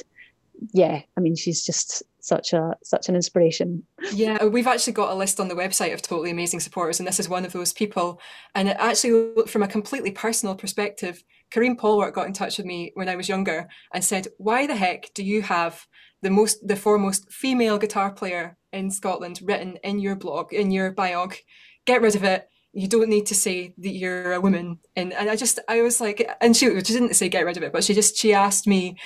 yeah 0.73 1.01
i 1.17 1.21
mean 1.21 1.35
she's 1.35 1.65
just 1.65 2.03
such 2.21 2.53
a 2.53 2.77
such 2.85 3.09
an 3.09 3.17
inspiration. 3.17 3.83
Yeah 4.13 4.39
uh, 4.41 4.47
we've 4.47 4.69
actually 4.69 4.93
got 4.93 5.11
a 5.11 5.15
list 5.15 5.41
on 5.41 5.49
the 5.49 5.57
website 5.57 5.93
of 5.93 6.03
totally 6.03 6.31
amazing 6.31 6.61
supporters 6.61 7.01
and 7.01 7.07
this 7.07 7.19
is 7.19 7.29
one 7.29 7.45
of 7.45 7.53
those 7.53 7.73
people. 7.73 8.21
And 8.55 8.69
it 8.69 8.77
actually 8.79 9.43
from 9.49 9.65
a 9.65 9.69
completely 9.69 10.13
personal 10.13 10.55
perspective 10.55 11.25
Karine 11.51 11.77
Polwart 11.77 12.15
got 12.15 12.29
in 12.29 12.33
touch 12.33 12.59
with 12.59 12.67
me 12.67 12.93
when 12.95 13.09
I 13.09 13.17
was 13.17 13.29
younger 13.29 13.69
and 13.93 14.05
said, 14.05 14.29
"Why 14.39 14.67
the 14.67 14.77
heck 14.77 15.13
do 15.15 15.23
you 15.25 15.43
have 15.43 15.87
the 16.23 16.31
most, 16.31 16.67
the 16.67 16.77
foremost 16.77 17.31
female 17.31 17.77
guitar 17.77 18.11
player 18.11 18.57
in 18.73 18.91
Scotland 18.91 19.41
written 19.43 19.77
in 19.83 19.99
your 19.99 20.17
blog, 20.17 20.55
in 20.55 20.71
your 20.71 20.95
biog? 20.95 21.37
Get 21.85 22.01
rid 22.01 22.15
of 22.15 22.25
it 22.25 22.49
you 22.73 22.89
don't 22.89 23.09
need 23.09 23.27
to 23.27 23.35
say 23.35 23.75
that 23.79 23.91
you're 23.91 24.33
a 24.33 24.41
woman. 24.41 24.79
And 24.97 25.13
and 25.13 25.31
i 25.31 25.37
just 25.37 25.59
i 25.69 25.83
was 25.83 26.01
like 26.01 26.29
and 26.41 26.57
she, 26.57 26.67
she 26.67 26.93
didn't 26.93 27.15
say 27.15 27.29
get 27.29 27.45
rid 27.45 27.57
of 27.57 27.63
it 27.63 27.73
but 27.73 27.85
she 27.85 27.95
just 27.95 28.17
she 28.17 28.33
asked 28.33 28.67
me 28.67 28.97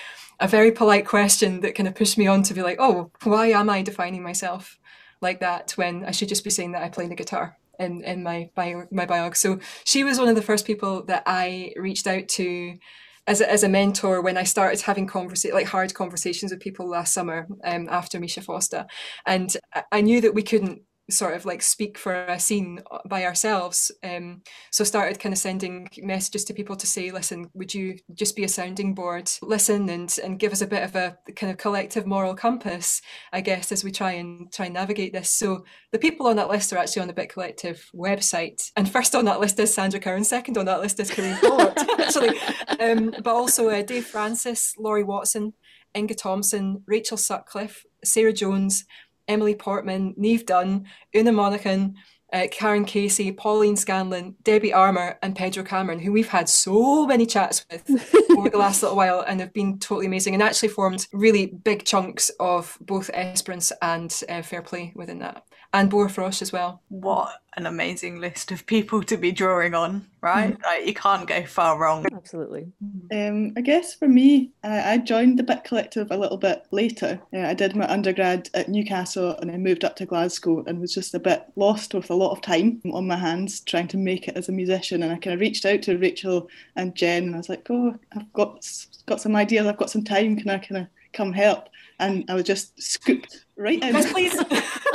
a 0.41 0.49
very 0.49 0.71
polite 0.71 1.07
question 1.07 1.61
that 1.61 1.75
kind 1.75 1.89
of 1.89 1.95
pushed 1.95 2.19
me 2.19 2.27
on 2.27 2.43
to 2.45 2.55
be 2.55 2.63
like 2.63 2.79
oh 2.81 3.11
why 3.25 3.49
am 3.49 3.71
i 3.71 3.83
defining 3.83 4.23
myself 4.23 4.79
like 5.21 5.41
that 5.41 5.73
when 5.73 6.05
i 6.05 6.11
should 6.11 6.29
just 6.29 6.45
be 6.45 6.51
saying 6.51 6.73
that 6.73 6.83
i 6.83 6.89
play 6.89 7.07
the 7.09 7.15
guitar 7.15 7.57
in 7.79 8.03
in 8.05 8.23
my 8.23 8.51
bio 8.55 8.87
my 8.91 9.07
biog? 9.07 9.37
So 9.37 9.61
she 9.85 10.05
was 10.05 10.19
one 10.19 10.29
of 10.29 10.37
the 10.37 10.43
first 10.43 10.67
people 10.67 11.05
that 11.05 11.23
i 11.27 11.73
reached 11.77 12.07
out 12.07 12.29
to 12.29 12.79
as 13.27 13.41
a, 13.41 13.51
as 13.51 13.65
a 13.65 13.69
mentor 13.69 14.23
when 14.23 14.37
I 14.37 14.45
started 14.45 14.81
having 14.81 15.09
conversa- 15.09 15.53
like 15.53 15.67
hard 15.67 15.93
conversations 15.95 16.53
with 16.53 16.61
people 16.61 16.89
last 16.89 17.13
summer 17.13 17.49
um, 17.65 17.89
after 17.91 18.21
Misha 18.21 18.41
Foster, 18.41 18.87
and 19.27 19.57
I 19.91 20.01
knew 20.01 20.21
that 20.21 20.35
we 20.35 20.45
couldn't 20.45 20.83
sort 21.09 21.35
of 21.35 21.45
like 21.45 21.63
speak 21.63 21.97
for 21.97 22.15
a 22.27 22.39
scene 22.39 22.83
by 23.09 23.25
ourselves. 23.25 23.93
Um, 24.03 24.43
so 24.71 24.85
started 24.85 25.21
kind 25.21 25.33
of 25.33 25.39
sending 25.39 25.89
messages 26.03 26.45
to 26.45 26.55
people 26.55 26.77
to 26.77 26.87
say, 26.87 27.11
listen, 27.11 27.49
would 27.55 27.73
you 27.73 27.99
just 28.15 28.35
be 28.35 28.45
a 28.45 28.49
sounding 28.49 28.95
board? 28.95 29.31
Listen 29.43 29.89
and 29.89 30.17
and 30.23 30.39
give 30.39 30.53
us 30.53 30.63
a 30.63 30.67
bit 30.67 30.83
of 30.83 30.97
a 30.97 31.17
kind 31.37 31.51
of 31.51 31.59
collective 31.59 32.07
moral 32.07 32.35
compass, 32.35 33.01
I 33.33 33.41
guess, 33.41 33.71
as 33.71 33.85
we 33.85 33.93
try 33.93 34.13
and 34.13 34.53
try 34.53 34.67
and 34.67 34.75
navigate 34.75 35.13
this. 35.13 35.31
So 35.31 35.65
the 35.93 35.99
people 35.99 36.27
on 36.27 36.37
that 36.37 36.49
list 36.49 36.73
are 36.73 36.79
actually 36.79 37.03
on 37.03 37.09
the 37.09 37.15
Bit 37.15 37.33
Collective 37.33 37.89
website. 37.95 38.71
And 38.77 38.91
first 38.91 39.15
on 39.15 39.25
that 39.27 39.41
list 39.41 39.59
is 39.61 39.73
Sandra 39.73 40.01
Curran, 40.01 40.25
second 40.25 40.59
on 40.59 40.67
that 40.67 40.81
list 40.81 40.99
is 41.01 41.11
Karine 41.11 41.37
Polwart, 41.37 41.77
actually. 41.99 42.39
Um, 42.81 43.15
but 43.23 43.35
also 43.35 43.69
uh, 43.69 43.83
Dave 43.83 44.07
Francis, 44.07 44.75
Lori 44.79 45.05
Watson, 45.05 45.53
Inge 45.95 46.17
Thomson, 46.17 46.83
Rachel 46.87 47.17
Sutcliffe, 47.17 47.85
Sarah 48.05 48.33
Jones, 48.33 48.85
Emily 49.29 49.55
Portman, 49.55 50.15
Niamh 50.15 50.47
Dunne, 50.47 50.87
Una 51.15 51.33
Monaghan, 51.33 51.97
uh, 52.33 52.47
Karan 52.51 52.85
Casey, 52.85 53.33
Pauline 53.33 53.77
Scanlon, 53.77 54.35
Debbie 54.43 54.73
Armour, 54.73 55.19
and 55.23 55.37
Pedro 55.37 55.63
Cameron, 55.63 55.99
who 55.99 56.13
we've 56.13 56.29
had 56.29 56.49
so 56.49 57.07
many 57.07 57.25
chats 57.25 57.65
with 57.71 57.89
over 58.37 58.51
the 58.51 58.59
last 58.59 58.83
little 58.83 58.97
while 58.97 59.21
and 59.21 59.41
have 59.41 59.53
been 59.53 59.79
totally 59.79 60.07
amazing 60.07 60.35
and 60.35 60.43
actually 60.43 60.69
formed 60.69 61.07
really 61.13 61.47
big 61.47 61.85
chunks 61.85 62.31
of 62.41 62.77
both 62.81 63.11
Esperance 63.15 63.73
and 63.81 64.11
uh, 64.29 64.43
FairPlé 64.43 64.95
within 64.97 65.21
that. 65.21 65.45
And 65.77 65.91
Bora 65.91 66.09
Frosh 66.09 66.41
as 66.41 66.53
well. 66.53 66.81
What 66.89 67.43
an 67.59 67.67
amazing 67.67 68.19
list 68.19 68.51
of 68.51 68.65
people 68.65 69.03
to 69.03 69.19
be 69.19 69.31
drawing 69.31 69.75
on, 69.75 70.07
right? 70.23 70.59
Mm. 70.59 70.63
Like 70.63 70.87
you 70.87 70.95
can't 70.95 71.29
go 71.29 71.45
far 71.45 71.79
wrong. 71.79 72.07
Absolutely. 72.15 72.73
Um, 73.13 73.53
I 73.59 73.61
guess 73.61 73.93
for 73.95 74.09
me, 74.09 74.53
I, 74.65 74.93
I 74.93 74.99
joined 74.99 75.39
the 75.39 75.43
Bit 75.43 75.65
Collective 75.65 76.11
a 76.11 76.17
little 76.17 76.39
bit 76.39 76.65
later. 76.71 77.21
Uh, 77.31 77.41
I 77.41 77.53
did 77.53 77.77
my 77.77 77.87
undergrad 77.93 78.49
at 78.55 78.71
Newcastle 78.71 79.37
and 79.37 79.51
I 79.51 79.59
moved 79.59 79.85
up 79.85 79.97
to 79.97 80.07
Glasgow 80.07 80.65
and 80.67 80.81
was 80.81 80.95
just 80.95 81.15
a 81.15 81.21
bit 81.21 81.45
lost 81.57 81.93
with 81.93 82.09
a 82.09 82.15
lot 82.15 82.33
of 82.33 82.41
time 82.41 82.81
on 82.95 83.07
my 83.07 83.17
hands 83.17 83.61
trying 83.61 83.89
to 83.89 83.99
make 83.99 84.29
it 84.29 84.37
as 84.39 84.49
a 84.49 84.53
musician. 84.53 85.03
And 85.03 85.13
I 85.13 85.17
kind 85.17 85.35
of 85.35 85.41
reached 85.41 85.67
out 85.67 85.83
to 85.83 85.99
Rachel 85.99 86.49
and 86.77 86.95
Jen 86.95 87.25
and 87.25 87.35
I 87.35 87.39
was 87.39 87.51
like, 87.51 87.67
oh, 87.69 87.99
I've 88.13 88.33
got 88.33 88.67
got 89.05 89.21
some 89.21 89.37
ideas, 89.37 89.67
I've 89.67 89.77
got 89.77 89.91
some 89.91 90.05
time, 90.05 90.37
can 90.37 90.49
I 90.49 90.57
kind 90.57 90.81
of 90.81 90.87
come 91.13 91.35
help? 91.35 91.69
And 91.99 92.25
I 92.31 92.35
was 92.35 92.45
just 92.45 92.81
scooped 92.81 93.45
right 93.57 93.83
in. 93.83 93.95
Yes, 93.95 94.11
please. 94.11 94.35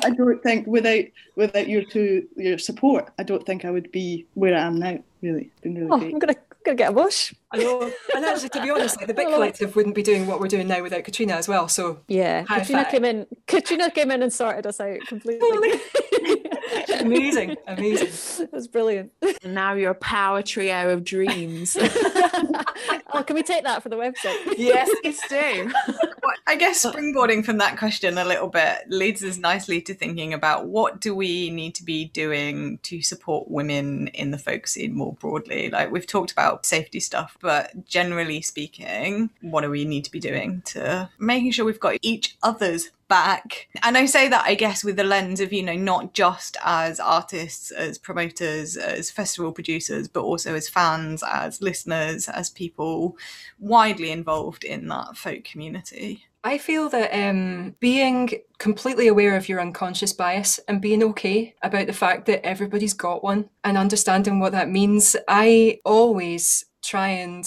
but 0.00 0.04
I 0.04 0.10
don't 0.10 0.42
think 0.42 0.66
without 0.66 1.04
without 1.36 1.68
your 1.68 1.84
two 1.84 2.26
your 2.36 2.58
support, 2.58 3.10
I 3.18 3.22
don't 3.22 3.44
think 3.44 3.64
I 3.64 3.70
would 3.70 3.90
be 3.92 4.26
where 4.34 4.54
I 4.54 4.60
am 4.60 4.78
now. 4.78 4.98
Really, 5.22 5.50
it's 5.52 5.60
been 5.60 5.74
really 5.74 5.90
oh, 5.90 5.98
great. 5.98 6.12
I'm 6.14 6.18
gonna 6.18 6.36
gonna 6.64 6.76
get 6.76 6.90
a 6.90 6.94
bush. 6.94 7.32
I 7.50 7.58
know, 7.58 7.90
and 8.14 8.24
actually, 8.24 8.48
to 8.50 8.62
be 8.62 8.70
honest, 8.70 8.96
like 8.96 9.06
the 9.06 9.14
Bit 9.14 9.26
oh. 9.28 9.34
Collective 9.34 9.76
wouldn't 9.76 9.94
be 9.94 10.02
doing 10.02 10.26
what 10.26 10.40
we're 10.40 10.48
doing 10.48 10.68
now 10.68 10.82
without 10.82 11.04
Katrina 11.04 11.34
as 11.34 11.48
well. 11.48 11.68
So 11.68 12.00
yeah, 12.08 12.44
Katrina 12.44 12.84
came 12.90 13.04
in. 13.04 13.26
Katrina 13.46 13.90
came 13.90 14.10
in 14.10 14.22
and 14.22 14.32
sorted 14.32 14.66
us 14.66 14.80
out 14.80 15.00
completely. 15.06 15.72
amazing, 17.00 17.56
amazing. 17.66 18.44
It 18.44 18.52
was 18.52 18.68
brilliant. 18.68 19.12
And 19.42 19.54
now 19.54 19.74
you're 19.74 19.90
a 19.90 19.94
power 19.94 20.42
trio 20.42 20.90
of 20.90 21.04
dreams. 21.04 21.76
oh, 23.12 23.24
can 23.26 23.34
we 23.34 23.42
take 23.42 23.64
that 23.64 23.82
for 23.82 23.88
the 23.88 23.96
website? 23.96 24.54
yes, 24.56 24.90
please 25.02 25.20
do. 25.28 25.72
Well, 25.88 26.32
I 26.46 26.56
guess 26.56 26.84
oh. 26.84 26.92
springboarding 26.92 27.44
from 27.44 27.58
that 27.58 27.78
question 27.78 28.18
a 28.18 28.24
little 28.24 28.48
bit 28.48 28.78
leads 28.88 29.22
us 29.22 29.38
nicely 29.38 29.80
to 29.82 29.94
thinking 29.94 30.32
about 30.32 30.66
what 30.66 31.00
do 31.00 31.14
we 31.14 31.50
need 31.50 31.74
to 31.76 31.84
be 31.84 32.06
doing 32.06 32.78
to 32.84 33.02
support 33.02 33.50
women 33.50 34.08
in 34.08 34.30
the 34.30 34.38
folk 34.38 34.66
scene 34.66 34.94
more 34.94 35.14
broadly. 35.14 35.70
Like 35.70 35.90
we've 35.90 36.06
talked 36.06 36.32
about 36.32 36.66
safety 36.66 37.00
stuff, 37.00 37.36
but 37.40 37.86
generally 37.86 38.40
speaking, 38.40 39.30
what 39.40 39.62
do 39.62 39.70
we 39.70 39.84
need 39.84 40.04
to 40.04 40.10
be 40.10 40.20
doing 40.20 40.62
to 40.66 41.10
making 41.18 41.52
sure 41.52 41.64
we've 41.64 41.80
got 41.80 41.98
each 42.02 42.36
other's 42.42 42.90
back. 43.12 43.68
And 43.82 43.98
I 43.98 44.06
say 44.06 44.28
that, 44.28 44.44
I 44.46 44.54
guess, 44.54 44.82
with 44.82 44.96
the 44.96 45.04
lens 45.04 45.38
of, 45.38 45.52
you 45.52 45.62
know, 45.62 45.76
not 45.76 46.14
just 46.14 46.56
as 46.64 46.98
artists, 46.98 47.70
as 47.70 47.98
promoters, 47.98 48.78
as 48.78 49.10
festival 49.10 49.52
producers, 49.52 50.08
but 50.08 50.22
also 50.22 50.54
as 50.54 50.66
fans, 50.66 51.22
as 51.22 51.60
listeners, 51.60 52.26
as 52.26 52.48
people 52.48 53.18
widely 53.58 54.10
involved 54.10 54.64
in 54.64 54.88
that 54.88 55.18
folk 55.18 55.44
community. 55.44 56.24
I 56.42 56.56
feel 56.56 56.88
that 56.88 57.12
um, 57.12 57.76
being 57.80 58.30
completely 58.56 59.08
aware 59.08 59.36
of 59.36 59.46
your 59.46 59.60
unconscious 59.60 60.14
bias 60.14 60.58
and 60.66 60.80
being 60.80 61.02
okay 61.02 61.54
about 61.62 61.88
the 61.88 61.92
fact 61.92 62.24
that 62.26 62.46
everybody's 62.46 62.94
got 62.94 63.22
one 63.22 63.50
and 63.62 63.76
understanding 63.76 64.40
what 64.40 64.52
that 64.52 64.70
means, 64.70 65.16
I 65.28 65.80
always 65.84 66.64
try 66.82 67.08
and 67.08 67.44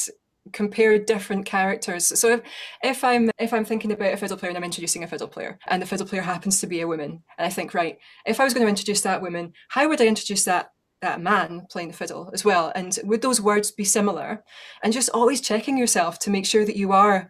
compare 0.54 0.98
different 1.00 1.46
characters. 1.46 2.20
So 2.20 2.30
if, 2.30 2.42
if 2.84 3.04
I'm 3.04 3.32
if 3.40 3.54
I'm 3.54 3.66
thinking 3.66 3.92
about 3.92 4.14
a 4.14 4.18
fiddle 4.18 4.38
player 4.38 4.50
and 4.50 4.58
I'm 4.58 4.64
introducing 4.64 5.04
a 5.04 5.08
fiddle 5.08 5.28
player 5.28 5.58
and 5.68 5.82
the 5.82 5.86
fiddle 5.86 6.08
player 6.08 6.22
happens 6.22 6.60
to 6.62 6.68
be 6.68 6.82
a 6.82 6.88
woman, 6.88 7.24
and 7.38 7.48
I 7.48 7.50
think, 7.50 7.74
right, 7.74 7.98
if 8.26 8.40
I 8.40 8.44
was 8.44 8.54
going 8.54 8.66
to 8.66 8.70
introduce 8.70 9.02
that 9.02 9.22
woman, 9.22 9.54
how 9.70 9.88
would 9.90 10.02
I 10.02 10.08
introduce 10.08 10.46
that 10.46 10.72
that 11.02 11.22
man 11.22 11.68
playing 11.70 11.90
the 11.90 11.98
fiddle 11.98 12.30
as 12.34 12.46
well? 12.46 12.72
And 12.76 12.98
would 13.04 13.22
those 13.22 13.42
words 13.42 13.72
be 13.72 13.84
similar? 13.84 14.44
And 14.84 14.94
just 14.94 15.10
always 15.10 15.42
checking 15.42 15.78
yourself 15.78 16.20
to 16.20 16.30
make 16.30 16.46
sure 16.46 16.66
that 16.66 16.78
you 16.78 16.92
are 16.92 17.30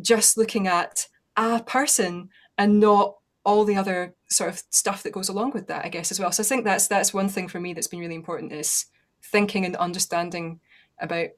just 0.00 0.36
looking 0.36 0.66
at 0.66 1.06
a 1.36 1.62
person 1.62 2.30
and 2.58 2.80
not 2.80 3.16
all 3.44 3.64
the 3.64 3.76
other 3.76 4.14
sort 4.30 4.50
of 4.50 4.62
stuff 4.70 5.02
that 5.02 5.12
goes 5.12 5.28
along 5.28 5.50
with 5.52 5.66
that, 5.66 5.84
I 5.84 5.88
guess, 5.88 6.10
as 6.10 6.20
well. 6.20 6.32
So 6.32 6.42
I 6.42 6.46
think 6.46 6.64
that's 6.64 6.86
that's 6.86 7.14
one 7.14 7.28
thing 7.28 7.48
for 7.48 7.60
me 7.60 7.72
that's 7.72 7.88
been 7.88 8.00
really 8.00 8.14
important 8.14 8.52
is 8.52 8.86
thinking 9.22 9.64
and 9.64 9.76
understanding 9.76 10.60
about 11.00 11.28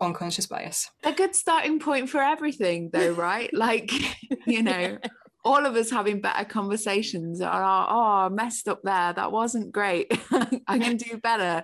unconscious 0.00 0.46
bias. 0.46 0.90
A 1.04 1.12
good 1.12 1.34
starting 1.34 1.78
point 1.78 2.08
for 2.08 2.20
everything, 2.22 2.90
though, 2.92 3.12
right? 3.12 3.52
like, 3.52 3.92
you 4.46 4.62
know, 4.62 4.98
all 5.44 5.66
of 5.66 5.76
us 5.76 5.90
having 5.90 6.20
better 6.20 6.44
conversations 6.44 7.40
are, 7.40 7.86
oh, 7.88 8.30
messed 8.30 8.68
up 8.68 8.80
there. 8.82 9.12
That 9.12 9.32
wasn't 9.32 9.72
great. 9.72 10.06
I 10.66 10.78
can 10.78 10.96
do 10.96 11.18
better 11.18 11.62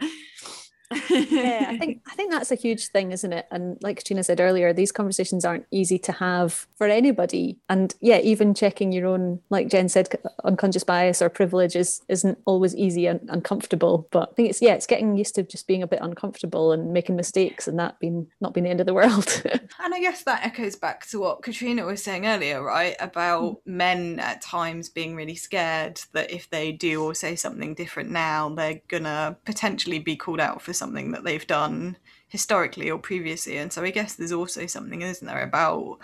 yeah, 1.11 1.66
I 1.68 1.78
think 1.78 2.03
I 2.11 2.14
think 2.14 2.32
that's 2.32 2.51
a 2.51 2.57
huge 2.57 2.88
thing, 2.88 3.12
isn't 3.12 3.32
it? 3.32 3.47
And 3.51 3.78
like 3.82 3.99
Katrina 3.99 4.24
said 4.24 4.41
earlier, 4.41 4.72
these 4.72 4.93
conversations 4.93 5.45
aren't 5.45 5.66
easy 5.70 5.99
to 6.01 6.12
have 6.12 6.66
for 6.76 6.86
anybody. 6.86 7.59
And 7.68 7.95
yeah, 8.01 8.18
even 8.18 8.55
checking 8.55 8.93
your 8.93 9.07
own, 9.07 9.41
like 9.51 9.68
Jen 9.68 9.88
said, 9.88 10.09
unconscious 10.45 10.84
bias 10.84 11.22
or 11.22 11.28
privilege 11.28 11.76
is 11.76 12.03
isn't 12.09 12.38
always 12.45 12.74
easy 12.74 13.07
and 13.07 13.20
uncomfortable. 13.30 14.09
But 14.11 14.30
I 14.30 14.34
think 14.34 14.51
it's 14.51 14.62
yeah, 14.62 14.74
it's 14.74 14.86
getting 14.86 15.16
used 15.16 15.34
to 15.36 15.43
just 15.43 15.66
being 15.66 15.82
a 15.82 15.86
bit 15.86 16.01
uncomfortable 16.03 16.72
and 16.72 16.93
making 16.93 17.16
mistakes 17.16 17.68
and 17.68 17.78
that 17.78 17.99
being 18.01 18.26
not 18.41 18.55
being 18.55 18.64
the 18.64 18.70
end 18.70 18.80
of 18.80 18.86
the 18.86 18.95
world. 18.95 19.43
and 19.53 19.95
I 19.95 20.01
guess 20.01 20.24
that 20.24 20.45
echoes 20.45 20.76
back 20.76 21.07
to 21.09 21.20
what 21.20 21.43
Katrina 21.43 21.84
was 21.84 22.03
saying 22.03 22.26
earlier, 22.26 22.62
right? 22.62 22.97
About 22.99 23.43
mm. 23.43 23.57
men 23.66 24.18
at 24.18 24.43
times 24.43 24.88
being 24.88 25.14
really 25.14 25.36
scared 25.36 26.01
that 26.12 26.30
if 26.30 26.51
they 26.51 26.72
do 26.72 27.05
or 27.05 27.14
say 27.14 27.36
something 27.36 27.74
different 27.74 28.11
now, 28.11 28.49
they're 28.49 28.80
gonna 28.88 29.36
potentially 29.45 30.01
be 30.01 30.16
called 30.16 30.41
out 30.41 30.61
for 30.61 30.72
something 30.80 31.12
that 31.12 31.22
they've 31.22 31.46
done 31.46 31.96
historically 32.26 32.90
or 32.90 32.98
previously. 32.98 33.56
And 33.58 33.72
so 33.72 33.84
I 33.84 33.90
guess 33.90 34.14
there's 34.14 34.32
also 34.32 34.66
something, 34.66 35.02
isn't 35.02 35.26
there, 35.26 35.42
about 35.42 35.98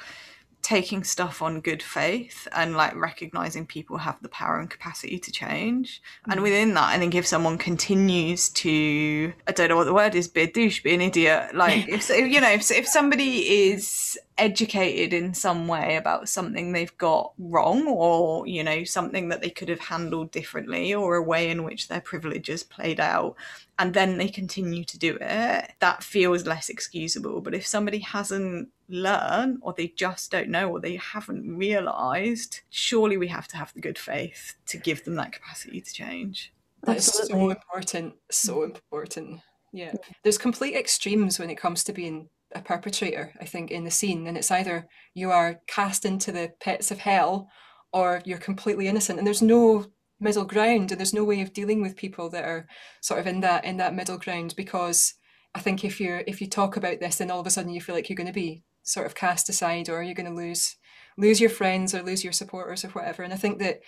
taking 0.66 1.04
stuff 1.04 1.42
on 1.42 1.60
good 1.60 1.80
faith 1.80 2.48
and 2.50 2.76
like 2.76 2.92
recognizing 2.96 3.64
people 3.64 3.98
have 3.98 4.20
the 4.20 4.28
power 4.28 4.58
and 4.58 4.68
capacity 4.68 5.16
to 5.16 5.30
change. 5.30 6.02
Mm. 6.26 6.32
And 6.32 6.42
within 6.42 6.74
that, 6.74 6.92
I 6.92 6.98
think 6.98 7.14
if 7.14 7.24
someone 7.24 7.56
continues 7.56 8.48
to, 8.48 9.32
I 9.46 9.52
don't 9.52 9.68
know 9.68 9.76
what 9.76 9.84
the 9.84 9.94
word 9.94 10.16
is, 10.16 10.26
be 10.26 10.40
a 10.40 10.50
douche, 10.50 10.82
be 10.82 10.92
an 10.92 11.02
idiot, 11.02 11.54
like 11.54 11.86
if, 11.88 12.10
you 12.10 12.40
know, 12.40 12.50
if, 12.50 12.68
if 12.72 12.88
somebody 12.88 13.70
is 13.70 14.18
educated 14.38 15.12
in 15.12 15.34
some 15.34 15.68
way 15.68 15.94
about 15.94 16.28
something 16.28 16.72
they've 16.72 16.98
got 16.98 17.32
wrong 17.38 17.86
or 17.88 18.46
you 18.46 18.62
know 18.62 18.84
something 18.84 19.30
that 19.30 19.40
they 19.40 19.48
could 19.48 19.70
have 19.70 19.80
handled 19.80 20.30
differently 20.30 20.92
or 20.92 21.16
a 21.16 21.22
way 21.22 21.48
in 21.48 21.64
which 21.64 21.88
their 21.88 22.02
privileges 22.02 22.62
played 22.62 23.00
out 23.00 23.34
and 23.78 23.94
then 23.94 24.18
they 24.18 24.28
continue 24.28 24.84
to 24.84 24.98
do 24.98 25.16
it 25.22 25.72
that 25.78 26.02
feels 26.02 26.44
less 26.44 26.68
excusable 26.68 27.40
but 27.40 27.54
if 27.54 27.66
somebody 27.66 28.00
hasn't 28.00 28.68
learned 28.88 29.58
or 29.62 29.72
they 29.72 29.88
just 29.88 30.30
don't 30.30 30.48
know 30.48 30.70
or 30.70 30.80
they 30.80 30.96
haven't 30.96 31.56
realized 31.56 32.60
surely 32.70 33.16
we 33.16 33.28
have 33.28 33.48
to 33.48 33.56
have 33.56 33.72
the 33.74 33.80
good 33.80 33.98
faith 33.98 34.54
to 34.66 34.76
give 34.76 35.04
them 35.04 35.16
that 35.16 35.32
capacity 35.32 35.80
to 35.80 35.92
change 35.92 36.52
that's 36.82 37.26
so 37.26 37.50
important 37.50 38.14
so 38.30 38.58
mm. 38.58 38.64
important 38.64 39.40
yeah 39.72 39.92
there's 40.22 40.38
complete 40.38 40.76
extremes 40.76 41.38
when 41.38 41.50
it 41.50 41.56
comes 41.56 41.82
to 41.82 41.92
being 41.92 42.28
a 42.54 42.60
perpetrator, 42.60 43.32
I 43.40 43.44
think, 43.44 43.70
in 43.70 43.84
the 43.84 43.90
scene. 43.90 44.26
And 44.26 44.36
it's 44.36 44.50
either 44.50 44.88
you 45.14 45.30
are 45.30 45.60
cast 45.66 46.04
into 46.04 46.32
the 46.32 46.52
pits 46.60 46.90
of 46.90 46.98
hell 46.98 47.50
or 47.92 48.22
you're 48.24 48.38
completely 48.38 48.88
innocent. 48.88 49.18
And 49.18 49.26
there's 49.26 49.42
no 49.42 49.86
middle 50.18 50.44
ground 50.44 50.90
and 50.90 50.98
there's 50.98 51.14
no 51.14 51.24
way 51.24 51.40
of 51.42 51.52
dealing 51.52 51.82
with 51.82 51.96
people 51.96 52.30
that 52.30 52.44
are 52.44 52.66
sort 53.00 53.20
of 53.20 53.26
in 53.26 53.40
that 53.40 53.64
in 53.64 53.76
that 53.76 53.94
middle 53.94 54.16
ground 54.16 54.54
because 54.56 55.12
I 55.54 55.60
think 55.60 55.84
if 55.84 56.00
you're 56.00 56.22
if 56.26 56.40
you 56.40 56.48
talk 56.48 56.78
about 56.78 57.00
this 57.00 57.16
then 57.16 57.30
all 57.30 57.40
of 57.40 57.46
a 57.46 57.50
sudden 57.50 57.70
you 57.70 57.82
feel 57.82 57.94
like 57.94 58.08
you're 58.08 58.16
going 58.16 58.26
to 58.26 58.32
be 58.32 58.62
sort 58.86 59.04
of 59.06 59.14
cast 59.14 59.48
aside 59.50 59.88
or 59.90 60.02
you're 60.02 60.14
going 60.14 60.30
to 60.30 60.32
lose 60.32 60.76
lose 61.18 61.40
your 61.40 61.50
friends 61.50 61.94
or 61.94 62.02
lose 62.02 62.22
your 62.24 62.32
supporters 62.32 62.84
or 62.84 62.88
whatever. 62.88 63.22
And 63.22 63.32
I 63.32 63.36
think 63.36 63.58
that 63.58 63.80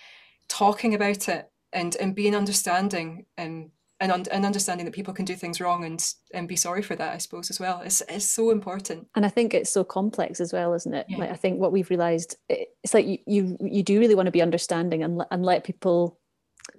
talking 0.47 0.93
about 0.93 1.27
it 1.29 1.49
and 1.73 1.95
and 1.95 2.15
being 2.15 2.35
understanding 2.35 3.25
and 3.37 3.71
and, 4.01 4.13
un- 4.13 4.25
and 4.31 4.45
understanding 4.45 4.85
that 4.85 4.93
people 4.95 5.13
can 5.13 5.25
do 5.25 5.35
things 5.35 5.59
wrong 5.59 5.83
and 5.83 6.13
and 6.33 6.47
be 6.47 6.55
sorry 6.55 6.81
for 6.81 6.95
that 6.95 7.13
i 7.13 7.17
suppose 7.17 7.49
as 7.51 7.59
well 7.59 7.81
is, 7.81 8.01
it's 8.09 8.25
so 8.25 8.49
important 8.49 9.05
and 9.15 9.25
i 9.25 9.29
think 9.29 9.53
it's 9.53 9.69
so 9.69 9.83
complex 9.83 10.39
as 10.39 10.53
well 10.53 10.73
isn't 10.73 10.93
it 10.95 11.05
Yeah. 11.09 11.17
like 11.17 11.29
i 11.31 11.35
think 11.35 11.59
what 11.59 11.71
we've 11.73 11.89
realized 11.89 12.35
it's 12.47 12.93
like 12.93 13.05
you 13.05 13.19
you, 13.27 13.57
you 13.61 13.83
do 13.83 13.99
really 13.99 14.15
want 14.15 14.25
to 14.27 14.31
be 14.31 14.41
understanding 14.41 15.03
and, 15.03 15.21
and 15.31 15.43
let 15.45 15.65
people 15.65 16.17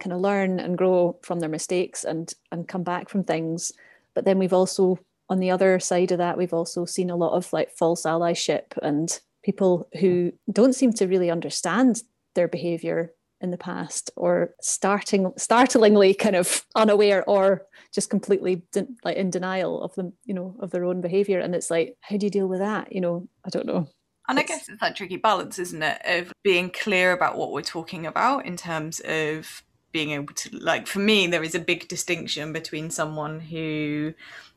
kind 0.00 0.12
of 0.14 0.20
learn 0.20 0.58
and 0.58 0.78
grow 0.78 1.18
from 1.22 1.40
their 1.40 1.48
mistakes 1.50 2.04
and 2.04 2.32
and 2.52 2.66
come 2.66 2.82
back 2.82 3.08
from 3.08 3.22
things 3.22 3.70
but 4.14 4.24
then 4.24 4.38
we've 4.38 4.54
also 4.54 4.98
on 5.30 5.38
the 5.38 5.50
other 5.50 5.80
side 5.80 6.12
of 6.12 6.18
that 6.18 6.36
we've 6.36 6.52
also 6.52 6.84
seen 6.84 7.08
a 7.08 7.16
lot 7.16 7.32
of 7.32 7.50
like 7.52 7.70
false 7.70 8.02
allyship 8.02 8.76
and 8.82 9.20
people 9.42 9.88
who 10.00 10.32
hmm. 10.46 10.52
don't 10.52 10.74
seem 10.74 10.92
to 10.92 11.06
really 11.06 11.30
understand 11.30 12.02
their 12.34 12.48
behavior 12.48 13.12
in 13.40 13.50
the 13.50 13.58
past 13.58 14.10
or 14.16 14.54
starting 14.60 15.32
startlingly 15.36 16.12
kind 16.14 16.36
of 16.36 16.64
unaware 16.74 17.24
or 17.28 17.66
just 17.92 18.10
completely 18.10 18.62
de- 18.72 18.86
like 19.02 19.16
in 19.16 19.30
denial 19.30 19.82
of 19.82 19.94
them 19.94 20.12
you 20.24 20.34
know 20.34 20.54
of 20.60 20.70
their 20.70 20.84
own 20.84 21.00
behavior. 21.00 21.40
And 21.40 21.54
it's 21.54 21.70
like 21.70 21.96
how 22.00 22.16
do 22.16 22.26
you 22.26 22.30
deal 22.30 22.46
with 22.46 22.60
that? 22.60 22.92
You 22.92 23.00
know 23.00 23.28
i 23.44 23.48
don't 23.48 23.66
know. 23.66 23.88
And 24.28 24.38
I 24.38 24.42
guess 24.44 24.68
it's 24.68 24.80
that 24.80 24.94
tricky 24.94 25.16
balance, 25.16 25.58
isn't 25.58 25.82
it, 25.82 26.00
of 26.04 26.32
being 26.44 26.70
clear 26.70 27.10
about 27.10 27.36
what 27.36 27.50
we're 27.50 27.62
talking 27.62 28.06
about 28.06 28.46
in 28.46 28.56
terms 28.56 29.00
of 29.00 29.64
being 29.90 30.12
able 30.12 30.32
to, 30.34 30.56
like, 30.56 30.86
for 30.86 31.00
me, 31.00 31.26
there 31.26 31.42
is 31.42 31.56
a 31.56 31.58
big 31.58 31.88
distinction 31.88 32.52
between 32.52 32.90
someone 32.90 33.40
who 33.40 34.14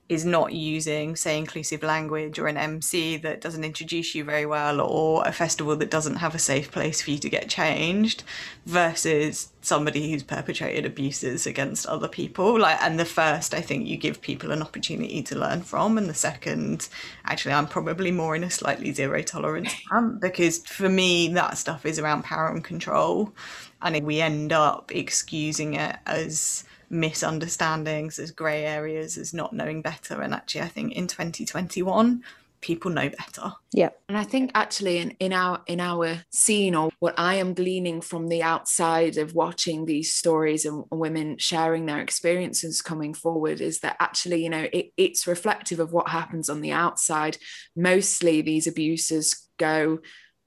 is 0.09 0.25
not 0.25 0.53
using, 0.53 1.15
say, 1.15 1.37
inclusive 1.37 1.81
language 1.81 2.37
or 2.37 2.47
an 2.47 2.57
MC 2.57 3.17
that 3.17 3.41
doesn't 3.41 3.63
introduce 3.63 4.13
you 4.13 4.23
very 4.23 4.45
well 4.45 4.81
or 4.81 5.23
a 5.25 5.31
festival 5.31 5.75
that 5.77 5.89
doesn't 5.89 6.17
have 6.17 6.35
a 6.35 6.39
safe 6.39 6.71
place 6.71 7.01
for 7.01 7.11
you 7.11 7.17
to 7.17 7.29
get 7.29 7.49
changed 7.49 8.23
versus 8.65 9.51
somebody 9.61 10.11
who's 10.11 10.23
perpetrated 10.23 10.85
abuses 10.85 11.47
against 11.47 11.85
other 11.85 12.09
people. 12.09 12.59
Like 12.59 12.81
and 12.81 12.99
the 12.99 13.05
first 13.05 13.53
i 13.53 13.61
think 13.61 13.87
you 13.87 13.97
give 13.97 14.21
people 14.21 14.51
an 14.51 14.61
opportunity 14.61 15.21
to 15.23 15.37
learn 15.37 15.61
from 15.61 15.97
and 15.97 16.09
the 16.09 16.13
second 16.13 16.89
actually 17.25 17.53
i'm 17.53 17.67
probably 17.67 18.11
more 18.11 18.35
in 18.35 18.43
a 18.43 18.49
slightly 18.49 18.91
zero 18.91 19.21
tolerance 19.21 19.73
camp 19.89 20.19
because 20.19 20.59
for 20.59 20.89
me 20.89 21.29
that 21.29 21.57
stuff 21.57 21.85
is 21.85 21.99
around 21.99 22.23
power 22.23 22.49
and 22.49 22.63
control. 22.63 23.33
And 23.81 24.05
we 24.05 24.21
end 24.21 24.53
up 24.53 24.91
excusing 24.93 25.73
it 25.73 25.97
as 26.05 26.63
misunderstandings 26.93 28.19
as 28.19 28.31
grey 28.31 28.65
areas 28.65 29.17
as 29.17 29.33
not 29.33 29.53
knowing 29.53 29.81
better. 29.81 30.21
And 30.21 30.33
actually 30.33 30.61
i 30.61 30.67
think 30.67 30.93
in 30.93 31.07
2021 31.07 32.23
people 32.63 32.89
know 32.89 33.09
better. 33.09 33.53
Yeah. 33.73 33.89
And 34.07 34.17
I 34.17 34.23
think 34.23 34.49
actually 34.55 34.97
in, 34.97 35.11
in 35.19 35.33
our 35.33 35.61
in 35.67 35.79
our 35.79 36.23
scene 36.31 36.73
or 36.73 36.89
what 36.99 37.13
I 37.17 37.35
am 37.35 37.53
gleaning 37.53 38.01
from 38.01 38.29
the 38.29 38.41
outside 38.41 39.17
of 39.17 39.35
watching 39.35 39.85
these 39.85 40.13
stories 40.13 40.65
and 40.65 40.85
women 40.89 41.37
sharing 41.37 41.85
their 41.85 41.99
experiences 41.99 42.81
coming 42.81 43.13
forward 43.13 43.61
is 43.61 43.81
that 43.81 43.97
actually, 43.99 44.43
you 44.43 44.49
know, 44.49 44.67
it, 44.73 44.91
it's 44.97 45.27
reflective 45.27 45.79
of 45.79 45.93
what 45.93 46.07
happens 46.07 46.49
on 46.49 46.61
the 46.61 46.71
outside. 46.71 47.37
Mostly 47.75 48.41
these 48.41 48.65
abuses 48.65 49.47
go 49.59 49.99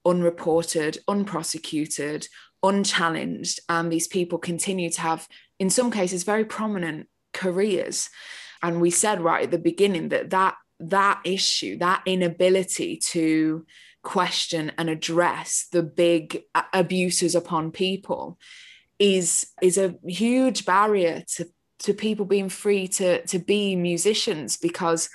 unreported, 0.05 0.97
unprosecuted, 1.07 2.27
unchallenged, 2.63 3.59
and 3.69 3.91
these 3.91 4.07
people 4.07 4.39
continue 4.39 4.89
to 4.89 5.01
have, 5.01 5.27
in 5.59 5.69
some 5.69 5.91
cases, 5.91 6.23
very 6.23 6.45
prominent 6.45 7.07
careers. 7.33 8.09
And 8.61 8.81
we 8.81 8.89
said 8.89 9.21
right 9.21 9.43
at 9.43 9.51
the 9.51 9.57
beginning 9.57 10.09
that 10.09 10.31
that 10.31 10.55
that 10.79 11.21
issue, 11.25 11.77
that 11.79 12.03
inability 12.05 12.97
to 12.97 13.65
question 14.03 14.71
and 14.77 14.89
address 14.89 15.67
the 15.71 15.83
big 15.83 16.43
abuses 16.73 17.35
upon 17.35 17.71
people 17.71 18.37
is 18.99 19.47
is 19.61 19.77
a 19.77 19.95
huge 20.05 20.65
barrier 20.65 21.23
to 21.27 21.45
to 21.79 21.93
people 21.93 22.25
being 22.25 22.49
free 22.49 22.87
to 22.87 23.25
to 23.25 23.37
be 23.37 23.75
musicians 23.75 24.57
because 24.57 25.09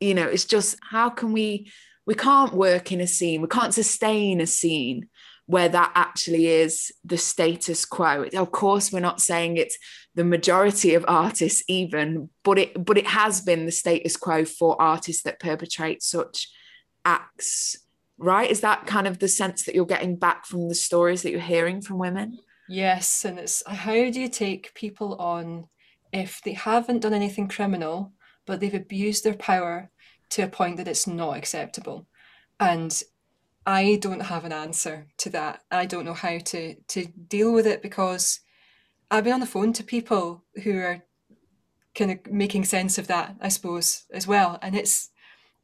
you 0.00 0.14
know 0.14 0.26
it's 0.26 0.44
just 0.44 0.76
how 0.90 1.08
can 1.08 1.32
we 1.32 1.70
we 2.04 2.14
can't 2.14 2.52
work 2.52 2.90
in 2.90 3.00
a 3.00 3.06
scene 3.06 3.40
we 3.40 3.48
can't 3.48 3.74
sustain 3.74 4.40
a 4.40 4.46
scene 4.46 5.08
where 5.52 5.68
that 5.68 5.92
actually 5.94 6.46
is 6.46 6.90
the 7.04 7.18
status 7.18 7.84
quo. 7.84 8.24
Of 8.34 8.52
course 8.52 8.90
we're 8.90 9.00
not 9.00 9.20
saying 9.20 9.58
it's 9.58 9.76
the 10.14 10.24
majority 10.24 10.94
of 10.94 11.04
artists 11.06 11.62
even 11.68 12.30
but 12.42 12.58
it 12.58 12.84
but 12.84 12.96
it 12.96 13.06
has 13.06 13.42
been 13.42 13.66
the 13.66 13.72
status 13.72 14.16
quo 14.16 14.46
for 14.46 14.80
artists 14.80 15.22
that 15.24 15.40
perpetrate 15.40 16.02
such 16.02 16.48
acts 17.04 17.76
right? 18.18 18.50
Is 18.50 18.60
that 18.60 18.86
kind 18.86 19.06
of 19.06 19.18
the 19.18 19.28
sense 19.28 19.64
that 19.64 19.74
you're 19.74 19.84
getting 19.84 20.16
back 20.16 20.46
from 20.46 20.68
the 20.68 20.74
stories 20.74 21.22
that 21.22 21.32
you're 21.32 21.40
hearing 21.40 21.82
from 21.82 21.98
women? 21.98 22.38
Yes, 22.68 23.24
and 23.24 23.38
it's 23.38 23.62
how 23.66 23.92
do 23.92 24.20
you 24.20 24.28
take 24.28 24.74
people 24.74 25.16
on 25.16 25.66
if 26.12 26.40
they 26.44 26.52
haven't 26.52 27.00
done 27.00 27.14
anything 27.14 27.48
criminal, 27.48 28.12
but 28.46 28.60
they've 28.60 28.72
abused 28.72 29.24
their 29.24 29.34
power 29.34 29.90
to 30.30 30.42
a 30.42 30.48
point 30.48 30.76
that 30.76 30.86
it's 30.86 31.06
not 31.06 31.36
acceptable? 31.36 32.06
And 32.60 33.02
I 33.66 33.98
don't 34.00 34.20
have 34.20 34.44
an 34.44 34.52
answer 34.52 35.06
to 35.18 35.30
that. 35.30 35.60
I 35.70 35.86
don't 35.86 36.04
know 36.04 36.14
how 36.14 36.38
to 36.38 36.74
to 36.74 37.06
deal 37.06 37.52
with 37.52 37.66
it 37.66 37.82
because 37.82 38.40
I've 39.10 39.24
been 39.24 39.34
on 39.34 39.40
the 39.40 39.46
phone 39.46 39.72
to 39.74 39.84
people 39.84 40.44
who 40.64 40.78
are 40.78 41.02
kind 41.94 42.10
of 42.10 42.32
making 42.32 42.64
sense 42.64 42.98
of 42.98 43.06
that, 43.08 43.36
I 43.40 43.48
suppose, 43.48 44.04
as 44.12 44.26
well. 44.26 44.58
And 44.62 44.74
it's 44.74 45.10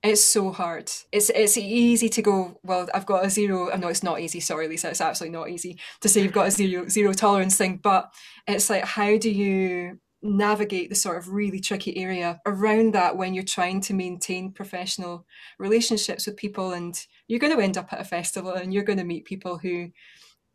it's 0.03 0.23
so 0.23 0.53
hard. 0.53 0.91
It's 1.11 1.31
it's 1.31 1.57
easy 1.57 2.09
to 2.11 2.23
go, 2.23 2.61
well, 2.63 2.89
I've 2.95 3.07
got 3.07 3.25
a 3.25 3.31
zero. 3.31 3.71
Uh, 3.71 3.77
no, 3.77 3.89
it's 3.89 4.05
not 4.05 4.21
easy. 4.21 4.41
Sorry, 4.41 4.69
Lisa. 4.69 4.91
It's 4.91 5.01
absolutely 5.01 5.37
not 5.37 5.51
easy 5.51 5.79
to 6.01 6.09
say 6.09 6.23
you've 6.23 6.33
got 6.33 6.49
a 6.49 6.51
zero 6.53 6.89
zero 6.89 7.13
tolerance 7.13 7.57
thing. 7.57 7.79
But 7.83 8.13
it's 8.47 8.71
like, 8.71 8.85
how 8.85 9.19
do 9.19 9.31
you 9.31 9.99
navigate 10.23 10.89
the 10.89 10.97
sort 10.97 11.17
of 11.17 11.29
really 11.29 11.61
tricky 11.61 11.97
area 11.97 12.41
around 12.45 12.93
that 12.95 13.17
when 13.17 13.35
you're 13.35 13.45
trying 13.45 13.81
to 13.81 13.95
maintain 13.95 14.53
professional 14.53 15.25
relationships 15.59 16.27
with 16.27 16.37
people 16.37 16.73
and 16.73 17.07
you're 17.29 17.39
going 17.39 17.55
to 17.55 17.63
end 17.63 17.79
up 17.79 17.93
at 17.93 18.01
a 18.01 18.05
festival 18.05 18.53
and 18.53 18.75
you're 18.75 18.83
going 18.83 18.99
to 18.99 19.05
meet 19.05 19.25
people 19.25 19.59
who 19.59 19.89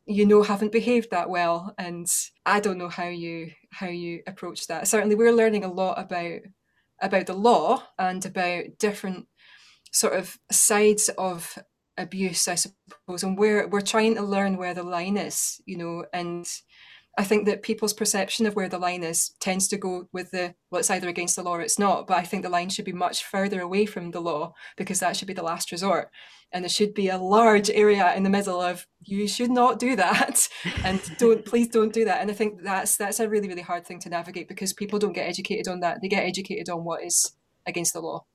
you 0.05 0.25
know 0.25 0.43
haven't 0.43 0.73
behaved 0.73 1.11
that 1.11 1.29
well 1.29 1.73
and 1.77 2.07
i 2.45 2.59
don't 2.59 2.77
know 2.77 2.89
how 2.89 3.07
you 3.07 3.49
how 3.71 3.87
you 3.87 4.21
approach 4.27 4.67
that. 4.67 4.87
Certainly 4.87 5.15
we're 5.15 5.31
learning 5.31 5.63
a 5.63 5.71
lot 5.71 5.99
about 5.99 6.41
about 7.01 7.25
the 7.25 7.33
law 7.33 7.83
and 7.97 8.25
about 8.25 8.65
different 8.79 9.27
sort 9.91 10.13
of 10.13 10.37
sides 10.51 11.09
of 11.17 11.57
abuse 11.97 12.47
i 12.47 12.55
suppose 12.55 13.21
and 13.21 13.37
we're 13.37 13.67
we're 13.67 13.81
trying 13.81 14.15
to 14.15 14.23
learn 14.23 14.57
where 14.57 14.73
the 14.73 14.81
line 14.81 15.15
is 15.15 15.61
you 15.65 15.77
know 15.77 16.03
and 16.11 16.47
I 17.15 17.23
think 17.23 17.45
that 17.45 17.61
people's 17.61 17.93
perception 17.93 18.47
of 18.47 18.55
where 18.55 18.69
the 18.69 18.79
line 18.79 19.03
is 19.03 19.33
tends 19.39 19.67
to 19.67 19.77
go 19.77 20.07
with 20.11 20.31
the 20.31 20.55
well, 20.71 20.79
it's 20.79 20.89
either 20.89 21.07
against 21.07 21.35
the 21.35 21.43
law 21.43 21.55
or 21.55 21.61
it's 21.61 21.77
not. 21.77 22.07
But 22.07 22.17
I 22.17 22.23
think 22.23 22.41
the 22.41 22.49
line 22.49 22.69
should 22.69 22.85
be 22.85 22.91
much 22.91 23.23
further 23.23 23.61
away 23.61 23.85
from 23.85 24.11
the 24.11 24.19
law 24.19 24.53
because 24.77 24.99
that 24.99 25.15
should 25.15 25.27
be 25.27 25.33
the 25.33 25.43
last 25.43 25.71
resort. 25.71 26.09
And 26.51 26.63
there 26.63 26.69
should 26.69 26.93
be 26.93 27.09
a 27.09 27.17
large 27.17 27.69
area 27.69 28.13
in 28.15 28.23
the 28.23 28.29
middle 28.29 28.59
of 28.59 28.87
you 29.03 29.27
should 29.27 29.51
not 29.51 29.79
do 29.79 29.95
that 29.95 30.47
and 30.83 31.01
don't 31.19 31.45
please 31.45 31.67
don't 31.67 31.93
do 31.93 32.05
that. 32.05 32.21
And 32.21 32.31
I 32.31 32.33
think 32.33 32.63
that's 32.63 32.97
that's 32.97 33.19
a 33.19 33.29
really, 33.29 33.47
really 33.47 33.61
hard 33.61 33.85
thing 33.85 33.99
to 33.99 34.09
navigate 34.09 34.47
because 34.47 34.73
people 34.73 34.97
don't 34.97 35.13
get 35.13 35.27
educated 35.27 35.67
on 35.67 35.81
that. 35.81 36.01
They 36.01 36.07
get 36.07 36.25
educated 36.25 36.69
on 36.69 36.83
what 36.83 37.03
is 37.03 37.33
against 37.67 37.93
the 37.93 38.01
law. 38.01 38.25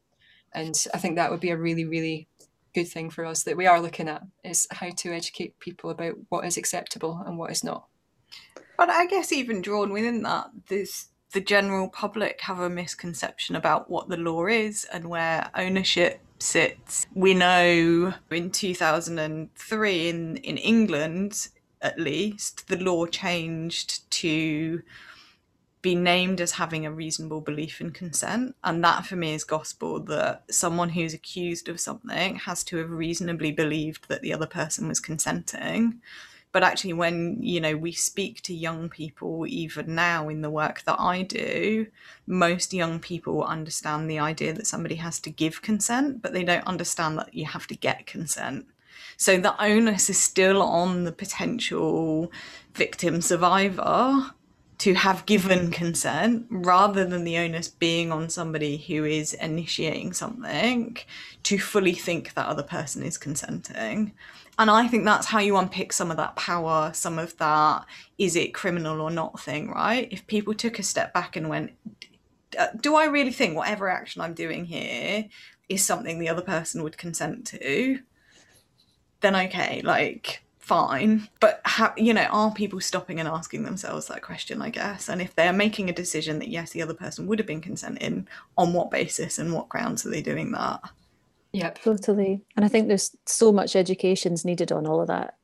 And 0.53 0.76
I 0.95 0.99
think 0.99 1.16
that 1.16 1.31
would 1.33 1.41
be 1.41 1.51
a 1.51 1.57
really, 1.57 1.85
really 1.85 2.29
good 2.74 2.89
thing 2.89 3.11
for 3.11 3.24
us 3.24 3.43
that 3.43 3.57
we 3.57 3.66
are 3.66 3.81
looking 3.81 4.09
at 4.09 4.22
is 4.45 4.68
how 4.70 4.91
to 4.91 5.12
educate 5.12 5.59
people 5.59 5.91
about 5.91 6.14
what 6.29 6.45
is 6.45 6.57
acceptable 6.57 7.22
and 7.26 7.37
what 7.37 7.51
is 7.51 7.64
not. 7.64 7.87
But 8.79 8.91
I 8.91 9.07
guess 9.07 9.33
even 9.33 9.61
drawn 9.61 9.93
within 9.93 10.22
that, 10.22 10.51
there's 10.68 11.09
the 11.33 11.41
general 11.41 11.89
public 11.89 12.41
have 12.43 12.61
a 12.61 12.70
misconception 12.70 13.57
about 13.57 13.91
what 13.91 14.09
the 14.09 14.16
law 14.16 14.47
is 14.47 14.87
and 14.93 15.11
where 15.11 15.51
ownership 15.55 16.20
sits. 16.39 17.05
We 17.12 17.35
know 17.35 18.14
in 18.31 18.51
2003 18.51 20.09
in, 20.09 20.37
in 20.39 20.57
England, 20.57 21.49
at 21.83 21.99
least, 21.99 22.68
the 22.68 22.79
law 22.79 23.07
changed 23.07 24.09
to 24.12 24.83
be 25.83 25.95
named 25.97 26.41
as 26.41 26.53
having 26.53 26.87
a 26.87 26.93
reasonable 26.93 27.41
belief 27.41 27.81
in 27.81 27.91
consent. 27.91 28.55
And 28.62 28.83
that 28.85 29.07
for 29.07 29.16
me 29.16 29.35
is 29.35 29.45
gospel 29.45 30.01
that 30.05 30.45
someone 30.51 30.91
who's 30.91 31.14
accused 31.14 31.68
of 31.68 31.81
something 31.81 32.37
has 32.37 32.62
to 32.64 32.76
have 32.79 32.91
reasonably 32.91 33.51
believed 33.51 34.09
that 34.09 34.22
the 34.22 34.33
other 34.33 34.47
person 34.47 34.87
was 34.87 35.01
consenting 35.01 36.01
but 36.53 36.63
actually 36.63 36.93
when 36.93 37.37
you 37.41 37.61
know 37.61 37.77
we 37.77 37.93
speak 37.93 38.41
to 38.43 38.55
young 38.55 38.89
people 38.89 39.47
even 39.47 39.95
now 39.95 40.29
in 40.29 40.41
the 40.41 40.51
work 40.51 40.83
that 40.83 40.99
i 40.99 41.23
do 41.23 41.87
most 42.27 42.73
young 42.73 42.99
people 42.99 43.45
understand 43.45 44.11
the 44.11 44.19
idea 44.19 44.53
that 44.53 44.67
somebody 44.67 44.97
has 44.97 45.21
to 45.21 45.31
give 45.31 45.63
consent 45.63 46.23
but 46.23 46.33
they 46.33 46.45
don't 46.45 46.67
understand 46.67 47.19
that 47.19 47.35
you 47.35 47.45
have 47.45 47.67
to 47.67 47.77
get 47.77 48.07
consent. 48.07 48.67
So 49.17 49.39
the 49.39 49.61
onus 49.61 50.11
is 50.11 50.19
still 50.19 50.63
on 50.63 51.05
the 51.05 51.13
potential 51.13 52.31
victim 52.75 53.21
survivor 53.21 54.31
to 54.79 54.95
have 54.95 55.26
given 55.26 55.70
consent 55.72 56.47
rather 56.51 57.05
than 57.05 57.24
the 57.24 57.37
onus 57.37 57.68
being 57.68 58.12
on 58.12 58.29
somebody 58.29 58.76
who 58.76 59.05
is 59.05 59.35
initiating 59.35 60.12
something 60.12 60.97
to 61.43 61.59
fully 61.59 61.95
think 61.95 62.35
that 62.35 62.47
other 62.47 62.62
person 62.62 63.03
is 63.03 63.18
consenting. 63.18 64.12
And 64.57 64.70
I 64.70 64.87
think 64.87 65.05
that's 65.05 65.26
how 65.26 65.41
you 65.41 65.57
unpick 65.57 65.93
some 65.93 66.11
of 66.11 66.16
that 66.16 66.37
power, 66.37 66.93
some 66.95 67.18
of 67.18 67.37
that 67.39 67.87
is 68.18 68.37
it 68.37 68.55
criminal 68.55 69.01
or 69.01 69.11
not 69.11 69.41
thing, 69.41 69.70
right? 69.70 70.09
If 70.11 70.26
people 70.26 70.55
took 70.55 70.79
a 70.79 70.85
step 70.85 71.12
back 71.12 71.37
and 71.37 71.49
went, 71.49 71.72
uh, 72.59 72.68
do 72.81 72.95
I 72.95 73.07
really 73.07 73.33
think 73.33 73.57
whatever 73.57 73.89
action 73.89 74.22
I'm 74.22 74.35
doing 74.35 74.64
here 74.64 75.26
is 75.68 75.85
something 75.85 76.18
the 76.18 76.29
other 76.29 76.43
person 76.43 76.83
would 76.83 76.99
consent 76.99 77.47
to? 77.49 78.01
Then 79.20 79.35
okay, 79.35 79.81
like 79.83 80.43
fine. 80.69 81.29
But 81.41 81.61
ha- 81.64 81.95
you 81.97 82.14
know, 82.14 82.25
are 82.25 82.53
people 82.53 82.81
stopping 82.81 83.19
and 83.19 83.29
asking 83.29 83.64
themselves 83.64 84.07
that 84.07 84.23
question? 84.23 84.62
I 84.62 84.71
guess, 84.71 85.09
and 85.09 85.21
if 85.21 85.35
they're 85.35 85.53
making 85.53 85.89
a 85.89 85.95
decision 85.95 86.39
that 86.39 86.49
yes, 86.49 86.71
the 86.71 86.83
other 86.83 86.95
person 86.95 87.27
would 87.27 87.39
have 87.39 87.49
been 87.49 87.61
consenting, 87.61 88.29
on 88.57 88.73
what 88.73 88.91
basis 88.91 89.39
and 89.39 89.53
what 89.53 89.69
grounds 89.69 90.05
are 90.05 90.11
they 90.11 90.23
doing 90.23 90.53
that? 90.53 90.81
Yep, 91.53 91.83
totally. 91.83 92.43
And 92.57 92.64
I 92.64 92.69
think 92.69 92.87
there's 92.87 93.16
so 93.27 93.51
much 93.51 93.75
education's 93.75 94.45
needed 94.45 94.71
on 94.71 94.87
all 94.87 95.01
of 95.01 95.09
that, 95.09 95.37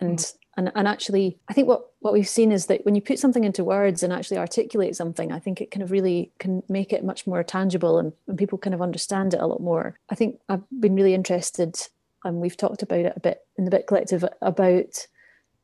and. 0.00 0.18
Mm. 0.18 0.36
And, 0.54 0.70
and 0.74 0.86
actually, 0.86 1.38
I 1.48 1.54
think 1.54 1.66
what, 1.66 1.92
what 2.00 2.12
we've 2.12 2.28
seen 2.28 2.52
is 2.52 2.66
that 2.66 2.84
when 2.84 2.94
you 2.94 3.00
put 3.00 3.18
something 3.18 3.42
into 3.42 3.64
words 3.64 4.02
and 4.02 4.12
actually 4.12 4.36
articulate 4.36 4.94
something, 4.94 5.32
I 5.32 5.38
think 5.38 5.62
it 5.62 5.70
kind 5.70 5.82
of 5.82 5.90
really 5.90 6.30
can 6.38 6.62
make 6.68 6.92
it 6.92 7.02
much 7.02 7.26
more 7.26 7.42
tangible 7.42 7.98
and, 7.98 8.12
and 8.28 8.36
people 8.36 8.58
kind 8.58 8.74
of 8.74 8.82
understand 8.82 9.32
it 9.32 9.40
a 9.40 9.46
lot 9.46 9.62
more. 9.62 9.98
I 10.10 10.14
think 10.14 10.40
I've 10.50 10.60
been 10.78 10.94
really 10.94 11.14
interested 11.14 11.78
and 12.24 12.36
we've 12.36 12.56
talked 12.56 12.82
about 12.82 13.00
it 13.00 13.12
a 13.16 13.20
bit 13.20 13.40
in 13.56 13.64
the 13.64 13.70
Bit 13.70 13.86
Collective 13.86 14.24
about 14.40 15.06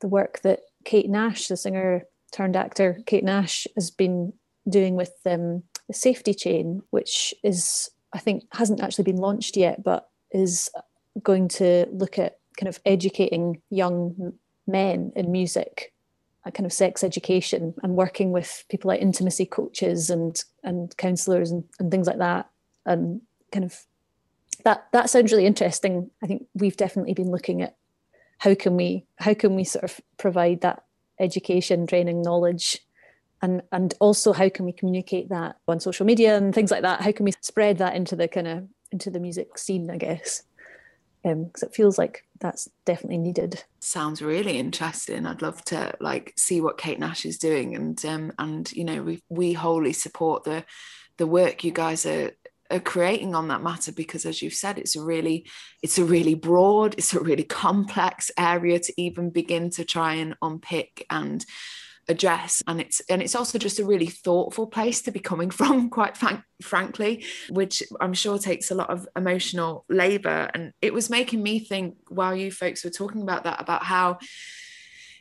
the 0.00 0.08
work 0.08 0.40
that 0.42 0.60
Kate 0.84 1.08
Nash, 1.08 1.48
the 1.48 1.56
singer 1.56 2.04
turned 2.32 2.56
actor, 2.56 3.00
Kate 3.06 3.24
Nash, 3.24 3.66
has 3.74 3.90
been 3.90 4.32
doing 4.68 4.94
with 4.94 5.12
um, 5.26 5.62
the 5.88 5.94
Safety 5.94 6.34
Chain, 6.34 6.82
which 6.90 7.34
is, 7.42 7.90
I 8.12 8.18
think, 8.18 8.44
hasn't 8.52 8.82
actually 8.82 9.04
been 9.04 9.16
launched 9.16 9.56
yet, 9.56 9.82
but 9.82 10.08
is 10.30 10.68
going 11.22 11.48
to 11.48 11.86
look 11.90 12.18
at 12.18 12.38
kind 12.58 12.68
of 12.68 12.80
educating 12.84 13.60
young 13.70 14.34
men 14.66 15.12
in 15.16 15.32
music 15.32 15.92
kind 16.50 16.66
of 16.66 16.72
sex 16.72 17.04
education 17.04 17.74
and 17.82 17.94
working 17.94 18.30
with 18.30 18.64
people 18.68 18.88
like 18.88 19.00
intimacy 19.00 19.46
coaches 19.46 20.10
and 20.10 20.44
and 20.62 20.96
counselors 20.96 21.50
and, 21.50 21.64
and 21.78 21.90
things 21.90 22.06
like 22.06 22.18
that 22.18 22.48
and 22.86 23.20
kind 23.52 23.64
of 23.64 23.76
that 24.68 24.86
that 24.92 25.08
sounds 25.08 25.32
really 25.32 25.46
interesting. 25.46 26.10
I 26.22 26.26
think 26.26 26.46
we've 26.52 26.76
definitely 26.76 27.14
been 27.14 27.30
looking 27.30 27.62
at 27.62 27.76
how 28.36 28.54
can 28.54 28.76
we 28.76 29.06
how 29.16 29.32
can 29.32 29.56
we 29.56 29.64
sort 29.64 29.84
of 29.84 29.98
provide 30.18 30.60
that 30.60 30.84
education, 31.18 31.86
training, 31.86 32.20
knowledge, 32.20 32.78
and 33.40 33.62
and 33.72 33.94
also 33.98 34.34
how 34.34 34.50
can 34.50 34.66
we 34.66 34.72
communicate 34.72 35.30
that 35.30 35.56
on 35.66 35.80
social 35.80 36.04
media 36.04 36.36
and 36.36 36.54
things 36.54 36.70
like 36.70 36.82
that? 36.82 37.00
How 37.00 37.12
can 37.12 37.24
we 37.24 37.32
spread 37.40 37.78
that 37.78 37.96
into 37.96 38.14
the 38.14 38.28
kind 38.28 38.46
of 38.46 38.68
into 38.92 39.10
the 39.10 39.20
music 39.20 39.56
scene? 39.56 39.90
I 39.90 39.96
guess 39.96 40.42
because 41.22 41.62
um, 41.62 41.68
it 41.68 41.74
feels 41.74 41.96
like 41.96 42.26
that's 42.38 42.68
definitely 42.84 43.18
needed. 43.18 43.64
Sounds 43.80 44.20
really 44.20 44.58
interesting. 44.58 45.24
I'd 45.24 45.42
love 45.42 45.64
to 45.66 45.94
like 45.98 46.34
see 46.36 46.60
what 46.60 46.76
Kate 46.76 47.00
Nash 47.00 47.24
is 47.24 47.38
doing, 47.38 47.74
and 47.74 48.04
um, 48.04 48.32
and 48.38 48.70
you 48.72 48.84
know 48.84 49.02
we 49.02 49.22
we 49.30 49.54
wholly 49.54 49.94
support 49.94 50.44
the 50.44 50.66
the 51.16 51.26
work 51.26 51.64
you 51.64 51.72
guys 51.72 52.04
are 52.04 52.32
are 52.70 52.80
creating 52.80 53.34
on 53.34 53.48
that 53.48 53.62
matter 53.62 53.92
because 53.92 54.26
as 54.26 54.42
you've 54.42 54.54
said 54.54 54.78
it's 54.78 54.94
a 54.94 55.02
really 55.02 55.46
it's 55.82 55.98
a 55.98 56.04
really 56.04 56.34
broad 56.34 56.94
it's 56.98 57.14
a 57.14 57.20
really 57.20 57.44
complex 57.44 58.30
area 58.36 58.78
to 58.78 58.92
even 59.00 59.30
begin 59.30 59.70
to 59.70 59.84
try 59.84 60.14
and 60.14 60.34
unpick 60.42 61.06
and 61.08 61.46
address. 62.08 62.62
And 62.66 62.80
it's 62.80 63.00
and 63.08 63.22
it's 63.22 63.34
also 63.34 63.58
just 63.58 63.78
a 63.78 63.84
really 63.84 64.06
thoughtful 64.06 64.66
place 64.66 65.02
to 65.02 65.10
be 65.10 65.20
coming 65.20 65.50
from 65.58 65.90
quite 65.90 66.16
frank, 66.16 66.42
frankly 66.60 67.24
which 67.50 67.84
i'm 68.00 68.12
sure 68.12 68.36
takes 68.36 68.70
a 68.70 68.74
lot 68.74 68.90
of 68.90 69.06
emotional 69.16 69.84
labor. 69.88 70.50
And 70.54 70.72
it 70.82 70.92
was 70.92 71.10
making 71.10 71.42
me 71.42 71.60
think 71.60 71.96
while 72.08 72.34
you 72.34 72.50
folks 72.50 72.84
were 72.84 72.90
talking 72.90 73.22
about 73.22 73.44
that 73.44 73.60
about 73.60 73.84
how 73.84 74.18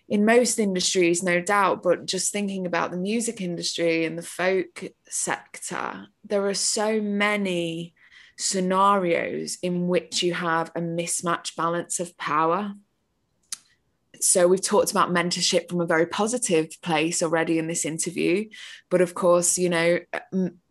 in 0.09 0.25
most 0.25 0.57
industries, 0.57 1.21
no 1.21 1.41
doubt, 1.41 1.83
but 1.83 2.05
just 2.05 2.31
thinking 2.31 2.65
about 2.65 2.91
the 2.91 2.97
music 2.97 3.41
industry 3.41 4.05
and 4.05 4.17
the 4.17 4.23
folk 4.23 4.85
sector, 5.09 6.07
there 6.23 6.45
are 6.47 6.53
so 6.53 7.01
many 7.01 7.93
scenarios 8.37 9.57
in 9.61 9.87
which 9.87 10.23
you 10.23 10.33
have 10.33 10.71
a 10.75 10.81
mismatch 10.81 11.55
balance 11.55 11.99
of 11.99 12.17
power. 12.17 12.73
So, 14.19 14.47
we've 14.47 14.61
talked 14.61 14.91
about 14.91 15.13
mentorship 15.13 15.69
from 15.69 15.81
a 15.81 15.85
very 15.85 16.07
positive 16.07 16.69
place 16.81 17.21
already 17.21 17.59
in 17.59 17.67
this 17.67 17.85
interview. 17.85 18.45
But 18.89 19.01
of 19.01 19.13
course, 19.13 19.57
you 19.57 19.69
know, 19.69 19.99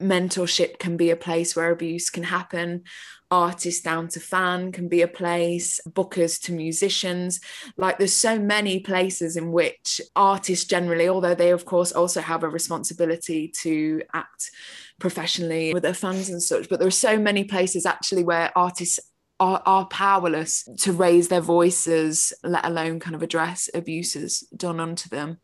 mentorship 0.00 0.78
can 0.78 0.96
be 0.96 1.10
a 1.10 1.16
place 1.16 1.54
where 1.54 1.70
abuse 1.70 2.10
can 2.10 2.24
happen 2.24 2.84
artist 3.30 3.84
down 3.84 4.08
to 4.08 4.20
fan 4.20 4.72
can 4.72 4.88
be 4.88 5.02
a 5.02 5.08
place, 5.08 5.80
bookers 5.88 6.40
to 6.42 6.52
musicians. 6.52 7.40
Like 7.76 7.98
there's 7.98 8.16
so 8.16 8.38
many 8.38 8.80
places 8.80 9.36
in 9.36 9.52
which 9.52 10.00
artists 10.14 10.64
generally, 10.64 11.08
although 11.08 11.34
they 11.34 11.50
of 11.50 11.64
course 11.64 11.92
also 11.92 12.20
have 12.20 12.42
a 12.42 12.48
responsibility 12.48 13.48
to 13.62 14.02
act 14.14 14.50
professionally 14.98 15.74
with 15.74 15.82
their 15.82 15.94
fans 15.94 16.28
and 16.28 16.42
such, 16.42 16.68
but 16.68 16.78
there 16.78 16.88
are 16.88 16.92
so 16.92 17.18
many 17.18 17.44
places 17.44 17.84
actually 17.84 18.24
where 18.24 18.56
artists 18.56 19.00
are, 19.38 19.62
are 19.66 19.86
powerless 19.86 20.66
to 20.78 20.92
raise 20.92 21.28
their 21.28 21.40
voices, 21.40 22.32
let 22.42 22.64
alone 22.64 23.00
kind 23.00 23.14
of 23.14 23.22
address 23.22 23.68
abuses 23.74 24.40
done 24.56 24.80
onto 24.80 25.08
them. 25.08 25.38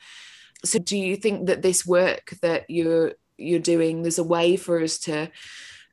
So 0.64 0.78
do 0.78 0.96
you 0.96 1.16
think 1.16 1.46
that 1.46 1.62
this 1.62 1.84
work 1.84 2.34
that 2.42 2.64
you're 2.68 3.14
you're 3.36 3.58
doing, 3.58 4.02
there's 4.02 4.18
a 4.18 4.24
way 4.24 4.56
for 4.56 4.80
us 4.80 4.98
to 4.98 5.30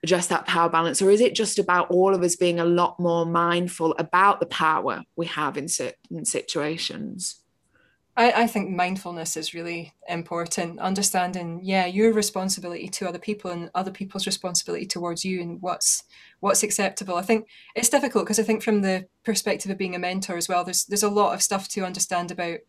address 0.03 0.27
that 0.27 0.47
power 0.47 0.69
balance 0.69 1.01
or 1.01 1.11
is 1.11 1.21
it 1.21 1.35
just 1.35 1.59
about 1.59 1.89
all 1.91 2.15
of 2.15 2.23
us 2.23 2.35
being 2.35 2.59
a 2.59 2.65
lot 2.65 2.99
more 2.99 3.25
mindful 3.25 3.93
about 3.99 4.39
the 4.39 4.45
power 4.45 5.03
we 5.15 5.25
have 5.25 5.57
in 5.57 5.67
certain 5.67 6.23
situations? 6.23 7.41
I, 8.15 8.43
I 8.43 8.47
think 8.47 8.69
mindfulness 8.69 9.37
is 9.37 9.53
really 9.53 9.93
important. 10.07 10.79
Understanding 10.79 11.61
yeah 11.63 11.85
your 11.85 12.13
responsibility 12.13 12.87
to 12.89 13.07
other 13.07 13.19
people 13.19 13.51
and 13.51 13.69
other 13.75 13.91
people's 13.91 14.25
responsibility 14.25 14.85
towards 14.85 15.23
you 15.23 15.41
and 15.41 15.61
what's 15.61 16.03
what's 16.39 16.63
acceptable. 16.63 17.15
I 17.15 17.21
think 17.21 17.47
it's 17.75 17.89
difficult 17.89 18.25
because 18.25 18.39
i 18.39 18.43
think 18.43 18.63
from 18.63 18.81
the 18.81 19.05
perspective 19.23 19.71
of 19.71 19.77
being 19.77 19.95
a 19.95 19.99
mentor 19.99 20.37
as 20.37 20.49
well 20.49 20.63
there's 20.63 20.85
there's 20.85 21.03
a 21.03 21.09
lot 21.09 21.33
of 21.33 21.41
stuff 21.41 21.67
to 21.69 21.85
understand 21.85 22.31
about 22.31 22.59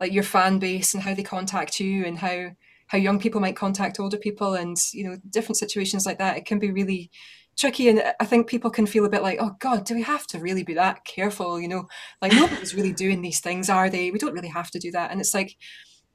like 0.00 0.12
your 0.12 0.22
fan 0.22 0.58
base 0.58 0.94
and 0.94 1.02
how 1.02 1.14
they 1.14 1.22
contact 1.22 1.80
you 1.80 2.04
and 2.04 2.18
how 2.18 2.50
how 2.94 3.00
young 3.00 3.18
people 3.18 3.40
might 3.40 3.56
contact 3.56 3.98
older 3.98 4.16
people 4.16 4.54
and 4.54 4.76
you 4.92 5.02
know 5.02 5.16
different 5.28 5.56
situations 5.56 6.06
like 6.06 6.18
that 6.18 6.36
it 6.36 6.46
can 6.46 6.60
be 6.60 6.70
really 6.70 7.10
tricky. 7.56 7.88
And 7.88 8.02
i 8.20 8.24
think 8.24 8.46
people 8.46 8.70
can 8.70 8.86
feel 8.86 9.04
a 9.04 9.08
bit 9.08 9.22
like 9.22 9.38
oh 9.40 9.56
god 9.58 9.84
do 9.84 9.94
we 9.94 10.02
have 10.02 10.26
to 10.28 10.38
really 10.38 10.62
be 10.62 10.74
that 10.74 11.04
careful? 11.04 11.60
You 11.60 11.68
know 11.68 11.88
like 12.22 12.32
nobody's 12.42 12.74
really 12.74 12.92
doing 12.92 13.20
these 13.20 13.40
things 13.40 13.68
are 13.68 13.90
they? 13.90 14.12
We 14.12 14.18
don't 14.18 14.32
really 14.32 14.48
have 14.60 14.70
to 14.70 14.78
do 14.78 14.92
that. 14.92 15.10
And 15.10 15.20
it's 15.20 15.34
like 15.34 15.56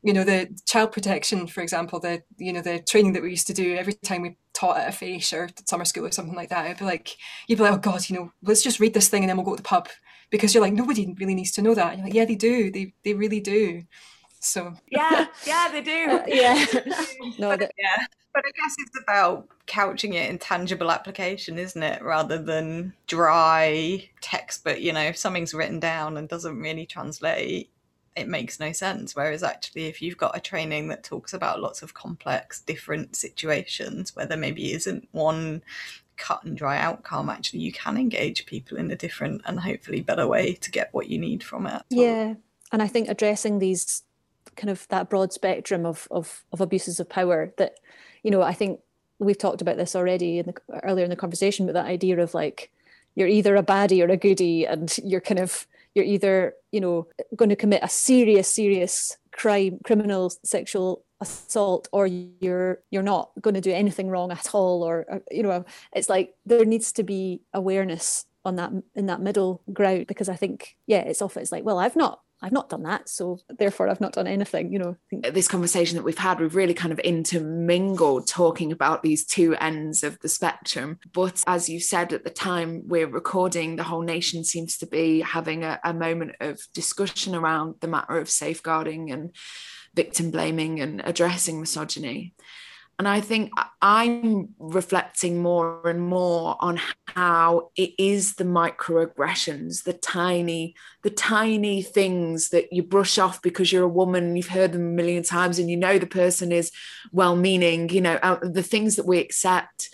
you 0.04 0.14
know 0.14 0.24
the 0.24 0.48
child 0.66 0.94
protection 0.94 1.46
for 1.48 1.60
example 1.60 2.00
the 2.00 2.24
you 2.38 2.54
know 2.54 2.62
the 2.62 2.80
training 2.80 3.12
that 3.12 3.22
we 3.22 3.32
used 3.32 3.48
to 3.48 3.54
do 3.54 3.76
every 3.76 3.94
time 3.94 4.22
we 4.22 4.38
taught 4.54 4.78
at 4.78 4.88
a 4.88 4.94
face 4.94 5.34
or 5.34 5.50
summer 5.66 5.84
school 5.84 6.06
or 6.06 6.12
something 6.12 6.38
like 6.38 6.48
that 6.48 6.66
i'd 6.68 6.80
be 6.80 6.86
like 6.86 7.18
you'd 7.48 7.58
be 7.58 7.64
like 7.64 7.74
oh 7.74 7.78
god 7.90 8.08
you 8.08 8.16
know 8.16 8.32
let's 8.42 8.64
just 8.64 8.80
read 8.80 8.94
this 8.94 9.10
thing 9.10 9.24
and 9.24 9.30
then 9.30 9.36
we'll 9.36 9.46
go 9.46 9.58
to 9.58 9.62
the 9.62 9.72
pub. 9.76 9.90
Because 10.30 10.54
you're 10.54 10.64
like 10.64 10.74
nobody 10.74 11.14
really 11.20 11.36
needs 11.36 11.52
to 11.54 11.62
know 11.62 11.74
that. 11.74 11.90
And 11.90 11.98
you're 11.98 12.08
like 12.08 12.14
yeah 12.14 12.26
they 12.26 12.36
do. 12.36 12.72
They 12.72 12.94
they 13.04 13.14
really 13.16 13.42
do 13.42 13.84
so 14.40 14.74
yeah, 14.90 15.28
yeah, 15.46 15.70
they 15.72 15.82
do. 15.82 16.12
Uh, 16.12 16.24
yeah, 16.28 16.66
no, 17.38 17.58
but, 17.58 17.72
yeah. 17.78 18.06
But 18.34 18.44
I 18.46 18.52
guess 18.52 18.76
it's 18.80 19.00
about 19.04 19.48
couching 19.66 20.14
it 20.14 20.30
in 20.30 20.38
tangible 20.38 20.92
application, 20.92 21.58
isn't 21.60 21.82
it, 21.82 22.02
rather 22.02 22.42
than 22.42 22.94
dry 23.08 24.10
text. 24.22 24.64
But 24.64 24.82
you 24.82 24.94
know, 24.94 25.02
if 25.02 25.18
something's 25.18 25.54
written 25.54 25.80
down 25.80 26.18
and 26.18 26.30
doesn't 26.30 26.60
really 26.60 26.86
translate, 26.86 27.70
it 28.16 28.28
makes 28.28 28.60
no 28.60 28.72
sense. 28.72 29.16
Whereas 29.16 29.44
actually, 29.44 29.86
if 29.86 30.02
you've 30.02 30.18
got 30.18 30.38
a 30.38 30.42
training 30.42 30.88
that 30.90 31.04
talks 31.04 31.34
about 31.34 31.62
lots 31.62 31.82
of 31.82 31.94
complex, 31.94 32.62
different 32.62 33.16
situations 33.16 34.16
where 34.16 34.26
there 34.26 34.38
maybe 34.38 34.74
isn't 34.74 35.08
one 35.12 35.64
cut 36.20 36.44
and 36.44 36.58
dry 36.58 36.78
outcome 36.78 37.30
actually 37.30 37.62
you 37.62 37.72
can 37.72 37.96
engage 37.96 38.46
people 38.46 38.78
in 38.78 38.92
a 38.92 38.96
different 38.96 39.42
and 39.46 39.58
hopefully 39.58 40.02
better 40.02 40.28
way 40.28 40.54
to 40.54 40.70
get 40.70 40.90
what 40.94 41.08
you 41.08 41.18
need 41.18 41.42
from 41.42 41.66
it 41.66 41.82
yeah 41.90 42.34
and 42.74 42.84
i 42.84 42.88
think 42.90 43.08
addressing 43.08 43.60
these 43.60 44.04
kind 44.56 44.70
of 44.70 44.88
that 44.90 45.10
broad 45.10 45.34
spectrum 45.34 45.86
of, 45.86 46.08
of, 46.12 46.44
of 46.52 46.62
abuses 46.62 47.00
of 47.00 47.10
power 47.10 47.54
that, 47.58 47.80
you 48.24 48.32
know, 48.32 48.42
I 48.42 48.54
think 48.54 48.80
we've 49.20 49.38
talked 49.38 49.62
about 49.62 49.78
this 49.78 49.96
already 49.96 50.40
in 50.40 50.48
the, 50.48 50.54
earlier 50.84 51.04
in 51.04 51.10
the 51.10 51.16
conversation, 51.16 51.66
but 51.66 51.74
that 51.74 51.86
idea 51.86 52.20
of 52.20 52.34
like, 52.34 52.72
you're 53.16 53.28
either 53.28 53.56
a 53.56 53.64
baddie 53.64 54.02
or 54.06 54.10
a 54.10 54.18
goodie 54.18 54.66
and 54.66 54.96
you're 55.04 55.22
kind 55.22 55.40
of, 55.40 55.68
you're 55.94 56.06
either, 56.06 56.54
you 56.72 56.80
know, 56.80 57.08
going 57.36 57.50
to 57.50 57.56
commit 57.56 57.84
a 57.84 57.90
serious, 57.90 58.48
serious 58.48 59.18
crime, 59.32 59.80
criminal 59.84 60.32
sexual 60.44 61.04
assault 61.22 61.88
or 61.92 62.08
you're 62.08 62.80
you're 62.92 63.04
not 63.04 63.32
going 63.42 63.54
to 63.54 63.62
do 63.62 63.72
anything 63.72 64.10
wrong 64.10 64.32
at 64.32 64.54
all 64.54 64.84
or, 64.84 65.06
or, 65.10 65.22
you 65.30 65.44
know 65.44 65.66
it's 65.94 66.08
like 66.08 66.34
there 66.46 66.64
needs 66.64 66.94
to 66.94 67.04
be 67.04 67.42
awareness 67.54 68.26
on 68.46 68.56
that 68.56 68.72
in 68.96 69.08
that 69.08 69.20
middle 69.20 69.62
ground 69.74 70.08
because 70.08 70.30
i 70.30 70.36
think 70.36 70.78
yeah 70.88 71.00
it's 71.00 71.22
often 71.22 71.42
it's 71.42 71.52
like 71.52 71.66
well 71.66 71.78
i've 71.78 71.96
not 71.96 72.22
I've 72.42 72.54
not 72.54 72.70
done 72.70 72.84
that, 72.84 73.10
so 73.10 73.40
therefore 73.50 73.90
I've 73.90 74.00
not 74.00 74.14
done 74.14 74.28
anything, 74.28 74.72
you 74.72 74.80
know. 74.80 74.96
This 75.12 75.48
conversation 75.48 75.98
that 75.98 76.04
we've 76.04 76.18
had, 76.18 76.40
we've 76.40 76.56
really 76.56 76.74
kind 76.74 76.94
of 76.94 77.00
intermingled 77.00 78.28
talking 78.28 78.72
about 78.72 79.04
these 79.04 79.26
two 79.26 79.56
ends 79.56 80.04
of 80.04 80.18
the 80.20 80.30
spectrum. 80.30 81.00
But 81.12 81.44
as 81.48 81.68
you 81.68 81.82
said 81.82 82.14
at 82.14 82.24
the 82.24 82.30
time 82.30 82.84
we're 82.88 83.08
recording, 83.08 83.76
the 83.76 83.84
whole 83.84 84.04
nation 84.04 84.46
seems 84.46 84.78
to 84.78 84.88
be 84.88 85.20
having 85.20 85.64
a, 85.66 85.80
a 85.84 85.94
moment 85.94 86.36
of 86.40 86.62
discussion 86.74 87.36
around 87.36 87.76
the 87.82 87.88
matter 87.88 88.18
of 88.18 88.30
safeguarding 88.30 89.12
and 89.12 89.36
victim 89.94 90.32
blaming 90.32 90.80
and 90.80 91.02
addressing 91.04 91.60
misogyny. 91.60 92.34
And 93.00 93.08
I 93.08 93.22
think 93.22 93.54
I'm 93.82 94.50
reflecting 94.60 95.42
more 95.42 95.88
and 95.88 96.02
more 96.02 96.58
on 96.60 96.82
how 97.08 97.70
it 97.78 97.92
is 97.98 98.36
the 98.36 98.44
microaggressions, 98.44 99.84
the 99.86 99.94
tiny, 99.94 100.76
the 101.04 101.10
tiny 101.10 101.82
things 101.82 102.50
that 102.50 102.74
you 102.74 102.84
brush 102.84 103.18
off 103.18 103.42
because 103.42 103.72
you're 103.72 103.86
a 103.86 103.88
woman 103.88 104.36
you've 104.36 104.50
heard 104.50 104.74
them 104.74 104.82
a 104.82 104.92
million 104.92 105.24
times 105.24 105.60
and 105.60 105.70
you 105.70 105.78
know 105.78 105.98
the 105.98 106.06
person 106.06 106.52
is 106.52 106.74
well-meaning. 107.14 107.88
You 107.88 108.02
know 108.02 108.20
uh, 108.22 108.40
the 108.44 108.64
things 108.64 108.98
that 108.98 109.08
we 109.08 109.20
accept. 109.20 109.90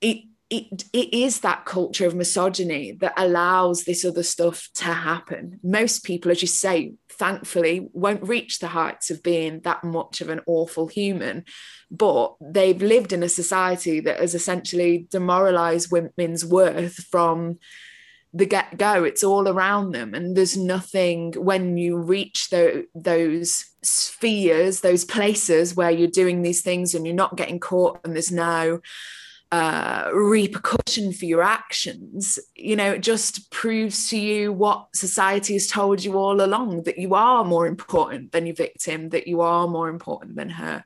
It 0.00 0.27
it, 0.50 0.84
it 0.94 1.12
is 1.12 1.40
that 1.40 1.66
culture 1.66 2.06
of 2.06 2.14
misogyny 2.14 2.92
that 3.00 3.12
allows 3.18 3.84
this 3.84 4.04
other 4.04 4.22
stuff 4.22 4.68
to 4.74 4.84
happen. 4.84 5.60
Most 5.62 6.04
people, 6.04 6.30
as 6.30 6.40
you 6.40 6.48
say, 6.48 6.94
thankfully, 7.10 7.88
won't 7.92 8.26
reach 8.26 8.58
the 8.58 8.68
heights 8.68 9.10
of 9.10 9.22
being 9.22 9.60
that 9.60 9.84
much 9.84 10.22
of 10.22 10.30
an 10.30 10.40
awful 10.46 10.86
human, 10.86 11.44
but 11.90 12.34
they've 12.40 12.80
lived 12.80 13.12
in 13.12 13.22
a 13.22 13.28
society 13.28 14.00
that 14.00 14.20
has 14.20 14.34
essentially 14.34 15.06
demoralized 15.10 15.92
women's 15.92 16.46
worth 16.46 16.94
from 16.94 17.58
the 18.32 18.46
get 18.46 18.78
go. 18.78 19.04
It's 19.04 19.24
all 19.24 19.48
around 19.48 19.92
them, 19.92 20.14
and 20.14 20.34
there's 20.34 20.56
nothing 20.56 21.34
when 21.36 21.76
you 21.76 21.98
reach 21.98 22.48
the, 22.48 22.86
those 22.94 23.66
spheres, 23.82 24.80
those 24.80 25.04
places 25.04 25.76
where 25.76 25.90
you're 25.90 26.08
doing 26.08 26.40
these 26.40 26.62
things 26.62 26.94
and 26.94 27.06
you're 27.06 27.14
not 27.14 27.36
getting 27.36 27.60
caught, 27.60 28.00
and 28.04 28.14
there's 28.14 28.32
no 28.32 28.80
uh, 29.50 30.10
repercussion 30.12 31.12
for 31.12 31.24
your 31.24 31.42
actions, 31.42 32.38
you 32.54 32.76
know, 32.76 32.92
it 32.92 33.00
just 33.00 33.50
proves 33.50 34.10
to 34.10 34.18
you 34.18 34.52
what 34.52 34.88
society 34.94 35.54
has 35.54 35.66
told 35.66 36.04
you 36.04 36.18
all 36.18 36.42
along 36.42 36.82
that 36.82 36.98
you 36.98 37.14
are 37.14 37.44
more 37.44 37.66
important 37.66 38.32
than 38.32 38.46
your 38.46 38.54
victim, 38.54 39.08
that 39.10 39.26
you 39.26 39.40
are 39.40 39.66
more 39.66 39.88
important 39.88 40.36
than 40.36 40.50
her. 40.50 40.84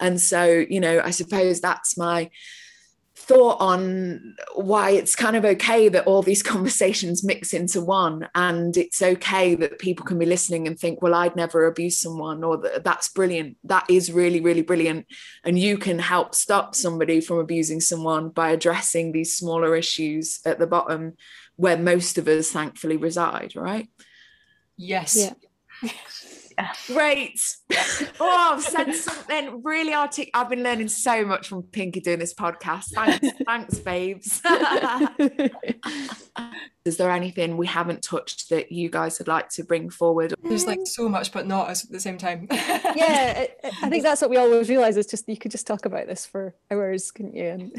And 0.00 0.18
so, 0.18 0.64
you 0.68 0.80
know, 0.80 1.00
I 1.04 1.10
suppose 1.10 1.60
that's 1.60 1.98
my 1.98 2.30
thought 3.20 3.60
on 3.60 4.34
why 4.54 4.90
it's 4.90 5.14
kind 5.14 5.36
of 5.36 5.44
okay 5.44 5.88
that 5.88 6.06
all 6.06 6.22
these 6.22 6.42
conversations 6.54 7.22
mix 7.22 7.52
into 7.52 7.80
one 7.80 8.28
and 8.34 8.76
it's 8.76 9.02
okay 9.02 9.54
that 9.54 9.78
people 9.78 10.04
can 10.04 10.18
be 10.18 10.26
listening 10.26 10.66
and 10.66 10.78
think 10.78 11.00
well 11.00 11.14
i'd 11.14 11.36
never 11.36 11.66
abuse 11.66 11.98
someone 11.98 12.42
or 12.42 12.60
that's 12.82 13.10
brilliant. 13.10 13.56
That 13.64 13.88
is 13.88 14.12
really 14.12 14.40
really 14.40 14.62
brilliant. 14.62 15.06
And 15.44 15.58
you 15.58 15.78
can 15.78 15.98
help 15.98 16.34
stop 16.34 16.74
somebody 16.74 17.20
from 17.20 17.38
abusing 17.38 17.80
someone 17.80 18.30
by 18.30 18.50
addressing 18.50 19.12
these 19.12 19.36
smaller 19.36 19.76
issues 19.76 20.40
at 20.44 20.58
the 20.58 20.66
bottom 20.66 21.14
where 21.56 21.76
most 21.76 22.18
of 22.18 22.26
us 22.28 22.50
thankfully 22.50 22.96
reside 22.96 23.54
right? 23.56 23.88
Yes. 24.76 25.16
Yeah 25.16 25.90
Great. 26.86 27.40
oh, 28.20 28.54
I've 28.54 28.62
said 28.62 28.92
something 28.94 29.62
really 29.62 29.92
artic. 29.92 30.30
I've 30.34 30.48
been 30.48 30.62
learning 30.62 30.88
so 30.88 31.24
much 31.24 31.48
from 31.48 31.62
Pinky 31.62 32.00
doing 32.00 32.18
this 32.18 32.34
podcast. 32.34 32.86
Thanks, 32.94 33.28
thanks, 33.46 33.78
babes. 33.78 34.42
Is 36.84 36.96
there 36.96 37.10
anything 37.10 37.56
we 37.58 37.66
haven't 37.66 38.02
touched 38.02 38.48
that 38.48 38.72
you 38.72 38.88
guys 38.88 39.18
would 39.18 39.28
like 39.28 39.50
to 39.50 39.64
bring 39.64 39.90
forward? 39.90 40.34
There's 40.42 40.66
like 40.66 40.80
so 40.86 41.08
much, 41.08 41.30
but 41.30 41.46
not 41.46 41.68
at 41.70 41.84
the 41.90 42.00
same 42.00 42.16
time. 42.16 42.48
yeah, 42.50 43.46
I 43.82 43.90
think 43.90 44.02
that's 44.02 44.22
what 44.22 44.30
we 44.30 44.38
always 44.38 44.70
realize 44.70 44.96
is 44.96 45.06
just 45.06 45.28
you 45.28 45.36
could 45.36 45.50
just 45.50 45.66
talk 45.66 45.84
about 45.84 46.06
this 46.06 46.24
for 46.24 46.54
hours, 46.70 47.10
couldn't 47.10 47.36
you? 47.36 47.44
And 47.44 47.72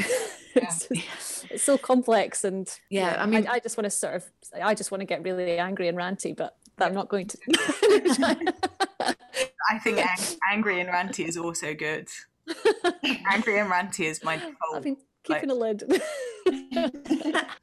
it's, 0.55 0.88
just, 0.88 1.45
it's, 1.49 1.63
so 1.63 1.77
complex 1.79 2.43
and 2.43 2.69
yeah, 2.89 3.17
I 3.17 3.25
mean, 3.25 3.47
I, 3.47 3.53
I 3.53 3.59
just 3.59 3.75
want 3.75 3.86
to 3.86 3.89
sort 3.89 4.15
of, 4.15 4.25
I 4.61 4.75
just 4.75 4.91
want 4.91 5.01
to 5.01 5.05
get 5.05 5.23
really 5.23 5.57
angry 5.57 5.88
and 5.88 5.97
ranty, 5.97 6.36
but 6.36 6.55
I'm 6.82 6.93
not 6.93 7.09
going 7.09 7.27
to. 7.27 7.38
I 9.69 9.79
think 9.79 9.97
ang- 9.99 10.38
angry 10.51 10.79
and 10.79 10.89
ranty 10.89 11.27
is 11.27 11.38
also 11.38 11.73
good. 11.73 12.09
angry 13.29 13.59
and 13.59 13.69
ranty 13.69 14.05
is 14.05 14.23
my 14.23 14.36
default. 14.36 14.75
I've 14.75 14.84
been 14.84 14.97
keeping 15.23 15.49
like... 15.49 15.82
a 15.82 15.89
lid. 15.89 16.01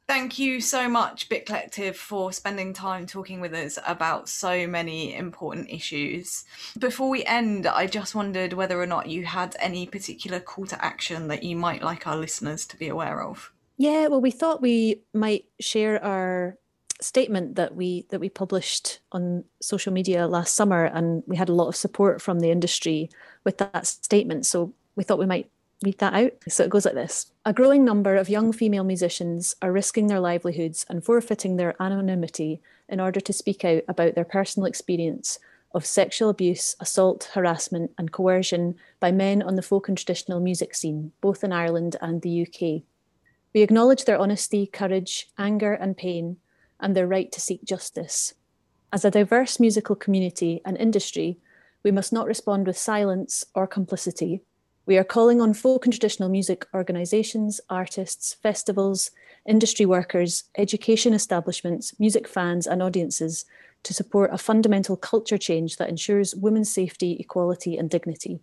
Thank 0.07 0.39
you 0.39 0.61
so 0.61 0.89
much, 0.89 1.29
Bit 1.29 1.45
Collective, 1.45 1.95
for 1.95 2.31
spending 2.31 2.73
time 2.73 3.05
talking 3.05 3.41
with 3.41 3.53
us 3.53 3.77
about 3.85 4.29
so 4.29 4.65
many 4.65 5.13
important 5.13 5.69
issues. 5.69 6.45
Before 6.77 7.09
we 7.09 7.23
end, 7.25 7.67
I 7.67 7.87
just 7.87 8.15
wondered 8.15 8.53
whether 8.53 8.81
or 8.81 8.87
not 8.87 9.07
you 9.07 9.25
had 9.25 9.55
any 9.59 9.85
particular 9.85 10.39
call 10.39 10.65
to 10.67 10.83
action 10.83 11.27
that 11.27 11.43
you 11.43 11.55
might 11.55 11.83
like 11.83 12.07
our 12.07 12.15
listeners 12.15 12.65
to 12.67 12.77
be 12.77 12.87
aware 12.87 13.21
of. 13.21 13.51
Yeah, 13.77 14.07
well, 14.07 14.21
we 14.21 14.31
thought 14.31 14.61
we 14.61 15.03
might 15.13 15.45
share 15.59 16.03
our 16.03 16.57
statement 17.01 17.55
that 17.55 17.75
we 17.75 18.05
that 18.09 18.19
we 18.19 18.29
published 18.29 18.99
on 19.11 19.43
social 19.61 19.93
media 19.93 20.27
last 20.27 20.55
summer 20.55 20.85
and 20.85 21.23
we 21.27 21.37
had 21.37 21.49
a 21.49 21.53
lot 21.53 21.67
of 21.67 21.75
support 21.75 22.21
from 22.21 22.39
the 22.39 22.51
industry 22.51 23.09
with 23.43 23.57
that 23.57 23.87
statement. 23.87 24.45
So 24.45 24.73
we 24.95 25.03
thought 25.03 25.19
we 25.19 25.25
might 25.25 25.49
read 25.83 25.97
that 25.99 26.13
out. 26.13 26.33
So 26.49 26.63
it 26.63 26.69
goes 26.69 26.85
like 26.85 26.93
this. 26.93 27.31
A 27.45 27.53
growing 27.53 27.85
number 27.85 28.15
of 28.15 28.29
young 28.29 28.51
female 28.51 28.83
musicians 28.83 29.55
are 29.61 29.71
risking 29.71 30.07
their 30.07 30.19
livelihoods 30.19 30.85
and 30.89 31.03
forfeiting 31.03 31.55
their 31.55 31.81
anonymity 31.81 32.61
in 32.89 32.99
order 32.99 33.21
to 33.21 33.33
speak 33.33 33.63
out 33.63 33.83
about 33.87 34.15
their 34.15 34.25
personal 34.25 34.67
experience 34.67 35.39
of 35.73 35.85
sexual 35.85 36.29
abuse, 36.29 36.75
assault, 36.79 37.29
harassment, 37.33 37.91
and 37.97 38.11
coercion 38.11 38.75
by 38.99 39.11
men 39.11 39.41
on 39.41 39.55
the 39.55 39.61
folk 39.61 39.87
and 39.87 39.97
traditional 39.97 40.39
music 40.39 40.75
scene, 40.75 41.11
both 41.21 41.43
in 41.43 41.53
Ireland 41.53 41.95
and 42.01 42.21
the 42.21 42.41
UK. 42.41 42.83
We 43.53 43.61
acknowledge 43.61 44.05
their 44.05 44.17
honesty, 44.17 44.65
courage, 44.65 45.29
anger, 45.37 45.73
and 45.73 45.95
pain, 45.95 46.37
and 46.79 46.95
their 46.95 47.07
right 47.07 47.31
to 47.31 47.41
seek 47.41 47.63
justice. 47.63 48.33
As 48.91 49.05
a 49.05 49.11
diverse 49.11 49.59
musical 49.59 49.95
community 49.95 50.61
and 50.65 50.77
industry, 50.77 51.37
we 51.83 51.91
must 51.91 52.11
not 52.11 52.27
respond 52.27 52.67
with 52.67 52.77
silence 52.77 53.45
or 53.53 53.67
complicity. 53.67 54.41
We 54.85 54.97
are 54.97 55.03
calling 55.03 55.39
on 55.39 55.53
folk 55.53 55.85
and 55.85 55.93
traditional 55.93 56.29
music 56.29 56.65
organisations, 56.73 57.61
artists, 57.69 58.33
festivals, 58.33 59.11
industry 59.45 59.85
workers, 59.85 60.45
education 60.57 61.13
establishments, 61.13 61.97
music 61.99 62.27
fans, 62.27 62.65
and 62.65 62.81
audiences 62.81 63.45
to 63.83 63.93
support 63.93 64.33
a 64.33 64.37
fundamental 64.37 64.97
culture 64.97 65.37
change 65.37 65.77
that 65.77 65.89
ensures 65.89 66.35
women's 66.35 66.73
safety, 66.73 67.15
equality, 67.19 67.77
and 67.77 67.89
dignity. 67.89 68.39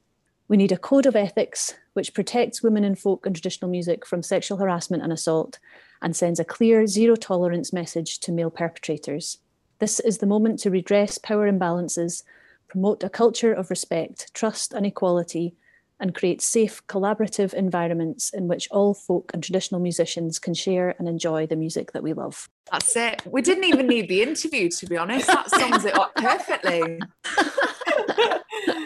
We 0.49 0.57
need 0.57 0.73
a 0.73 0.79
code 0.79 1.07
of 1.07 1.17
ethics 1.17 1.75
which 1.95 2.15
protects 2.15 2.63
women 2.63 2.85
in 2.85 2.95
folk 2.95 3.27
and 3.27 3.35
traditional 3.35 3.71
music 3.71 4.07
from 4.07 4.23
sexual 4.23 4.59
harassment 4.59 5.03
and 5.03 5.13
assault 5.13 5.59
and 6.03 6.15
sends 6.15 6.41
a 6.41 6.45
clear 6.45 6.87
zero 6.87 7.17
tolerance 7.17 7.73
message 7.73 8.19
to 8.21 8.33
male 8.33 8.51
perpetrators. 8.51 9.39
This 9.79 10.01
is 10.01 10.19
the 10.19 10.27
moment 10.27 10.59
to 10.61 10.71
redress 10.71 11.19
power 11.19 11.51
imbalances, 11.51 12.23
promote 12.69 13.05
a 13.05 13.11
culture 13.11 13.53
of 13.53 13.71
respect, 13.71 14.33
trust, 14.35 14.73
and 14.73 14.87
equality, 14.87 15.55
and 15.99 16.15
create 16.15 16.43
safe, 16.43 16.87
collaborative 16.87 17.55
environments 17.55 18.31
in 18.33 18.49
which 18.49 18.69
all 18.71 18.93
folk 18.93 19.31
and 19.33 19.43
traditional 19.43 19.81
musicians 19.81 20.39
can 20.39 20.53
share 20.53 20.95
and 20.99 21.09
enjoy 21.09 21.47
the 21.47 21.57
music 21.57 21.93
that 21.93 22.03
we 22.03 22.13
love. 22.13 22.49
That's 22.71 22.95
it. 22.97 23.23
We 23.27 23.41
didn't 23.43 23.65
even 23.65 23.87
need 23.87 24.09
the 24.09 24.23
interview, 24.23 24.69
to 24.69 24.87
be 24.87 24.97
honest. 24.97 25.27
That 25.27 25.51
sums 25.51 25.85
it 25.85 25.95
up 25.97 26.15
perfectly. 26.15 27.01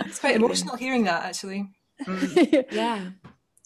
it's 0.07 0.21
quite 0.21 0.37
emotional 0.37 0.77
hearing 0.77 1.05
that, 1.05 1.25
actually. 1.25 1.69
Mm, 2.05 2.67
yeah. 2.73 3.11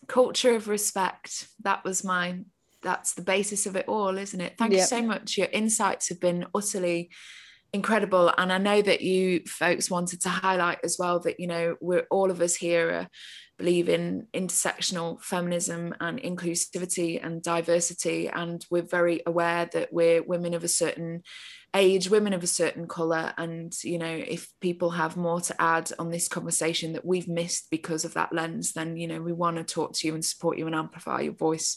Culture 0.07 0.55
of 0.55 0.69
respect. 0.69 1.49
That 1.63 1.85
was 1.85 2.05
mine 2.05 2.47
that's 2.85 3.14
the 3.14 3.22
basis 3.22 3.66
of 3.66 3.74
it 3.74 3.89
all, 3.89 4.16
isn't 4.16 4.41
it? 4.41 4.55
Thank 4.57 4.72
yep. 4.72 4.80
you 4.82 4.87
so 4.87 5.03
much. 5.03 5.37
Your 5.37 5.49
insights 5.53 6.09
have 6.11 6.20
been 6.20 6.47
utterly 6.55 7.11
incredible 7.72 8.32
and 8.39 8.53
i 8.53 8.57
know 8.57 8.80
that 8.80 9.01
you 9.01 9.41
folks 9.49 9.91
wanted 9.91 10.20
to 10.20 10.28
highlight 10.28 10.78
as 10.85 10.97
well 10.97 11.18
that 11.18 11.41
you 11.41 11.49
know 11.49 11.74
we're 11.80 12.07
all 12.09 12.30
of 12.30 12.41
us 12.41 12.55
here 12.55 13.09
believe 13.59 13.89
in 13.89 14.28
intersectional 14.32 15.20
feminism 15.20 15.93
and 16.01 16.20
inclusivity 16.20 17.24
and 17.24 17.43
diversity 17.43 18.28
and 18.28 18.64
we're 18.70 18.82
very 18.82 19.22
aware 19.26 19.68
that 19.72 19.93
we're 19.93 20.22
women 20.22 20.55
of 20.55 20.62
a 20.62 20.68
certain 20.68 21.22
age 21.74 22.09
women 22.09 22.32
of 22.32 22.45
a 22.45 22.49
certain 22.49 22.87
color 22.87 23.35
and 23.39 23.74
you 23.82 23.99
know 23.99 24.22
if 24.26 24.49
people 24.61 24.91
have 24.91 25.16
more 25.16 25.41
to 25.41 25.61
add 25.61 25.91
on 25.99 26.11
this 26.11 26.28
conversation 26.28 26.93
that 26.93 27.05
we've 27.05 27.28
missed 27.28 27.66
because 27.72 28.05
of 28.05 28.14
that 28.14 28.32
lens 28.32 28.72
then 28.72 28.97
you 28.97 29.09
know 29.09 29.20
we 29.20 29.32
want 29.32 29.57
to 29.57 29.64
talk 29.64 29.93
to 29.93 30.07
you 30.07 30.14
and 30.14 30.24
support 30.24 30.59
you 30.59 30.66
and 30.66 30.76
amplify 30.76 31.20
your 31.20 31.35
voice 31.35 31.76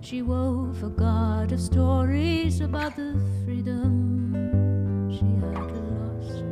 She 0.00 0.22
wove 0.22 0.82
a 0.82 0.88
god 0.88 1.52
of 1.52 1.60
stories 1.60 2.62
about 2.62 2.96
the 2.96 3.20
freedom 3.44 5.10
she 5.10 5.26
had 5.44 5.72
lost. 5.76 6.44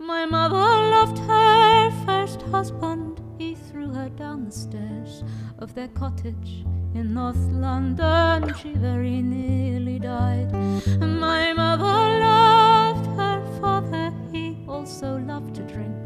My 0.00 0.26
mother 0.26 0.56
loved 0.96 1.18
her 1.20 1.90
first 2.04 2.42
husband. 2.50 3.20
He 3.38 3.54
threw 3.54 3.92
her 3.92 4.08
down 4.08 4.46
the 4.46 4.50
stairs 4.50 5.22
of 5.60 5.76
their 5.76 5.88
cottage 5.88 6.64
in 6.94 7.14
North 7.14 7.44
London. 7.50 8.54
She 8.54 8.74
very 8.74 9.22
nearly 9.22 9.98
died. 9.98 10.52
My 11.00 11.52
mother 11.52 11.84
loved 11.84 13.06
her 13.18 13.60
father, 13.60 14.12
he 14.30 14.56
also 14.68 15.18
loved 15.18 15.54
to 15.56 15.62
drink. 15.62 15.96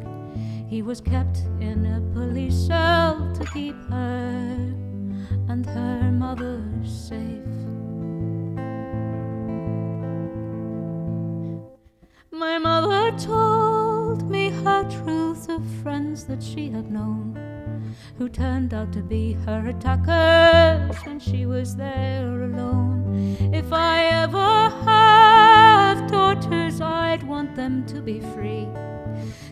He 0.69 0.83
was 0.83 1.01
kept 1.01 1.39
in 1.61 1.87
a 1.87 2.01
police 2.13 2.67
cell 2.67 3.33
to 3.35 3.45
keep 3.53 3.77
her 3.89 4.75
and 5.49 5.65
her 5.67 6.13
mother 6.13 6.63
safe. 6.85 7.43
My 12.31 12.59
mother 12.59 13.17
told 13.19 14.29
me 14.31 14.51
her 14.51 14.83
truth 14.91 15.49
of 15.49 15.65
friends 15.83 16.25
that 16.25 16.43
she 16.43 16.71
had 16.71 16.91
known 16.91 17.56
who 18.19 18.29
turned 18.29 18.73
out 18.75 18.93
to 18.93 19.03
be 19.03 19.35
her 19.47 19.69
attackers 19.69 20.97
when 21.05 21.19
she 21.21 21.47
was 21.47 21.77
there 21.77 22.43
alone. 22.43 23.37
If 23.53 23.73
I 23.73 24.05
ever 24.07 24.71
have 24.85 26.11
daughters, 26.11 26.81
I'd 26.81 27.23
want 27.23 27.55
them 27.55 27.85
to 27.87 28.01
be 28.01 28.21
free, 28.21 28.69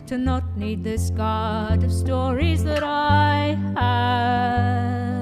to 0.07 0.17
not 0.17 0.57
need 0.57 0.83
this 0.83 1.09
guard 1.09 1.83
of 1.83 1.91
stories 1.91 2.63
that 2.63 2.83
I 2.83 3.57
have 3.75 5.14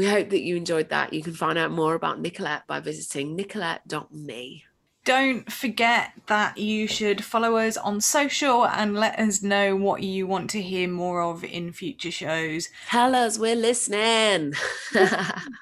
We 0.00 0.06
hope 0.06 0.30
that 0.30 0.40
you 0.40 0.56
enjoyed 0.56 0.88
that. 0.88 1.12
You 1.12 1.22
can 1.22 1.34
find 1.34 1.58
out 1.58 1.72
more 1.72 1.94
about 1.94 2.22
Nicolette 2.22 2.66
by 2.66 2.80
visiting 2.80 3.36
nicolette.me. 3.36 4.64
Don't 5.04 5.50
forget 5.50 6.12
that 6.26 6.58
you 6.58 6.86
should 6.86 7.24
follow 7.24 7.56
us 7.56 7.76
on 7.76 8.00
social 8.00 8.66
and 8.66 8.94
let 8.94 9.18
us 9.18 9.42
know 9.42 9.74
what 9.74 10.02
you 10.02 10.26
want 10.26 10.50
to 10.50 10.62
hear 10.62 10.88
more 10.88 11.22
of 11.22 11.42
in 11.42 11.72
future 11.72 12.10
shows. 12.10 12.68
Tell 12.88 13.14
us 13.14 13.38
we're 13.38 13.56
listening. 13.56 14.54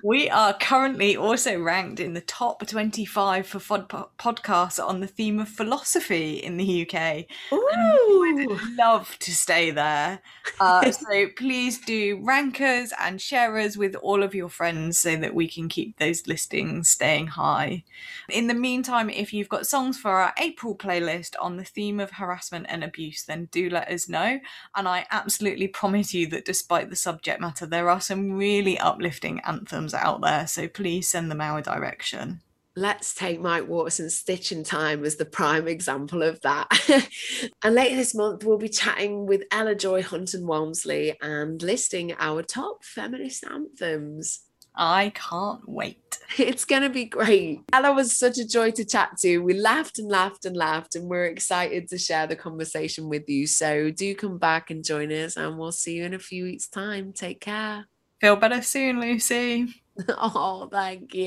We 0.03 0.31
are 0.31 0.55
currently 0.55 1.17
also 1.17 1.61
ranked 1.61 1.99
in 1.99 2.15
the 2.15 2.21
top 2.21 2.67
25 2.67 3.47
for 3.47 3.59
fod- 3.59 4.09
podcasts 4.19 4.83
on 4.83 5.01
the 5.01 5.07
theme 5.07 5.41
of 5.41 5.49
philosophy 5.49 6.35
in 6.35 6.57
the 6.57 6.89
UK. 6.89 7.27
Ooh. 7.53 8.59
Love 8.79 9.19
to 9.19 9.35
stay 9.35 9.71
there. 9.71 10.21
Uh, 10.61 10.91
so 10.93 11.27
please 11.37 11.79
do 11.79 12.21
rank 12.23 12.61
us 12.61 12.93
and 12.99 13.21
share 13.21 13.59
us 13.59 13.77
with 13.77 13.97
all 13.97 14.23
of 14.23 14.35
your 14.35 14.49
friends 14.49 14.99
so 14.99 15.17
that 15.17 15.35
we 15.35 15.49
can 15.49 15.69
keep 15.69 15.99
those 15.99 16.27
listings 16.27 16.89
staying 16.89 17.27
high. 17.27 17.83
In 18.29 18.47
the 18.47 18.55
meantime, 18.55 19.11
if 19.11 19.35
you've 19.39 19.49
got 19.49 19.67
songs 19.67 19.97
for 19.97 20.11
our 20.11 20.35
April 20.39 20.77
playlist 20.77 21.35
on 21.41 21.57
the 21.57 21.65
theme 21.65 22.01
of 22.01 22.11
harassment 22.11 22.67
and 22.69 22.83
abuse, 22.83 23.25
then 23.25 23.49
do 23.53 23.71
let 23.71 23.89
us 23.89 24.09
know. 24.09 24.41
And 24.77 24.89
I 24.89 25.07
absolutely 25.11 25.69
promise 25.69 26.13
you 26.13 26.27
that 26.29 26.45
despite 26.45 26.91
the 26.91 26.97
subject 26.97 27.41
matter, 27.41 27.65
there 27.65 27.89
are 27.89 28.01
some 28.01 28.33
really 28.33 28.79
uplifting 28.79 29.41
anthems 29.41 29.95
out 29.95 30.21
there. 30.21 30.47
So 30.47 30.69
please 30.69 31.09
send 31.09 31.31
them 31.31 31.41
our 31.41 31.63
direction. 31.63 32.41
Let's 32.77 33.13
take 33.13 33.41
Mike 33.41 33.67
Waterson's 33.67 34.15
Stitching 34.15 34.63
Time 34.63 35.05
as 35.05 35.17
the 35.17 35.25
prime 35.25 35.67
example 35.67 36.23
of 36.23 36.41
that. 36.43 36.69
and 37.65 37.75
later 37.75 37.97
this 37.97 38.15
month, 38.15 38.45
we'll 38.45 38.57
be 38.57 38.69
chatting 38.69 39.27
with 39.27 39.43
Ella 39.51 39.75
Joy 39.75 40.01
Hunt 40.01 40.33
and 40.35 40.47
Walmsley 40.47 41.17
and 41.21 41.61
listing 41.61 42.15
our 42.21 42.43
top 42.43 42.85
feminist 42.85 43.45
anthems. 43.45 44.48
I 44.79 45.11
can't 45.15 45.69
wait. 45.69 45.97
It's 46.39 46.65
going 46.65 46.83
to 46.83 46.91
be 46.91 47.07
great. 47.07 47.63
Ella 47.73 47.93
was 47.93 48.17
such 48.17 48.39
a 48.39 48.47
joy 48.47 48.71
to 48.73 48.85
chat 48.85 49.17
to. 49.23 49.39
We 49.39 49.55
laughed 49.55 49.99
and 49.99 50.09
laughed 50.09 50.45
and 50.45 50.57
laughed, 50.57 50.95
and 50.95 51.09
we're 51.09 51.25
excited 51.25 51.89
to 51.89 51.99
share 51.99 52.29
the 52.29 52.37
conversation 52.37 53.09
with 53.09 53.29
you. 53.29 53.47
So 53.47 53.91
do 53.91 54.15
come 54.15 54.39
back 54.39 54.71
and 54.71 54.85
join 54.85 55.11
us, 55.11 55.37
and 55.37 55.59
we'll 55.59 55.73
see 55.73 55.97
you 55.97 56.05
in 56.05 56.15
a 56.15 56.19
few 56.19 56.45
weeks' 56.45 56.69
time. 56.69 57.13
Take 57.13 57.41
care. 57.41 57.87
Feel 58.21 58.37
better 58.37 58.63
soon, 58.63 59.01
Lucy. 59.01 59.75
oh, 60.11 60.69
thank 60.71 61.15
you. 61.15 61.25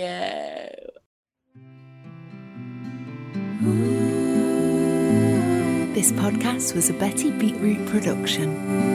This 5.93 6.11
podcast 6.13 6.73
was 6.73 6.89
a 6.89 6.93
Betty 6.93 7.31
Beetroot 7.31 7.85
production. 7.87 8.90